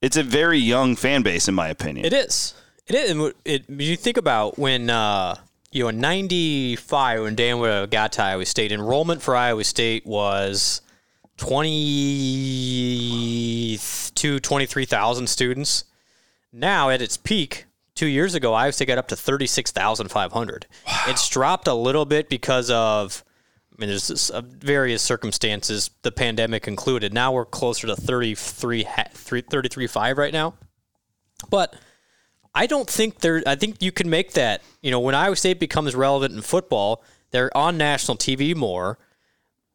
It's 0.00 0.16
a 0.16 0.22
very 0.22 0.60
young 0.60 0.94
fan 0.94 1.22
base, 1.22 1.48
in 1.48 1.56
my 1.56 1.66
opinion. 1.66 2.06
It 2.06 2.12
is. 2.12 2.54
It 2.86 2.94
is. 2.94 3.10
And 3.10 3.34
It, 3.44 3.68
you 3.68 3.96
think 3.96 4.16
about 4.16 4.60
when 4.60 4.88
uh, 4.88 5.38
you 5.72 5.82
know 5.82 5.88
in 5.88 5.98
'95 5.98 7.22
when 7.22 7.34
Dan 7.34 7.88
got 7.88 8.12
to 8.12 8.22
Iowa 8.22 8.46
State, 8.46 8.70
enrollment 8.70 9.22
for 9.22 9.34
Iowa 9.34 9.64
State 9.64 10.06
was 10.06 10.82
22, 11.38 14.38
23,000 14.38 15.26
students. 15.26 15.82
Now 16.52 16.90
at 16.90 17.02
its 17.02 17.16
peak, 17.16 17.64
two 17.96 18.06
years 18.06 18.36
ago, 18.36 18.54
Iowa 18.54 18.70
State 18.70 18.86
got 18.86 18.98
up 18.98 19.08
to 19.08 19.16
36,500. 19.16 20.66
It's 21.08 21.28
dropped 21.28 21.66
a 21.66 21.74
little 21.74 22.04
bit 22.04 22.28
because 22.28 22.70
of. 22.70 23.24
I 23.76 23.80
mean, 23.80 23.90
there's 23.90 24.30
uh, 24.30 24.40
various 24.40 25.02
circumstances, 25.02 25.90
the 26.02 26.12
pandemic 26.12 26.66
included. 26.66 27.12
Now 27.12 27.32
we're 27.32 27.44
closer 27.44 27.86
to 27.86 27.96
33, 27.96 28.84
ha- 28.84 29.04
three- 29.12 29.42
33.5 29.42 30.16
right 30.16 30.32
now. 30.32 30.54
But 31.50 31.74
I 32.54 32.66
don't 32.66 32.88
think 32.88 33.20
there. 33.20 33.42
I 33.46 33.54
think 33.54 33.82
you 33.82 33.92
can 33.92 34.08
make 34.08 34.32
that. 34.32 34.62
You 34.80 34.90
know, 34.90 35.00
when 35.00 35.14
Iowa 35.14 35.36
State 35.36 35.60
becomes 35.60 35.94
relevant 35.94 36.34
in 36.34 36.40
football, 36.40 37.04
they're 37.30 37.54
on 37.54 37.76
national 37.76 38.16
TV 38.16 38.56
more. 38.56 38.98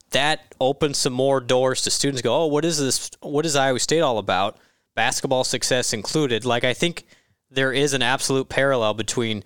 That 0.09 0.55
opens 0.59 0.97
some 0.97 1.13
more 1.13 1.39
doors 1.39 1.83
to 1.83 1.91
students. 1.91 2.23
Go, 2.23 2.43
oh, 2.43 2.47
what 2.47 2.65
is 2.65 2.79
this? 2.79 3.11
What 3.21 3.45
is 3.45 3.55
Iowa 3.55 3.79
State 3.79 4.01
all 4.01 4.17
about? 4.17 4.57
Basketball 4.95 5.43
success 5.43 5.93
included. 5.93 6.43
Like 6.43 6.63
I 6.63 6.73
think 6.73 7.05
there 7.51 7.71
is 7.71 7.93
an 7.93 8.01
absolute 8.01 8.49
parallel 8.49 8.95
between 8.95 9.43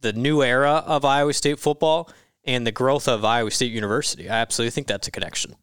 the 0.00 0.14
new 0.14 0.42
era 0.42 0.82
of 0.86 1.04
Iowa 1.04 1.34
State 1.34 1.58
football 1.58 2.10
and 2.48 2.66
the 2.66 2.72
growth 2.72 3.06
of 3.06 3.24
Iowa 3.24 3.50
State 3.50 3.70
University. 3.72 4.28
I 4.28 4.38
absolutely 4.38 4.70
think 4.70 4.86
that's 4.86 5.06
a 5.06 5.10
connection. 5.10 5.54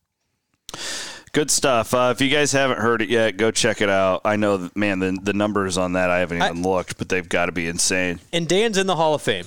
Good 1.33 1.49
stuff. 1.49 1.93
Uh, 1.93 2.13
if 2.15 2.21
you 2.21 2.29
guys 2.29 2.51
haven't 2.51 2.79
heard 2.79 3.01
it 3.01 3.09
yet, 3.09 3.37
go 3.37 3.49
check 3.51 3.81
it 3.81 3.89
out. 3.89 4.21
I 4.23 4.35
know, 4.35 4.57
that, 4.57 4.77
man, 4.77 4.99
the, 4.99 5.17
the 5.21 5.33
numbers 5.33 5.77
on 5.77 5.93
that 5.93 6.11
I 6.11 6.19
haven't 6.19 6.41
even 6.41 6.61
looked, 6.61 6.97
but 6.97 7.09
they've 7.09 7.27
got 7.27 7.47
to 7.47 7.51
be 7.51 7.67
insane. 7.67 8.19
and 8.31 8.47
Dan's 8.47 8.77
in 8.77 8.87
the 8.87 8.95
Hall 8.95 9.15
of 9.15 9.21
Fame. 9.21 9.45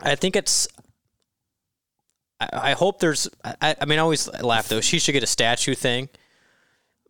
I 0.00 0.14
think 0.14 0.36
it's. 0.36 0.68
I, 2.38 2.48
I 2.52 2.72
hope 2.72 3.00
there's. 3.00 3.28
I, 3.42 3.74
I 3.80 3.84
mean, 3.86 3.98
I 3.98 4.02
always 4.02 4.28
laugh 4.40 4.68
though. 4.68 4.80
She 4.80 4.98
should 4.98 5.12
get 5.12 5.22
a 5.22 5.28
statue 5.28 5.74
thing, 5.74 6.10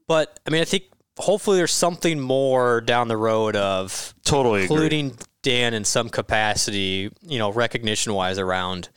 but 0.07 0.38
I 0.46 0.50
mean, 0.50 0.62
I 0.62 0.64
think 0.64 0.84
hopefully 1.18 1.57
there's 1.57 1.72
something 1.72 2.20
more 2.20 2.80
down 2.80 3.09
the 3.09 3.16
road 3.16 3.57
of 3.57 4.14
Totally 4.24 4.64
agree. 4.64 5.12
Dan 5.43 5.74
in 5.74 5.84
some 5.84 6.09
capacity. 6.09 7.11
You 7.20 7.38
know, 7.38 7.51
recognition 7.51 8.14
wise 8.14 8.38
around 8.38 8.88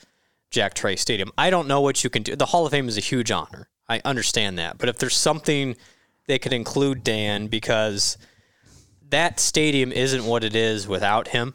Jack 0.52 0.74
Trice 0.74 1.02
Stadium. 1.02 1.32
I 1.38 1.50
don't 1.50 1.68
know 1.68 1.82
what 1.82 2.04
you 2.04 2.10
can 2.10 2.24
do. 2.24 2.36
The 2.36 2.48
Hall 2.48 2.66
of 2.66 2.72
Fame 2.72 2.88
is 2.88 2.98
a 2.98 3.02
huge 3.02 3.32
honor. 3.32 3.70
I 3.88 4.02
understand 4.04 4.58
that, 4.58 4.78
but 4.78 4.89
if 4.89 4.98
there's 4.98 5.16
something 5.16 5.76
they 6.28 6.39
could 6.39 6.54
include 6.54 7.04
Dan 7.04 7.48
because 7.48 8.18
that 9.10 9.39
stadium 9.39 9.91
isn't 9.91 10.26
what 10.26 10.43
it 10.43 10.56
is 10.56 10.88
without 10.88 11.30
him. 11.30 11.54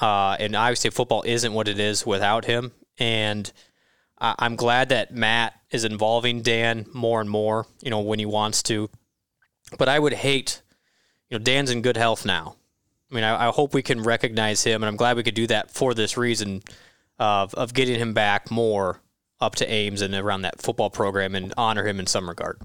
Uh, 0.00 0.36
and 0.38 0.54
Iowa 0.54 0.76
State 0.76 0.92
football 0.92 1.22
isn't 1.26 1.54
what 1.54 1.68
it 1.68 1.78
is 1.78 2.04
without 2.04 2.44
him. 2.44 2.72
And 2.98 3.50
I- 4.18 4.34
I'm 4.38 4.56
glad 4.56 4.90
that 4.90 5.14
Matt 5.14 5.54
is 5.70 5.84
involving 5.84 6.42
Dan 6.42 6.86
more 6.92 7.20
and 7.20 7.30
more, 7.30 7.66
you 7.80 7.90
know, 7.90 8.00
when 8.00 8.18
he 8.18 8.26
wants 8.26 8.62
to. 8.64 8.90
But 9.78 9.88
I 9.88 9.98
would 9.98 10.12
hate, 10.12 10.60
you 11.30 11.38
know, 11.38 11.42
Dan's 11.42 11.70
in 11.70 11.82
good 11.82 11.96
health 11.96 12.26
now. 12.26 12.56
I 13.10 13.14
mean, 13.14 13.24
I, 13.24 13.48
I 13.48 13.50
hope 13.52 13.72
we 13.74 13.82
can 13.82 14.02
recognize 14.02 14.64
him, 14.64 14.82
and 14.82 14.88
I'm 14.88 14.96
glad 14.96 15.16
we 15.16 15.22
could 15.22 15.34
do 15.34 15.46
that 15.48 15.70
for 15.70 15.94
this 15.94 16.16
reason 16.16 16.62
of, 17.18 17.54
of 17.54 17.72
getting 17.74 17.98
him 17.98 18.14
back 18.14 18.50
more 18.50 19.00
up 19.40 19.54
to 19.56 19.70
Ames 19.70 20.00
and 20.02 20.14
around 20.14 20.42
that 20.42 20.60
football 20.60 20.90
program 20.90 21.34
and 21.34 21.52
honor 21.56 21.86
him 21.86 22.00
in 22.00 22.06
some 22.06 22.28
regard. 22.28 22.60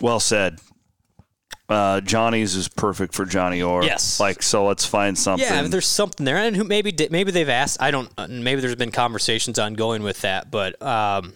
Well 0.00 0.20
said. 0.20 0.58
Uh, 1.68 2.00
Johnny's 2.00 2.54
is 2.54 2.68
perfect 2.68 3.12
for 3.12 3.24
Johnny 3.24 3.60
Orr. 3.60 3.82
Yes. 3.82 4.20
Like, 4.20 4.40
so 4.42 4.66
let's 4.66 4.84
find 4.84 5.18
something. 5.18 5.48
Yeah, 5.48 5.62
there's 5.62 5.86
something 5.86 6.24
there, 6.24 6.36
and 6.36 6.54
who 6.54 6.62
maybe 6.62 6.94
maybe 7.10 7.32
they've 7.32 7.48
asked. 7.48 7.82
I 7.82 7.90
don't. 7.90 8.08
uh, 8.16 8.28
Maybe 8.28 8.60
there's 8.60 8.76
been 8.76 8.92
conversations 8.92 9.58
ongoing 9.58 10.04
with 10.04 10.20
that, 10.20 10.48
but 10.52 10.80
um, 10.80 11.32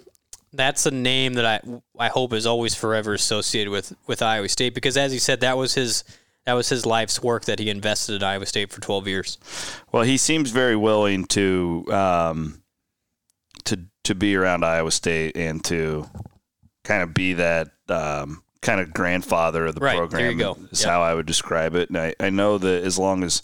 that's 0.53 0.87
a 0.87 0.93
name 0.93 1.35
that 1.35 1.45
I 1.47 1.61
I 1.99 2.09
hope 2.11 2.33
is 2.33 2.47
always 2.47 2.77
forever 2.77 3.13
associated 3.13 3.73
with 3.73 3.93
with 4.07 4.23
Iowa 4.23 4.49
State 4.49 4.73
because, 4.73 4.97
as 4.97 5.11
he 5.11 5.19
said, 5.19 5.41
that 5.41 5.57
was 5.57 5.75
his 5.75 6.05
that 6.47 6.55
was 6.55 6.69
his 6.69 6.87
life's 6.87 7.23
work 7.23 7.45
that 7.45 7.59
he 7.59 7.69
invested 7.71 8.15
in 8.17 8.23
Iowa 8.23 8.47
State 8.47 8.71
for 8.73 8.81
12 8.81 9.07
years. 9.09 9.39
Well, 9.93 10.03
he 10.03 10.17
seems 10.17 10.51
very 10.51 10.77
willing 10.77 11.25
to 11.27 11.85
um, 11.91 12.63
to 13.65 13.81
to 14.05 14.15
be 14.15 14.35
around 14.37 14.65
Iowa 14.65 14.91
State 14.91 15.37
and 15.37 15.63
to 15.65 16.09
kind 16.85 17.03
of 17.03 17.13
be 17.15 17.35
that 17.35 17.69
um, 17.89 18.43
kind 18.63 18.81
of 18.81 18.93
grandfather 18.93 19.67
of 19.67 19.75
the 19.75 19.81
Right, 19.81 19.97
there 19.97 20.07
program. 20.09 20.31
you 20.33 20.39
go. 20.39 20.57
Is 20.71 20.81
Yep. 20.81 20.91
how 20.91 21.03
I 21.03 21.15
would 21.15 21.27
describe 21.27 21.75
it. 21.75 21.89
And 21.91 21.99
I, 21.99 22.15
I 22.19 22.31
know 22.31 22.57
that 22.59 22.83
as 22.85 22.99
long 22.99 23.23
as 23.23 23.43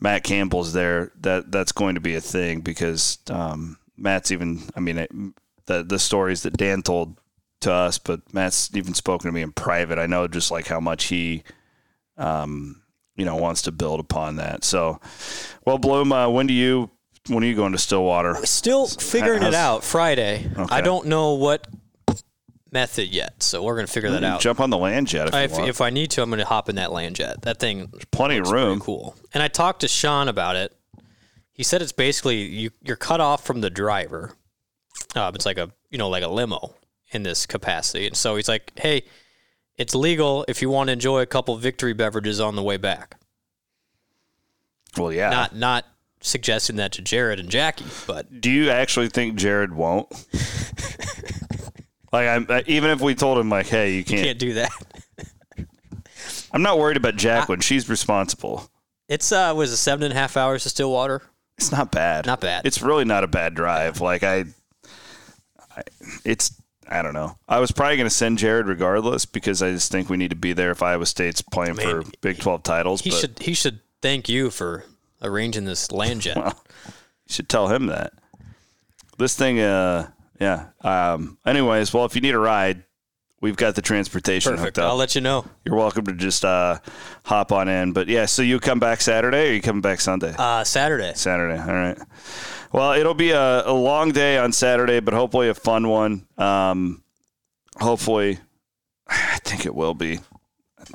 Matt 0.00 0.24
Campbell's 0.24 0.72
there, 0.72 1.12
that 1.20 1.52
that's 1.52 1.72
going 1.72 1.94
to 1.94 2.00
be 2.00 2.16
a 2.16 2.20
thing 2.20 2.60
because 2.60 3.18
um, 3.30 3.78
Matt's 3.96 4.32
even. 4.32 4.62
I 4.76 4.80
mean, 4.80 4.98
it, 4.98 5.10
the 5.66 5.84
the 5.84 5.98
stories 6.00 6.42
that 6.42 6.56
Dan 6.56 6.82
told 6.82 7.16
to 7.60 7.72
us, 7.72 7.98
but 7.98 8.34
Matt's 8.34 8.74
even 8.74 8.94
spoken 8.94 9.28
to 9.28 9.32
me 9.32 9.42
in 9.42 9.52
private. 9.52 9.98
I 9.98 10.06
know 10.06 10.26
just 10.26 10.50
like 10.50 10.66
how 10.66 10.80
much 10.80 11.04
he. 11.04 11.44
Um, 12.16 12.82
you 13.16 13.24
know, 13.24 13.36
wants 13.36 13.62
to 13.62 13.72
build 13.72 14.00
upon 14.00 14.36
that. 14.36 14.64
So, 14.64 15.00
well, 15.66 15.78
Bloom, 15.78 16.12
uh, 16.12 16.28
when 16.28 16.46
do 16.46 16.54
you 16.54 16.90
when 17.28 17.44
are 17.44 17.46
you 17.46 17.54
going 17.56 17.72
to 17.72 17.78
Stillwater? 17.78 18.34
Still 18.46 18.86
figuring 18.86 19.42
it 19.42 19.54
out. 19.54 19.84
Friday. 19.84 20.50
Okay. 20.56 20.74
I 20.74 20.80
don't 20.80 21.06
know 21.06 21.34
what 21.34 21.66
method 22.72 23.08
yet, 23.08 23.42
so 23.42 23.62
we're 23.62 23.74
gonna 23.76 23.86
figure 23.88 24.10
that 24.12 24.24
out. 24.24 24.40
Jump 24.40 24.60
on 24.60 24.70
the 24.70 24.78
land 24.78 25.08
jet 25.08 25.28
if, 25.28 25.34
I- 25.34 25.42
If, 25.42 25.58
if 25.58 25.80
I 25.80 25.90
need 25.90 26.10
to, 26.12 26.22
I'm 26.22 26.30
gonna 26.30 26.44
hop 26.44 26.68
in 26.68 26.76
that 26.76 26.92
land 26.92 27.16
jet. 27.16 27.42
That 27.42 27.58
thing 27.58 27.92
Plenty 28.12 28.38
of 28.38 28.50
room. 28.50 28.80
cool. 28.80 29.16
And 29.34 29.42
I 29.42 29.48
talked 29.48 29.80
to 29.80 29.88
Sean 29.88 30.28
about 30.28 30.56
it. 30.56 30.72
He 31.52 31.62
said 31.62 31.82
it's 31.82 31.92
basically 31.92 32.36
you, 32.42 32.70
you're 32.82 32.96
cut 32.96 33.20
off 33.20 33.44
from 33.44 33.60
the 33.60 33.70
driver. 33.70 34.32
Um, 35.14 35.34
it's 35.34 35.44
like 35.44 35.58
a 35.58 35.70
you 35.90 35.98
know 35.98 36.08
like 36.08 36.22
a 36.22 36.28
limo 36.28 36.74
in 37.12 37.22
this 37.24 37.44
capacity, 37.44 38.06
and 38.06 38.16
so 38.16 38.36
he's 38.36 38.48
like, 38.48 38.72
"Hey, 38.76 39.02
it's 39.80 39.94
legal 39.94 40.44
if 40.46 40.62
you 40.62 40.70
want 40.70 40.88
to 40.88 40.92
enjoy 40.92 41.20
a 41.20 41.26
couple 41.26 41.56
victory 41.56 41.92
beverages 41.92 42.40
on 42.40 42.54
the 42.54 42.62
way 42.62 42.76
back." 42.76 43.16
Well, 44.96 45.12
yeah. 45.12 45.30
Not 45.30 45.56
not 45.56 45.86
suggesting 46.20 46.76
that 46.76 46.92
to 46.92 47.02
Jared 47.02 47.40
and 47.40 47.48
Jackie, 47.48 47.86
but 48.06 48.40
do 48.40 48.50
you 48.50 48.70
actually 48.70 49.08
think 49.08 49.36
Jared 49.36 49.74
won't? 49.74 50.08
like, 52.12 52.28
I'm, 52.28 52.46
uh, 52.48 52.62
even 52.66 52.90
if 52.90 53.00
we 53.00 53.14
told 53.14 53.38
him, 53.38 53.48
like, 53.48 53.66
hey, 53.66 53.94
you 53.96 54.04
can't. 54.04 54.18
you 54.18 54.24
can't 54.26 54.38
do 54.38 54.52
that. 54.54 54.70
I'm 56.52 56.62
not 56.62 56.78
worried 56.78 56.96
about 56.96 57.16
Jacqueline. 57.16 57.60
She's 57.60 57.88
responsible. 57.88 58.70
It's 59.08 59.32
uh 59.32 59.52
was 59.56 59.72
it 59.72 59.76
seven 59.76 60.04
and 60.04 60.12
a 60.12 60.16
half 60.16 60.36
hours 60.36 60.62
to 60.64 60.68
Stillwater? 60.68 61.22
It's 61.58 61.72
not 61.72 61.90
bad. 61.90 62.26
Not 62.26 62.40
bad. 62.40 62.66
It's 62.66 62.80
really 62.80 63.04
not 63.04 63.24
a 63.24 63.26
bad 63.26 63.54
drive. 63.54 64.00
Like 64.00 64.22
I, 64.22 64.44
I 65.76 65.82
it's 66.24 66.59
I 66.90 67.02
don't 67.02 67.14
know. 67.14 67.38
I 67.48 67.60
was 67.60 67.70
probably 67.70 67.96
going 67.96 68.08
to 68.08 68.14
send 68.14 68.38
Jared 68.38 68.66
regardless 68.66 69.24
because 69.24 69.62
I 69.62 69.70
just 69.70 69.92
think 69.92 70.10
we 70.10 70.16
need 70.16 70.30
to 70.30 70.36
be 70.36 70.52
there 70.52 70.72
if 70.72 70.82
Iowa 70.82 71.06
State's 71.06 71.40
playing 71.40 71.76
for 71.76 72.02
Big 72.20 72.40
Twelve 72.40 72.64
titles. 72.64 73.02
He 73.02 73.10
but 73.10 73.20
should 73.20 73.38
he 73.38 73.54
should 73.54 73.80
thank 74.02 74.28
you 74.28 74.50
for 74.50 74.84
arranging 75.22 75.64
this 75.66 75.92
land 75.92 76.22
jet. 76.22 76.36
you 76.86 76.92
should 77.28 77.48
tell 77.48 77.68
him 77.68 77.86
that. 77.86 78.12
This 79.18 79.36
thing, 79.36 79.60
uh, 79.60 80.10
yeah. 80.40 80.66
Um. 80.82 81.38
Anyways, 81.46 81.94
well, 81.94 82.06
if 82.06 82.16
you 82.16 82.20
need 82.20 82.34
a 82.34 82.38
ride, 82.38 82.82
we've 83.40 83.56
got 83.56 83.74
the 83.74 83.82
transportation 83.82 84.52
Perfect. 84.52 84.64
hooked 84.76 84.78
up. 84.78 84.90
I'll 84.90 84.96
let 84.96 85.14
you 85.14 85.20
know. 85.20 85.44
You're 85.64 85.76
welcome 85.76 86.04
to 86.06 86.12
just 86.12 86.44
uh, 86.44 86.78
hop 87.24 87.52
on 87.52 87.68
in. 87.68 87.92
But 87.92 88.08
yeah, 88.08 88.26
so 88.26 88.42
you 88.42 88.60
come 88.60 88.78
back 88.78 89.00
Saturday 89.00 89.50
or 89.50 89.52
you 89.52 89.60
coming 89.62 89.82
back 89.82 90.00
Sunday? 90.00 90.34
Uh, 90.38 90.64
Saturday. 90.64 91.12
Saturday. 91.14 91.58
All 91.60 91.66
right. 91.74 91.98
Well, 92.72 92.92
it'll 92.92 93.14
be 93.14 93.30
a, 93.32 93.66
a 93.68 93.72
long 93.72 94.12
day 94.12 94.38
on 94.38 94.52
Saturday, 94.52 95.00
but 95.00 95.14
hopefully 95.14 95.48
a 95.48 95.54
fun 95.54 95.88
one. 95.88 96.26
Um, 96.38 97.02
hopefully, 97.78 98.38
I 99.08 99.38
think 99.44 99.66
it 99.66 99.74
will 99.74 99.94
be. 99.94 100.20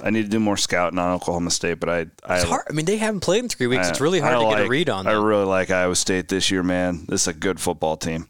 I 0.02 0.10
need 0.10 0.24
to 0.24 0.30
do 0.30 0.40
more 0.40 0.58
scouting 0.58 1.00
on 1.00 1.12
Oklahoma 1.14 1.52
State, 1.52 1.80
but 1.80 1.90
I, 1.90 2.06
I, 2.26 2.36
It's 2.38 2.44
hard. 2.44 2.64
I 2.70 2.74
mean, 2.74 2.86
they 2.86 2.98
haven't 2.98 3.20
played 3.22 3.44
in 3.44 3.50
three 3.50 3.68
weeks. 3.68 3.86
I- 3.88 3.90
it's 3.92 4.02
really 4.02 4.20
hard 4.20 4.40
to 4.40 4.50
get 4.56 4.66
a 4.66 4.70
read 4.70 4.90
on 4.90 5.06
Them. 5.06 5.14
I 5.16 5.24
really 5.26 5.46
like 5.46 5.70
Iowa 5.70 5.96
State 5.96 6.28
this 6.28 6.50
year, 6.52 6.64
man. 6.64 7.06
This 7.08 7.22
is 7.24 7.28
a 7.28 7.34
good 7.34 7.60
football 7.60 7.96
team. 7.96 8.28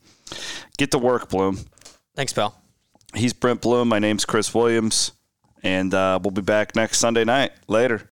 Get 0.78 0.92
to 0.92 0.98
work, 0.98 1.30
Bloom. 1.30 1.60
Thanks, 2.16 2.34
pal. 2.34 2.60
He's 3.16 3.34
Brent 3.34 3.62
Bloom. 3.62 3.90
My 3.90 4.00
name's 4.00 4.26
Chris 4.26 4.54
Williams. 4.54 5.12
And 5.64 5.94
uh, 5.94 6.20
we'll 6.22 6.32
be 6.32 6.42
back 6.42 6.76
next 6.76 7.00
Sunday 7.00 7.24
night. 7.24 7.52
Later. 7.68 8.12